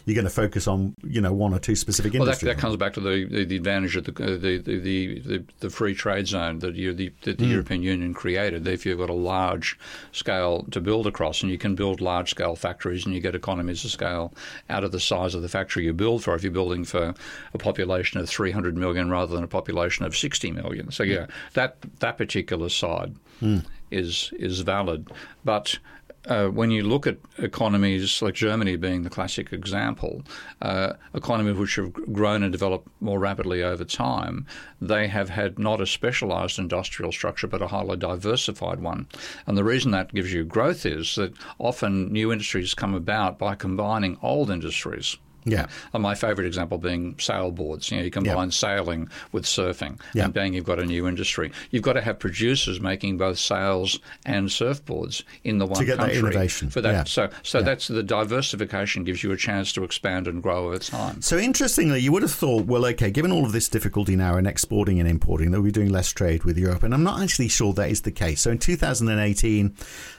you're 0.05 0.15
going 0.15 0.25
to 0.25 0.29
focus 0.29 0.67
on 0.67 0.95
you 1.03 1.21
know 1.21 1.33
one 1.33 1.53
or 1.53 1.59
two 1.59 1.75
specific 1.75 2.13
industries. 2.15 2.43
Well, 2.43 2.55
that, 2.55 2.61
comes 2.61 2.77
back 2.77 2.93
to 2.93 2.99
the, 2.99 3.25
the, 3.25 3.45
the 3.45 3.55
advantage 3.55 3.95
of 3.95 4.05
the, 4.05 4.11
the, 4.11 4.57
the, 4.57 5.19
the, 5.19 5.43
the 5.59 5.69
free 5.69 5.93
trade 5.93 6.27
zone 6.27 6.59
that 6.59 6.75
you, 6.75 6.93
the, 6.93 7.11
the, 7.23 7.33
mm. 7.33 7.49
European 7.49 7.76
European 7.83 7.99
Union 7.99 8.13
created. 8.13 8.67
If 8.67 8.85
you've 8.85 8.97
got 8.97 9.09
a 9.09 9.13
large 9.13 9.77
scale 10.11 10.65
to 10.71 10.81
build 10.81 11.07
across, 11.07 11.41
and 11.41 11.51
you 11.51 11.57
can 11.57 11.75
build 11.75 12.01
large 12.01 12.29
scale 12.29 12.55
factories, 12.55 13.05
and 13.05 13.13
you 13.13 13.21
get 13.21 13.35
economies 13.35 13.85
of 13.85 13.91
scale 13.91 14.33
out 14.69 14.83
of 14.83 14.91
the 14.91 14.99
size 14.99 15.35
of 15.35 15.41
the 15.41 15.49
factory 15.49 15.85
you 15.85 15.93
build 15.93 16.23
for. 16.23 16.35
If 16.35 16.43
you're 16.43 16.51
building 16.51 16.85
for 16.85 17.13
a 17.53 17.57
population 17.57 18.19
of 18.19 18.29
300 18.29 18.75
million 18.75 19.09
rather 19.09 19.35
than 19.35 19.43
a 19.43 19.47
population 19.47 20.05
of 20.05 20.15
60 20.15 20.51
million, 20.51 20.91
so 20.91 21.03
yeah, 21.03 21.27
that 21.53 21.77
that 21.99 22.17
particular 22.17 22.69
side 22.69 23.15
mm. 23.41 23.63
is 23.91 24.31
is 24.37 24.61
valid, 24.61 25.09
but 25.43 25.79
uh, 26.27 26.47
when 26.47 26.71
you 26.71 26.83
look 26.83 27.07
at 27.07 27.17
economies 27.37 28.21
like 28.21 28.33
Germany 28.33 28.75
being 28.75 29.03
the 29.03 29.09
classic 29.09 29.53
example, 29.53 30.23
uh, 30.61 30.93
economies 31.13 31.57
which 31.57 31.75
have 31.75 31.93
grown 32.13 32.43
and 32.43 32.51
developed 32.51 32.87
more 32.99 33.19
rapidly 33.19 33.63
over 33.63 33.83
time, 33.83 34.45
they 34.81 35.07
have 35.07 35.29
had 35.29 35.57
not 35.57 35.81
a 35.81 35.85
specialised 35.85 36.59
industrial 36.59 37.11
structure 37.11 37.47
but 37.47 37.61
a 37.61 37.67
highly 37.67 37.97
diversified 37.97 38.79
one. 38.79 39.07
And 39.45 39.57
the 39.57 39.63
reason 39.63 39.91
that 39.91 40.13
gives 40.13 40.33
you 40.33 40.43
growth 40.43 40.85
is 40.85 41.15
that 41.15 41.33
often 41.59 42.11
new 42.11 42.31
industries 42.31 42.73
come 42.73 42.93
about 42.93 43.39
by 43.39 43.55
combining 43.55 44.17
old 44.21 44.51
industries. 44.51 45.17
Yeah. 45.49 45.67
And 45.93 46.03
my 46.03 46.15
favourite 46.15 46.47
example 46.47 46.77
being 46.77 47.15
sailboards. 47.15 47.91
You 47.91 47.97
know, 47.97 48.03
you 48.03 48.11
combine 48.11 48.51
sailing 48.51 49.09
with 49.31 49.45
surfing, 49.45 49.99
and 50.15 50.33
bang, 50.33 50.53
you've 50.53 50.65
got 50.65 50.79
a 50.79 50.85
new 50.85 51.07
industry. 51.07 51.51
You've 51.71 51.83
got 51.83 51.93
to 51.93 52.01
have 52.01 52.19
producers 52.19 52.79
making 52.79 53.17
both 53.17 53.39
sails 53.39 53.99
and 54.25 54.49
surfboards 54.49 55.23
in 55.43 55.57
the 55.57 55.65
one 55.65 55.79
to 55.79 55.85
get 55.85 55.97
country 55.97 56.15
that 56.15 56.27
innovation. 56.27 56.69
for 56.69 56.81
that. 56.81 56.91
Yeah. 56.91 57.03
So, 57.05 57.29
so 57.43 57.61
that's 57.61 57.87
the 57.87 58.03
diversification 58.03 59.03
gives 59.03 59.23
you 59.23 59.31
a 59.31 59.37
chance 59.37 59.71
to 59.73 59.83
expand 59.83 60.27
and 60.27 60.41
grow 60.43 60.67
over 60.67 60.79
time. 60.79 61.21
So 61.21 61.37
interestingly, 61.37 61.99
you 61.99 62.11
would 62.11 62.21
have 62.23 62.31
thought, 62.31 62.65
well, 62.65 62.85
okay, 62.87 63.11
given 63.11 63.31
all 63.31 63.45
of 63.45 63.51
this 63.51 63.69
difficulty 63.69 64.15
now 64.15 64.37
in 64.37 64.45
exporting 64.45 64.99
and 64.99 65.09
importing, 65.09 65.51
that 65.51 65.61
we're 65.61 65.71
doing 65.71 65.91
less 65.91 66.11
trade 66.11 66.43
with 66.43 66.57
Europe, 66.57 66.83
and 66.83 66.93
I'm 66.93 67.03
not 67.03 67.21
actually 67.21 67.47
sure 67.47 67.73
that 67.73 67.89
is 67.89 68.01
the 68.01 68.11
case. 68.11 68.41
So 68.41 68.51
in 68.51 68.57
2018, 68.59 69.75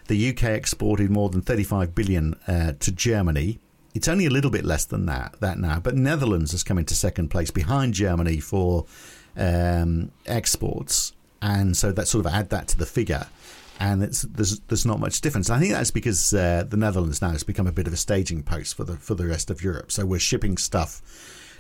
the 0.07 0.31
UK 0.31 0.45
exported 0.45 1.11
more 1.11 1.29
than 1.29 1.43
35 1.43 1.95
billion 1.95 2.35
uh, 2.47 2.73
to 2.81 2.93
Germany. 2.93 3.59
It's 3.95 4.09
only 4.09 4.27
a 4.27 4.31
little 4.31 4.51
bit 4.51 4.65
less 4.65 4.85
than 4.85 5.07
that 5.07 5.37
that 5.41 5.59
now, 5.59 5.81
but 5.81 5.97
Netherlands 5.97 6.53
has 6.53 6.63
come 6.63 6.79
into 6.79 6.95
second 6.95 7.29
place 7.29 7.51
behind 7.51 7.95
Germany 7.95 8.39
for 8.39 8.87
um, 9.37 10.11
exports, 10.27 11.13
and 11.41 11.77
so 11.77 11.93
that 11.93 12.07
sort 12.07 12.27
of 12.27 12.33
add 12.33 12.51
that 12.51 12.69
to 12.69 12.79
the 12.79 12.87
figure. 12.87 13.27
And 13.81 14.03
there's 14.03 14.61
there's 14.69 14.87
not 14.87 14.99
much 14.99 15.21
difference. 15.21 15.51
I 15.51 15.61
think 15.61 15.73
that's 15.73 15.93
because 15.93 16.35
uh, 16.35 16.65
the 16.69 16.77
Netherlands 16.77 17.23
now 17.23 17.31
has 17.31 17.45
become 17.45 17.67
a 17.67 17.73
bit 17.73 17.87
of 17.87 17.93
a 17.93 17.97
staging 17.97 18.43
post 18.43 18.77
for 18.77 18.85
the 18.85 18.97
for 18.97 19.15
the 19.15 19.27
rest 19.27 19.51
of 19.51 19.63
Europe. 19.63 19.93
So 19.93 20.05
we're 20.05 20.19
shipping 20.19 20.57
stuff 20.57 21.01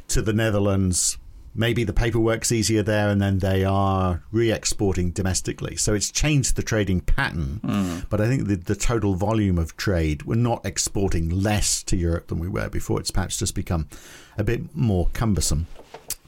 to 0.08 0.22
the 0.22 0.32
Netherlands 0.32 1.16
maybe 1.54 1.84
the 1.84 1.92
paperwork's 1.92 2.52
easier 2.52 2.82
there 2.82 3.08
and 3.08 3.20
then 3.20 3.38
they 3.38 3.64
are 3.64 4.22
re-exporting 4.30 5.10
domestically 5.10 5.76
so 5.76 5.94
it's 5.94 6.10
changed 6.10 6.56
the 6.56 6.62
trading 6.62 7.00
pattern 7.00 7.60
mm. 7.62 8.06
but 8.08 8.20
i 8.20 8.26
think 8.26 8.46
the, 8.46 8.56
the 8.56 8.76
total 8.76 9.14
volume 9.14 9.58
of 9.58 9.76
trade 9.76 10.22
we're 10.24 10.34
not 10.34 10.64
exporting 10.64 11.28
less 11.28 11.82
to 11.82 11.96
europe 11.96 12.28
than 12.28 12.38
we 12.38 12.48
were 12.48 12.68
before 12.68 13.00
it's 13.00 13.10
perhaps 13.10 13.38
just 13.38 13.54
become 13.54 13.88
a 14.36 14.44
bit 14.44 14.74
more 14.74 15.08
cumbersome 15.12 15.66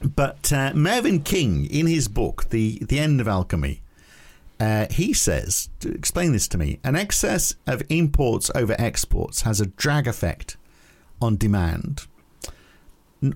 but 0.03 0.51
uh, 0.51 0.71
mervyn 0.73 1.21
king 1.21 1.65
in 1.65 1.87
his 1.87 2.07
book 2.07 2.49
the 2.49 2.79
the 2.79 2.99
end 2.99 3.21
of 3.21 3.27
alchemy 3.27 3.81
uh, 4.61 4.85
he 4.91 5.11
says, 5.11 5.69
to 5.79 5.91
explain 5.91 6.33
this 6.33 6.47
to 6.47 6.55
me, 6.55 6.79
an 6.83 6.95
excess 6.95 7.55
of 7.65 7.81
imports 7.89 8.51
over 8.53 8.75
exports 8.77 9.41
has 9.41 9.59
a 9.59 9.65
drag 9.65 10.07
effect 10.07 10.55
on 11.19 11.35
demand. 11.35 12.05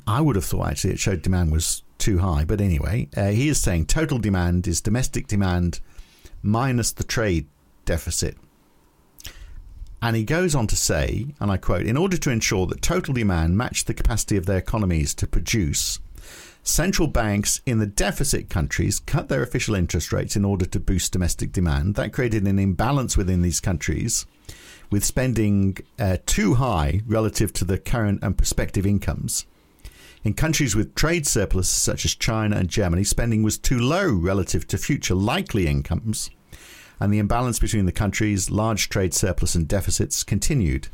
I 0.08 0.22
would 0.22 0.36
have 0.36 0.46
thought 0.46 0.68
actually 0.68 0.94
it 0.94 1.00
showed 1.00 1.22
demand 1.22 1.52
was 1.52 1.84
too 1.98 2.20
high. 2.20 2.44
But 2.46 2.62
anyway, 2.62 3.10
uh, 3.16 3.30
he 3.30 3.50
is 3.50 3.60
saying 3.60 3.86
total 3.86 4.18
demand 4.18 4.68
is 4.68 4.82
domestic 4.82 5.28
demand 5.28 5.80
minus 6.42 6.92
the 6.92 7.04
trade 7.04 7.48
deficit. 7.86 8.38
And 10.02 10.16
he 10.16 10.24
goes 10.24 10.54
on 10.54 10.68
to 10.68 10.76
say, 10.76 11.28
and 11.40 11.52
I 11.52 11.58
quote, 11.58 11.86
in 11.86 11.98
order 11.98 12.18
to 12.18 12.30
ensure 12.30 12.68
that 12.68 12.82
total 12.82 13.14
demand 13.14 13.58
matched 13.58 13.88
the 13.88 13.94
capacity 13.94 14.38
of 14.38 14.46
their 14.46 14.58
economies 14.58 15.16
to 15.16 15.28
produce, 15.28 16.00
central 16.62 17.08
banks 17.08 17.62
in 17.66 17.80
the 17.80 17.88
deficit 17.88 18.50
countries 18.50 19.00
cut 19.00 19.30
their 19.30 19.42
official 19.42 19.74
interest 19.74 20.12
rates 20.12 20.36
in 20.36 20.46
order 20.46 20.66
to 20.66 20.80
boost 20.80 21.14
domestic 21.14 21.52
demand. 21.52 21.96
That 21.96 22.14
created 22.14 22.46
an 22.46 22.60
imbalance 22.60 23.18
within 23.18 23.42
these 23.42 23.60
countries, 23.60 24.26
with 24.92 25.04
spending 25.04 25.78
uh, 25.98 26.18
too 26.26 26.56
high 26.56 27.02
relative 27.08 27.52
to 27.54 27.66
the 27.66 27.80
current 27.80 28.20
and 28.22 28.38
prospective 28.38 28.86
incomes. 28.86 29.46
In 30.26 30.34
countries 30.34 30.76
with 30.76 30.96
trade 30.96 31.28
surpluses 31.28 31.72
such 31.72 32.04
as 32.04 32.16
China 32.16 32.58
and 32.58 32.68
Germany, 32.68 33.04
spending 33.04 33.44
was 33.44 33.60
too 33.60 33.78
low 33.78 34.12
relative 34.12 34.66
to 34.70 34.78
future 34.80 35.14
likely 35.14 35.68
incomes, 35.68 36.32
and 37.00 37.14
the 37.14 37.20
imbalance 37.20 37.60
between 37.60 37.86
the 37.86 37.92
countries' 37.92 38.50
large 38.50 38.90
trade 38.90 39.14
surplus 39.14 39.54
and 39.54 39.68
deficits 39.68 40.24
continued. 40.24 40.88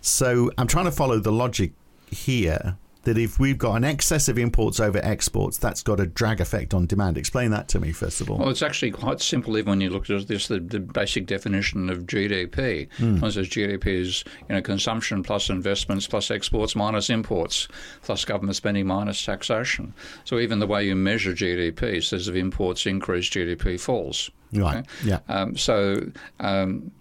So 0.00 0.50
I'm 0.58 0.66
trying 0.66 0.86
to 0.86 0.90
follow 0.90 1.20
the 1.20 1.30
logic 1.30 1.70
here 2.10 2.78
that 3.02 3.18
if 3.18 3.38
we've 3.38 3.58
got 3.58 3.74
an 3.74 3.84
excess 3.84 4.28
of 4.28 4.38
imports 4.38 4.78
over 4.78 4.98
exports, 5.02 5.58
that's 5.58 5.82
got 5.82 5.98
a 5.98 6.06
drag 6.06 6.40
effect 6.40 6.72
on 6.72 6.86
demand. 6.86 7.18
Explain 7.18 7.50
that 7.50 7.68
to 7.68 7.80
me, 7.80 7.92
first 7.92 8.20
of 8.20 8.30
all. 8.30 8.38
Well, 8.38 8.50
it's 8.50 8.62
actually 8.62 8.92
quite 8.92 9.20
simple 9.20 9.58
even 9.58 9.70
when 9.70 9.80
you 9.80 9.90
look 9.90 10.08
at 10.08 10.28
this, 10.28 10.48
the, 10.48 10.60
the 10.60 10.80
basic 10.80 11.26
definition 11.26 11.90
of 11.90 12.06
GDP. 12.06 12.88
Mm. 12.98 13.20
One 13.20 13.32
says 13.32 13.48
GDP 13.48 13.86
is 13.86 14.24
you 14.48 14.54
know, 14.54 14.62
consumption 14.62 15.22
plus 15.22 15.50
investments 15.50 16.06
plus 16.06 16.30
exports 16.30 16.76
minus 16.76 17.10
imports 17.10 17.68
plus 18.02 18.24
government 18.24 18.56
spending 18.56 18.86
minus 18.86 19.24
taxation. 19.24 19.94
So 20.24 20.38
even 20.38 20.60
the 20.60 20.66
way 20.66 20.86
you 20.86 20.94
measure 20.94 21.32
GDP 21.32 22.02
says 22.02 22.28
if 22.28 22.36
imports 22.36 22.86
increase, 22.86 23.28
GDP 23.28 23.80
falls. 23.80 24.30
Right, 24.52 24.78
okay? 24.78 24.88
yeah. 25.04 25.18
Um, 25.28 25.56
so... 25.56 26.10
Um, 26.40 26.92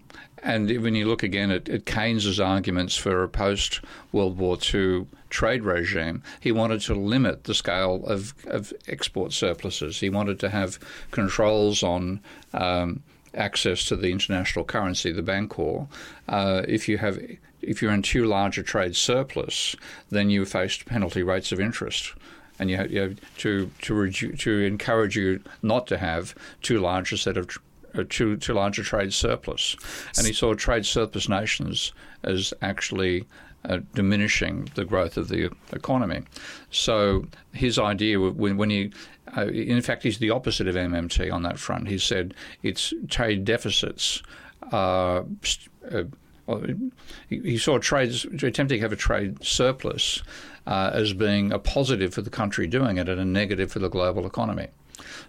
and 0.43 0.82
when 0.82 0.95
you 0.95 1.08
look 1.08 1.22
again 1.22 1.52
at, 1.52 1.70
at 1.70 1.86
Keynes's 1.86 2.39
arguments 2.39 2.95
for 2.95 3.22
a 3.22 3.30
post 3.30 3.82
World 4.12 4.39
War 4.39 4.58
II 4.74 5.06
trade 5.32 5.64
regime, 5.64 6.22
he 6.40 6.52
wanted 6.52 6.82
to 6.82 6.94
limit 6.94 7.46
the 7.46 7.56
scale 7.56 8.06
of, 8.06 8.36
of 8.46 8.72
export 8.88 9.34
surpluses. 9.34 10.00
He 10.00 10.10
wanted 10.10 10.40
to 10.42 10.50
have 10.50 10.78
controls 11.10 11.82
on 11.82 12.20
um, 12.54 13.02
access 13.34 13.84
to 13.86 13.96
the 13.96 14.12
international 14.12 14.66
currency, 14.66 15.12
the 15.12 15.24
Bancor. 15.24 15.88
Uh, 16.30 16.62
if 16.68 16.88
you 16.88 17.00
have 17.00 17.20
if 17.62 17.82
you're 17.82 17.94
in 17.94 18.02
too 18.02 18.26
large 18.26 18.58
a 18.58 18.64
trade 18.64 18.96
surplus, 18.96 19.76
then 20.10 20.30
you 20.30 20.46
face 20.46 20.82
penalty 20.84 21.22
rates 21.22 21.52
of 21.52 21.60
interest 21.60 22.14
and 22.62 22.70
you 22.70 22.78
have, 22.78 22.92
you 22.92 23.02
have 23.02 23.38
to 23.38 23.72
to, 23.82 23.94
redu- 23.94 24.38
to 24.40 24.60
encourage 24.62 25.16
you 25.16 25.42
not 25.64 25.88
to 25.88 25.98
have 25.98 26.36
too 26.62 26.80
large 26.80 27.12
a 27.12 27.18
set 27.18 27.38
of 27.38 27.58
uh, 27.96 28.04
to, 28.08 28.38
to 28.38 28.54
larger 28.54 28.84
trade 28.84 29.12
surplus. 29.12 29.76
And 30.18 30.26
he 30.26 30.32
saw 30.32 30.54
trade 30.54 30.86
surplus 30.86 31.28
nations 31.28 31.92
as 32.24 32.54
actually 32.62 33.26
uh, 33.66 33.80
diminishing 33.93 34.70
the 34.76 34.86
growth 34.86 35.18
of 35.18 35.28
the 35.28 35.51
economy. 35.72 36.22
So 36.72 37.26
his 37.53 37.78
idea, 37.78 38.20
when, 38.20 38.57
when 38.57 38.70
he, 38.70 38.91
uh, 39.38 39.47
in 39.47 39.82
fact, 39.82 40.03
he's 40.03 40.20
the 40.20 40.30
opposite 40.30 40.68
of 40.68 40.76
MMT 40.76 41.32
on 41.32 41.43
that 41.43 41.59
front. 41.59 41.88
He 41.88 41.97
said 41.97 42.34
it's 42.64 42.93
trade 43.07 43.45
deficits. 43.45 44.24
Uh, 44.72 45.24
he 47.30 47.57
saw 47.57 47.78
trades 47.78 48.26
attempting 48.26 48.80
to 48.80 48.80
have 48.80 48.91
a 48.91 48.97
trade 48.97 49.43
surplus 49.43 50.24
uh, 50.68 50.91
as 50.93 51.14
being 51.14 51.51
a 51.51 51.59
positive 51.59 52.14
for 52.14 52.22
the 52.22 52.30
country 52.30 52.68
doing 52.68 52.97
it 52.97 53.09
and 53.09 53.20
a 53.20 53.26
negative 53.26 53.72
for 53.72 53.80
the 53.80 53.89
global 53.89 54.26
economy. 54.26 54.68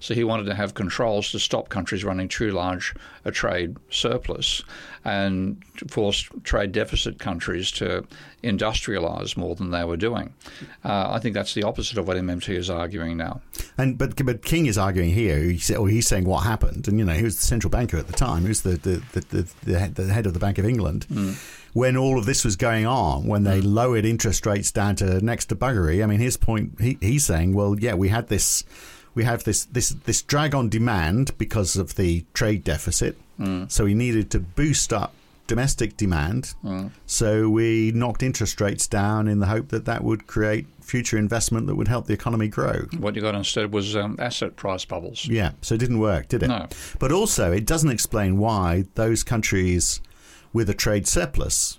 So 0.01 0.15
he 0.15 0.25
wanted 0.25 0.47
to 0.47 0.55
have 0.55 0.75
controls 0.75 1.31
to 1.33 1.39
stop 1.39 1.69
countries 1.69 2.05
running 2.05 2.29
too 2.29 2.51
large 2.51 2.95
a 3.25 3.31
trade 3.31 3.77
surplus 3.91 4.63
and 5.05 5.63
force 5.89 6.29
trade 6.45 6.73
deficit 6.73 7.19
countries 7.19 7.71
to 7.73 8.05
industrialize 8.43 9.37
more 9.37 9.55
than 9.55 9.71
they 9.71 9.85
were 9.85 9.97
doing. 9.97 10.33
Uh, 10.85 11.11
I 11.11 11.19
think 11.19 11.35
that's 11.35 11.55
the 11.55 11.63
opposite 11.63 11.99
of 11.99 12.07
what 12.07 12.17
MMT 12.17 12.51
is 12.51 12.71
arguing 12.71 13.17
now. 13.17 13.41
And 13.79 13.99
but 13.99 14.25
but 14.25 14.43
King 14.43 14.67
is 14.67 14.79
arguing 14.79 15.11
here. 15.11 15.55
Or 15.79 15.89
he's 15.89 16.07
saying 16.07 16.25
what 16.25 16.41
happened, 16.41 16.89
and 16.89 16.99
you 16.99 17.05
know 17.05 17.15
he 17.15 17.25
was 17.25 17.37
the 17.37 17.47
central 17.47 17.71
banker 17.71 17.97
at 17.97 18.07
the 18.07 18.13
time. 18.13 18.43
He 18.43 18.49
was 18.49 18.63
the 18.63 18.77
the 18.77 19.03
the, 19.13 19.49
the, 19.65 19.89
the 19.95 20.13
head 20.13 20.27
of 20.27 20.35
the 20.35 20.41
Bank 20.41 20.59
of 20.59 20.65
England. 20.65 21.07
Mm 21.11 21.59
when 21.73 21.97
all 21.97 22.19
of 22.19 22.27
this 22.27 22.45
was 22.45 22.57
going 22.57 22.87
on, 22.87 23.27
when 23.27 23.45
they 23.45 23.61
mm. 23.61 23.75
lowered 23.75 24.05
interest 24.05 24.45
rates 24.47 24.71
down 24.71 24.97
to 24.97 25.25
next 25.25 25.47
to 25.47 25.57
buggery. 25.57 26.03
I 26.03 26.07
mean, 26.07 26.21
his 26.21 26.37
point, 26.37 26.81
he, 26.81 26.99
he's 27.01 27.25
saying, 27.25 27.55
well, 27.55 27.79
yeah, 27.79 27.95
we 27.95 28.09
had 28.09 28.29
this 28.29 28.65
we 29.15 29.25
have 29.25 29.45
this 29.45 29.65
this 29.67 29.91
this 29.91 30.23
drag 30.23 30.55
on 30.55 30.69
demand 30.69 31.37
because 31.39 31.77
of 31.77 31.97
the 31.97 32.25
trade 32.35 32.65
deficit. 32.65 33.17
Mm. 33.39 33.71
So 33.71 33.85
we 33.85 33.95
needed 33.95 34.31
to 34.33 34.41
boost 34.41 34.93
up 34.93 35.15
domestic 35.47 35.97
demand. 35.97 36.55
Mm. 36.65 36.91
So 37.07 37.49
we 37.49 37.93
knocked 37.93 38.23
interest 38.23 38.61
rates 38.61 38.87
down 38.87 39.29
in 39.29 39.39
the 39.41 39.47
hope 39.47 39.69
that 39.69 39.85
that 39.85 40.03
would 40.05 40.27
create 40.27 40.67
future 40.81 41.19
investment 41.19 41.67
that 41.67 41.75
would 41.75 41.89
help 41.89 42.07
the 42.07 42.15
economy 42.15 42.49
grow. 42.49 42.87
What 42.99 43.15
you 43.17 43.23
got 43.23 43.35
instead 43.35 43.73
was 43.73 43.97
um, 43.97 44.17
asset 44.19 44.57
price 44.57 44.85
bubbles. 44.85 45.27
Yeah, 45.27 45.53
so 45.61 45.75
it 45.75 45.79
didn't 45.79 45.99
work, 45.99 46.29
did 46.29 46.43
it? 46.43 46.49
No. 46.49 46.69
But 46.99 47.13
also, 47.13 47.53
it 47.53 47.67
doesn't 47.67 47.91
explain 47.91 48.39
why 48.39 48.85
those 48.95 49.23
countries 49.23 50.01
with 50.53 50.71
a 50.71 50.75
trade 50.75 51.07
surplus 51.07 51.79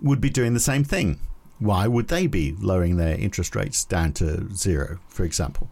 would 0.00 0.20
be 0.20 0.30
doing 0.30 0.54
the 0.54 0.60
same 0.60 0.84
thing. 0.84 1.18
Why 1.58 1.86
would 1.86 2.08
they 2.08 2.26
be 2.26 2.54
lowering 2.58 2.96
their 2.96 3.16
interest 3.16 3.54
rates 3.54 3.84
down 3.84 4.12
to 4.14 4.54
zero, 4.54 4.98
for 5.08 5.24
example? 5.24 5.68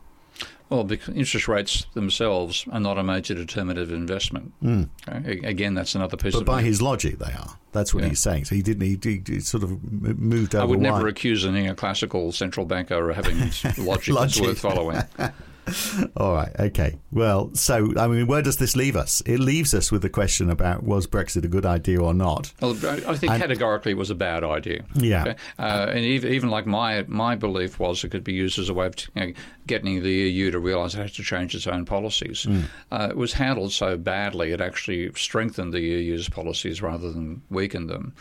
Well, 0.71 0.85
because 0.85 1.15
interest 1.15 1.49
rates 1.49 1.87
themselves 1.95 2.67
are 2.71 2.81
not 2.81 2.99
a 2.99 3.03
major 3.03 3.35
determinant 3.35 3.89
of 3.89 3.93
investment. 3.93 4.53
Mm. 4.63 4.89
Okay? 5.09 5.41
Again, 5.47 5.75
that's 5.75 5.95
another 5.95 6.17
piece 6.17 6.35
but 6.35 6.41
of. 6.41 6.47
But 6.47 6.53
by 6.53 6.63
his 6.63 6.83
logic, 6.83 7.19
they 7.19 7.33
are. 7.33 7.57
That's 7.73 7.95
what 7.95 8.03
yeah. 8.03 8.11
he's 8.11 8.21
saying. 8.21 8.45
So 8.45 8.55
he 8.55 8.63
didn't. 8.63 8.83
He, 8.83 9.23
he, 9.27 9.41
sort 9.41 9.63
of 9.63 9.83
moved 10.19 10.55
over. 10.55 10.63
I 10.63 10.67
would 10.67 10.81
never 10.81 11.05
why. 11.05 11.09
accuse 11.09 11.45
a 11.45 11.49
neoclassical 11.49 12.35
central 12.35 12.67
banker 12.67 13.09
of 13.09 13.17
having 13.17 13.39
logic, 13.39 13.79
logic. 13.79 14.15
that's 14.15 14.41
worth 14.41 14.59
following. 14.59 15.03
All 16.17 16.35
right. 16.35 16.53
Okay. 16.59 16.99
Well, 17.11 17.55
so 17.55 17.93
I 17.97 18.07
mean, 18.07 18.27
where 18.27 18.43
does 18.43 18.57
this 18.57 18.77
leave 18.77 18.97
us? 18.97 19.23
It 19.27 19.41
leaves 19.41 19.75
us 19.75 19.91
with 19.91 20.03
the 20.03 20.11
question 20.11 20.51
about 20.51 20.83
was 20.83 21.07
Brexit 21.07 21.45
a 21.45 21.49
good 21.49 21.67
idea 21.67 22.01
or 22.01 22.15
not? 22.15 22.53
Well, 22.61 22.73
I 22.73 23.17
think 23.17 23.33
and, 23.33 23.41
categorically 23.41 23.93
it 23.93 23.99
was 23.99 24.11
a 24.11 24.15
bad 24.15 24.45
idea. 24.45 24.85
Yeah. 24.95 25.23
Okay? 25.23 25.37
Uh, 25.59 25.87
and 25.91 26.05
even, 26.05 26.33
even 26.33 26.51
like 26.51 26.67
my 26.67 27.05
my 27.09 27.35
belief 27.35 27.79
was 27.79 28.05
it 28.05 28.11
could 28.11 28.25
be 28.25 28.33
used 28.33 28.59
as 28.59 28.69
a 28.69 28.75
way 28.75 28.87
of 28.87 28.95
you 29.15 29.27
know, 29.27 29.33
getting 29.67 30.03
the 30.03 30.11
EU 30.11 30.51
to 30.51 30.59
realise 30.59 30.95
it 30.95 30.99
has 30.99 31.13
to 31.13 31.23
change 31.23 31.55
its 31.55 31.67
own 31.67 31.85
policies. 31.85 32.47
Mm. 32.47 32.65
Uh, 32.91 33.09
it 33.11 33.17
was 33.17 33.33
handled 33.33 33.73
so 33.73 33.97
badly; 33.97 34.53
it 34.53 34.61
actually 34.61 35.13
strengthened 35.15 35.73
the 35.73 35.81
EU's 35.81 36.29
policies 36.29 36.83
rather 36.83 37.11
than 37.11 37.43
weakened 37.51 37.89
them. 37.89 38.15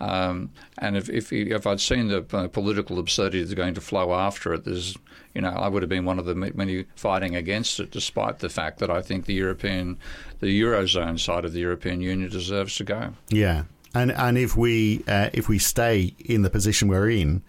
Um, 0.00 0.50
and 0.78 0.96
if, 0.96 1.08
if 1.08 1.32
if 1.32 1.66
I'd 1.66 1.80
seen 1.80 2.08
the 2.08 2.24
uh, 2.32 2.48
political 2.48 2.98
absurdity 2.98 3.40
that's 3.40 3.54
going 3.54 3.74
to 3.74 3.80
flow 3.80 4.12
after 4.12 4.52
it, 4.54 4.64
there's 4.64 4.96
you 5.34 5.40
know 5.40 5.50
I 5.50 5.68
would 5.68 5.82
have 5.82 5.88
been 5.88 6.04
one 6.04 6.18
of 6.18 6.24
the 6.24 6.34
many 6.34 6.84
fighting 6.96 7.36
against 7.36 7.78
it, 7.80 7.90
despite 7.90 8.40
the 8.40 8.48
fact 8.48 8.80
that 8.80 8.90
I 8.90 9.02
think 9.02 9.26
the 9.26 9.34
European, 9.34 9.98
the 10.40 10.60
eurozone 10.60 11.18
side 11.18 11.44
of 11.44 11.52
the 11.52 11.60
European 11.60 12.00
Union 12.00 12.28
deserves 12.28 12.76
to 12.76 12.84
go. 12.84 13.14
Yeah, 13.28 13.64
and 13.94 14.10
and 14.12 14.36
if 14.36 14.56
we 14.56 15.04
uh, 15.06 15.30
if 15.32 15.48
we 15.48 15.58
stay 15.58 16.14
in 16.18 16.42
the 16.42 16.50
position 16.50 16.88
we're 16.88 17.10
in. 17.10 17.42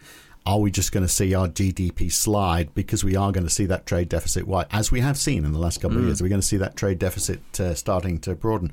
Are 0.47 0.59
we 0.59 0.69
just 0.69 0.91
going 0.91 1.01
to 1.01 1.11
see 1.11 1.33
our 1.33 1.47
GDP 1.47 2.11
slide 2.11 2.75
because 2.75 3.03
we 3.03 3.15
are 3.15 3.31
going 3.31 3.45
to 3.45 3.49
see 3.49 3.65
that 3.65 3.87
trade 3.87 4.09
deficit, 4.09 4.45
why 4.45 4.67
as 4.69 4.91
we 4.91 4.99
have 4.99 5.17
seen 5.17 5.43
in 5.43 5.53
the 5.53 5.57
last 5.57 5.81
couple 5.81 5.97
mm. 5.97 6.01
of 6.01 6.05
years? 6.05 6.21
We're 6.21 6.29
going 6.29 6.39
to 6.39 6.45
see 6.45 6.57
that 6.57 6.75
trade 6.75 6.99
deficit 6.99 7.59
uh, 7.59 7.73
starting 7.73 8.19
to 8.19 8.35
broaden? 8.35 8.71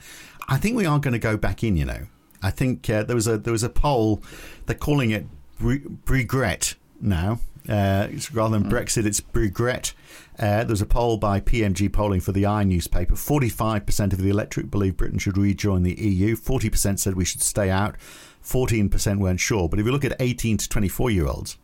I 0.50 0.58
think 0.58 0.76
we 0.76 0.84
are 0.84 0.98
going 0.98 1.12
to 1.12 1.18
go 1.18 1.38
back 1.38 1.64
in. 1.64 1.78
You 1.78 1.86
know, 1.86 2.06
I 2.42 2.50
think 2.50 2.88
uh, 2.90 3.04
there 3.04 3.16
was 3.16 3.26
a 3.26 3.38
there 3.38 3.52
was 3.52 3.62
a 3.62 3.68
poll. 3.68 4.22
They're 4.66 4.76
calling 4.76 5.10
it 5.10 5.26
regret 5.60 6.74
now. 7.00 7.38
Uh, 7.68 8.08
rather 8.32 8.58
than 8.58 8.68
mm. 8.68 8.72
Brexit, 8.72 9.06
it's 9.06 9.22
regret. 9.32 9.92
Uh, 10.38 10.64
there 10.64 10.66
was 10.66 10.82
a 10.82 10.86
poll 10.86 11.16
by 11.16 11.40
BMG 11.40 11.92
polling 11.92 12.20
for 12.20 12.32
the 12.32 12.44
I 12.44 12.64
newspaper. 12.64 13.14
45% 13.14 14.12
of 14.12 14.18
the 14.18 14.30
electorate 14.30 14.70
believe 14.70 14.96
Britain 14.96 15.20
should 15.20 15.38
rejoin 15.38 15.84
the 15.84 15.94
EU. 15.94 16.34
40% 16.34 16.98
said 16.98 17.14
we 17.14 17.24
should 17.24 17.42
stay 17.42 17.70
out. 17.70 17.96
14% 18.44 19.18
weren't 19.18 19.38
sure. 19.38 19.68
But 19.68 19.78
if 19.78 19.86
you 19.86 19.92
look 19.92 20.04
at 20.04 20.16
18 20.18 20.56
to 20.58 20.68
24 20.68 21.10
year 21.10 21.26
olds, 21.26 21.56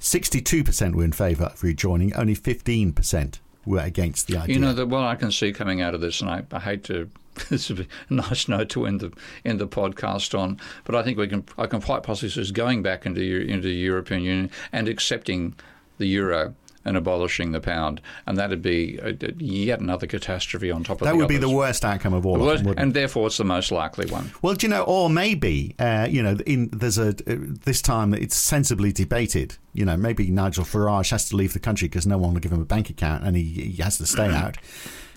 62% 0.00 0.94
were 0.94 1.04
in 1.04 1.12
favour 1.12 1.44
of 1.44 1.62
rejoining. 1.62 2.14
Only 2.14 2.36
15% 2.36 3.38
were 3.64 3.80
against 3.80 4.26
the 4.26 4.36
idea. 4.36 4.54
You 4.54 4.60
know, 4.60 4.72
the, 4.72 4.86
what 4.86 5.04
I 5.04 5.14
can 5.14 5.32
see 5.32 5.52
coming 5.52 5.80
out 5.80 5.94
of 5.94 6.00
this, 6.00 6.20
and 6.20 6.30
I, 6.30 6.44
I 6.52 6.60
hate 6.60 6.84
to 6.84 7.10
this 7.50 7.68
would 7.68 7.78
be 7.78 7.88
a 8.08 8.14
nice 8.14 8.48
note 8.48 8.68
to 8.70 8.86
end 8.86 9.00
the 9.00 9.12
end 9.44 9.58
the 9.60 9.68
podcast 9.68 10.38
on. 10.38 10.58
But 10.84 10.94
I 10.94 11.02
think 11.02 11.18
we 11.18 11.28
can 11.28 11.44
I 11.56 11.66
can 11.66 11.80
quite 11.80 12.02
possibly 12.02 12.30
see 12.30 12.52
going 12.52 12.82
back 12.82 13.06
into 13.06 13.20
into 13.22 13.68
the 13.68 13.74
European 13.74 14.22
Union 14.22 14.50
and 14.72 14.88
accepting 14.88 15.54
the 15.98 16.06
euro 16.06 16.54
and 16.84 16.96
abolishing 16.96 17.52
the 17.52 17.60
pound, 17.60 18.00
and 18.26 18.38
that'd 18.38 18.62
be 18.62 18.98
a, 19.02 19.08
a, 19.10 19.32
yet 19.36 19.80
another 19.80 20.06
catastrophe 20.06 20.70
on 20.70 20.82
top 20.82 20.94
of 20.94 20.98
that 21.00 21.04
That 21.06 21.16
would 21.16 21.24
others. 21.24 21.36
be 21.36 21.40
the 21.40 21.50
worst 21.50 21.84
outcome 21.84 22.14
of 22.14 22.24
all, 22.24 22.38
worst, 22.38 22.60
of 22.60 22.66
them, 22.68 22.74
and 22.78 22.94
therefore 22.94 23.26
it's 23.26 23.36
the 23.36 23.44
most 23.44 23.70
likely 23.70 24.06
one. 24.06 24.32
Well, 24.40 24.54
do 24.54 24.66
you 24.66 24.70
know, 24.70 24.84
or 24.84 25.10
maybe 25.10 25.74
uh, 25.78 26.06
you 26.08 26.22
know, 26.22 26.36
in, 26.46 26.70
there's 26.70 26.96
a 26.96 27.08
uh, 27.08 27.36
this 27.64 27.82
time 27.82 28.14
it's 28.14 28.36
sensibly 28.36 28.92
debated. 28.92 29.56
You 29.74 29.84
know, 29.84 29.96
maybe 29.96 30.30
Nigel 30.30 30.64
Farage 30.64 31.10
has 31.10 31.28
to 31.28 31.36
leave 31.36 31.52
the 31.52 31.60
country 31.60 31.88
because 31.88 32.06
no 32.06 32.16
one 32.16 32.32
will 32.32 32.40
give 32.40 32.52
him 32.52 32.62
a 32.62 32.64
bank 32.66 32.88
account, 32.90 33.24
and 33.24 33.36
he, 33.36 33.42
he 33.44 33.82
has 33.82 33.98
to 33.98 34.06
stay 34.06 34.28
out. 34.34 34.56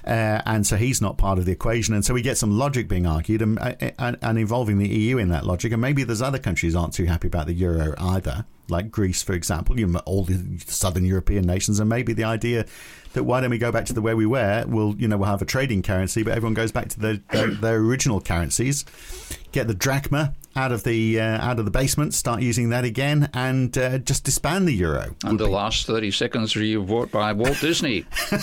Uh, 0.06 0.42
and 0.46 0.66
so 0.66 0.78
he's 0.78 1.02
not 1.02 1.18
part 1.18 1.38
of 1.38 1.46
the 1.46 1.52
equation. 1.52 1.94
And 1.94 2.04
so 2.04 2.14
we 2.14 2.22
get 2.22 2.38
some 2.38 2.58
logic 2.58 2.88
being 2.88 3.06
argued 3.06 3.42
and, 3.42 3.60
uh, 3.60 3.74
and, 4.00 4.18
and, 4.22 4.38
involving 4.38 4.78
the 4.80 4.88
EU 4.88 5.18
in 5.18 5.30
that 5.30 5.46
logic. 5.46 5.72
And 5.72 5.82
maybe 5.82 6.04
there's 6.04 6.22
other 6.22 6.40
countries 6.40 6.76
aren't 6.76 6.94
too 6.94 7.06
happy 7.06 7.28
about 7.28 7.46
the 7.46 7.54
euro 7.54 7.94
either, 7.98 8.46
like 8.70 8.92
Greece, 8.92 9.22
for 9.22 9.34
example, 9.34 9.80
you 9.80 9.88
know, 9.88 10.00
all 10.06 10.24
the 10.24 10.60
southern 10.66 11.06
European 11.06 11.46
nations. 11.46 11.80
And 11.80 11.90
maybe 11.90 12.14
the 12.14 12.24
idea 12.24 12.66
that 13.14 13.24
why 13.24 13.42
don't 13.42 13.52
we 13.52 13.58
go 13.58 13.72
back 13.72 13.86
to 13.86 13.94
the 13.94 14.02
way 14.02 14.14
we 14.14 14.26
were? 14.26 14.66
We'll, 14.68 14.96
you 14.96 15.08
know, 15.08 15.18
we'll 15.18 15.30
have 15.30 15.42
a 15.42 15.46
trading 15.46 15.84
currency, 15.84 16.24
but 16.24 16.32
everyone 16.32 16.54
goes 16.54 16.72
back 16.72 16.90
to 16.90 17.00
their, 17.00 17.20
their, 17.32 17.48
their 17.52 17.78
original 17.78 18.22
currencies, 18.22 18.86
get 19.52 19.68
the 19.68 19.76
drachma 19.76 20.34
out 20.56 20.72
of 20.72 20.84
the 20.84 21.20
uh, 21.20 21.24
out 21.24 21.60
of 21.60 21.66
the 21.66 21.72
basement, 21.72 22.14
start 22.14 22.42
using 22.42 22.70
that 22.70 22.84
again, 22.84 23.30
and 23.34 23.78
uh, 23.78 23.98
just 24.00 24.24
disband 24.24 24.68
the 24.68 24.74
euro. 24.74 25.16
And 25.24 25.40
the 25.40 25.48
last 25.48 25.86
thirty 25.88 26.12
seconds 26.12 26.56
you 26.56 26.84
bought 26.84 27.12
by 27.12 27.34
Walt 27.34 27.60
Disney. 27.60 28.06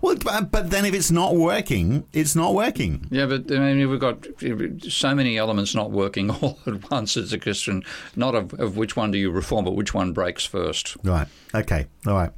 well, 0.00 0.16
but 0.16 0.70
then 0.70 0.84
if 0.84 0.94
it's 0.94 1.10
not 1.10 1.36
working, 1.36 2.06
it's 2.12 2.36
not 2.36 2.54
working. 2.54 3.06
Yeah, 3.10 3.26
but 3.26 3.50
I 3.50 3.58
mean, 3.58 3.88
we've 3.88 4.00
got 4.00 4.26
so 4.90 5.14
many 5.14 5.38
elements 5.38 5.74
not 5.74 5.90
working 5.90 6.30
all 6.42 6.58
at 6.66 6.90
once. 6.90 7.16
It's 7.16 7.32
a 7.32 7.38
question 7.38 7.82
not 8.14 8.34
of, 8.34 8.54
of 8.54 8.76
which 8.76 8.96
one 8.96 9.10
do 9.10 9.18
you 9.18 9.30
reform, 9.30 9.64
but 9.64 9.72
which 9.72 9.94
one 9.94 10.12
breaks 10.12 10.44
first. 10.44 10.96
Right. 11.02 11.28
Okay. 11.54 11.86
All 12.06 12.14
right. 12.14 12.30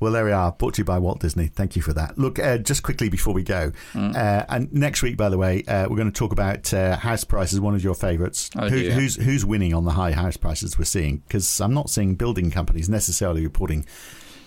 Well, 0.00 0.12
there 0.12 0.24
we 0.24 0.32
are. 0.32 0.52
Brought 0.52 0.74
to 0.74 0.80
you 0.80 0.84
by 0.84 0.98
Walt 0.98 1.20
Disney. 1.20 1.46
Thank 1.46 1.74
you 1.74 1.82
for 1.82 1.92
that. 1.94 2.18
Look, 2.18 2.38
uh, 2.38 2.58
just 2.58 2.82
quickly 2.82 3.08
before 3.08 3.32
we 3.32 3.42
go, 3.42 3.72
mm. 3.92 4.14
uh, 4.14 4.44
and 4.48 4.72
next 4.72 5.02
week, 5.02 5.16
by 5.16 5.28
the 5.28 5.38
way, 5.38 5.64
uh, 5.64 5.88
we're 5.88 5.96
going 5.96 6.10
to 6.10 6.18
talk 6.18 6.32
about 6.32 6.72
uh, 6.74 6.96
house 6.96 7.24
prices. 7.24 7.60
One 7.68 7.74
of 7.74 7.84
your 7.84 7.94
favourites. 7.94 8.48
Oh, 8.56 8.70
Who, 8.70 8.78
who's 8.88 9.16
who's 9.16 9.44
winning 9.44 9.74
on 9.74 9.84
the 9.84 9.90
high 9.90 10.12
house 10.12 10.38
prices 10.38 10.78
we're 10.78 10.86
seeing? 10.86 11.18
Because 11.18 11.60
I'm 11.60 11.74
not 11.74 11.90
seeing 11.90 12.14
building 12.14 12.50
companies 12.50 12.88
necessarily 12.88 13.42
reporting 13.42 13.84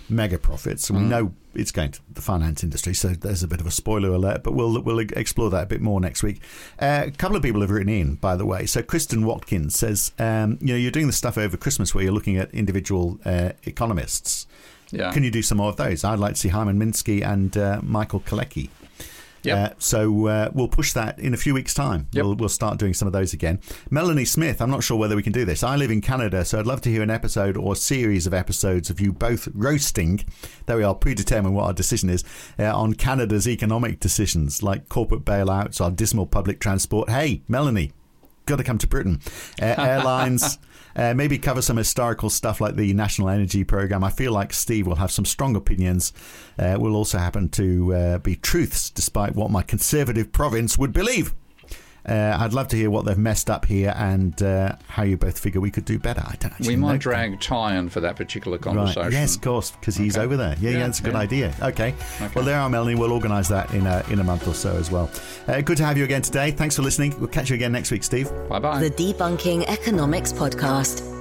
mega 0.10 0.40
profits. 0.40 0.90
We 0.90 0.98
mm. 0.98 1.08
know 1.08 1.34
it's 1.54 1.72
going 1.72 1.92
to 1.92 2.00
the 2.12 2.22
finance 2.24 2.64
industry, 2.64 2.96
so 2.96 3.10
there's 3.10 3.44
a 3.44 3.48
bit 3.48 3.62
of 3.62 3.68
a 3.68 3.72
spoiler 3.72 4.10
alert. 4.10 4.42
But 4.42 4.56
we'll 4.56 4.82
we'll 4.82 4.98
explore 4.98 5.52
that 5.52 5.62
a 5.62 5.66
bit 5.68 5.82
more 5.82 6.02
next 6.02 6.24
week. 6.24 6.42
Uh, 6.80 7.04
a 7.06 7.12
couple 7.12 7.38
of 7.38 7.44
people 7.44 7.62
have 7.62 7.70
written 7.70 7.94
in, 7.94 8.16
by 8.16 8.36
the 8.36 8.46
way. 8.48 8.66
So 8.66 8.82
Kristen 8.82 9.24
Watkins 9.24 9.78
says, 9.78 10.14
um, 10.18 10.58
you 10.60 10.70
know, 10.70 10.78
you're 10.78 10.90
doing 10.90 11.06
the 11.06 11.14
stuff 11.14 11.38
over 11.38 11.58
Christmas 11.58 11.94
where 11.94 12.04
you're 12.04 12.12
looking 12.12 12.38
at 12.38 12.52
individual 12.56 13.20
uh, 13.24 13.52
economists. 13.66 14.48
Yeah. 14.90 15.14
Can 15.14 15.24
you 15.24 15.30
do 15.30 15.44
some 15.44 15.60
more 15.60 15.70
of 15.70 15.78
those? 15.78 16.04
I'd 16.04 16.18
like 16.18 16.34
to 16.34 16.40
see 16.40 16.50
Hyman 16.50 16.80
Minsky 16.80 17.24
and 17.24 17.56
uh, 17.56 17.82
Michael 17.84 18.22
Kalecki. 18.22 18.70
Yep. 19.44 19.58
Uh, 19.58 19.74
so 19.80 20.28
uh, 20.28 20.50
we'll 20.54 20.68
push 20.68 20.94
that 20.94 21.20
in 21.20 21.34
a 21.34 21.38
few 21.38 21.54
weeks' 21.54 21.74
time. 21.74 22.08
Yep. 22.12 22.24
We'll, 22.24 22.36
we'll 22.36 22.50
start 22.50 22.78
doing 22.78 22.94
some 22.94 23.08
of 23.08 23.14
those 23.14 23.34
again. 23.34 23.60
Melanie 23.90 24.26
Smith, 24.26 24.62
I'm 24.62 24.70
not 24.70 24.84
sure 24.84 24.98
whether 24.98 25.16
we 25.16 25.24
can 25.24 25.34
do 25.34 25.46
this. 25.46 25.64
I 25.64 25.76
live 25.76 25.92
in 25.92 26.02
Canada, 26.02 26.46
so 26.46 26.60
I'd 26.60 26.68
love 26.68 26.82
to 26.82 26.90
hear 26.90 27.02
an 27.02 27.10
episode 27.10 27.58
or 27.58 27.76
series 27.76 28.28
of 28.28 28.34
episodes 28.34 28.90
of 28.90 29.00
you 29.00 29.12
both 29.12 29.48
roasting. 29.54 30.24
There 30.66 30.78
we 30.78 30.84
are, 30.84 30.96
predetermine 30.96 31.54
what 31.54 31.66
our 31.66 31.74
decision 31.74 32.10
is 32.10 32.24
uh, 32.60 32.76
on 32.76 32.94
Canada's 32.94 33.48
economic 33.48 34.00
decisions 34.00 34.62
like 34.62 34.90
corporate 34.90 35.26
bailouts 35.26 35.84
or 35.84 35.92
dismal 35.92 36.28
public 36.28 36.60
transport. 36.60 37.10
Hey, 37.10 37.42
Melanie, 37.48 37.92
got 38.46 38.58
to 38.58 38.64
come 38.64 38.78
to 38.78 38.88
Britain. 38.88 39.22
Uh, 39.62 39.66
airlines. 39.78 40.60
Uh, 40.96 41.14
maybe 41.14 41.38
cover 41.38 41.62
some 41.62 41.78
historical 41.78 42.30
stuff 42.30 42.62
like 42.62 42.76
the 42.76 42.94
National 42.94 43.30
Energy 43.30 43.64
Program. 43.64 44.04
I 44.04 44.10
feel 44.10 44.32
like 44.32 44.54
Steve 44.54 44.88
will 44.88 44.96
have 44.96 45.12
some 45.12 45.26
strong 45.26 45.56
opinions. 45.56 46.14
Uh, 46.58 46.78
will 46.80 46.96
also 46.96 47.18
happen 47.18 47.50
to 47.50 47.94
uh, 47.94 48.18
be 48.20 48.36
truths, 48.36 48.90
despite 48.90 49.36
what 49.36 49.52
my 49.52 49.62
conservative 49.62 50.32
province 50.32 50.78
would 50.78 50.94
believe. 50.94 51.34
Uh, 52.08 52.38
I'd 52.40 52.54
love 52.54 52.68
to 52.70 52.76
hear 52.76 52.90
what 52.90 53.06
they've 53.06 53.18
messed 53.18 53.50
up 53.50 53.66
here 53.66 53.94
and 53.96 54.42
uh, 54.42 54.76
how 54.88 55.04
you 55.04 55.18
both 55.18 55.40
figure 55.40 55.62
we 55.62 55.72
could 55.72 55.86
do 55.86 56.00
better. 56.00 56.24
I 56.26 56.36
don't 56.40 56.60
we 56.62 56.76
might 56.76 57.00
drag 57.00 57.40
Ty 57.40 57.76
in 57.76 57.90
for 57.90 58.00
that 58.02 58.16
particular 58.16 58.58
conversation. 58.58 59.04
Right. 59.04 59.12
Yes, 59.12 59.36
of 59.36 59.42
course, 59.42 59.72
because 59.72 59.96
he's 59.96 60.18
okay. 60.18 60.26
over 60.26 60.38
there. 60.38 60.56
Yeah, 60.60 60.72
yeah, 60.72 60.78
yeah 60.78 60.86
that's 60.86 61.00
a 61.00 61.04
good 61.04 61.14
yeah. 61.14 61.20
idea. 61.20 61.56
Okay. 61.62 61.94
okay. 62.22 62.32
Well, 62.36 62.46
there 62.46 62.60
are, 62.60 62.70
Melanie. 62.70 62.96
We'll 62.96 63.14
organise 63.14 63.48
that 63.50 63.74
in 63.74 63.86
a, 63.86 64.04
in 64.10 64.20
a 64.20 64.24
month 64.24 64.48
or 64.48 64.54
so 64.54 64.76
as 64.76 64.90
well. 64.90 65.10
Uh, 65.48 65.62
good 65.62 65.78
to 65.78 65.86
have 65.86 65.98
you 65.98 66.04
again 66.04 66.22
today. 66.22 66.52
Thanks 66.52 66.76
for 66.76 66.82
listening. 66.82 67.18
We'll 67.20 67.28
catch 67.28 67.50
you 67.50 67.56
again 67.56 67.72
next 67.72 67.92
week, 67.92 68.04
Steve. 68.04 68.32
Bye 68.50 68.60
bye. 68.60 68.80
The 68.80 68.90
Debunking 68.90 69.68
Economics 69.68 70.34
Podcast. 70.34 71.21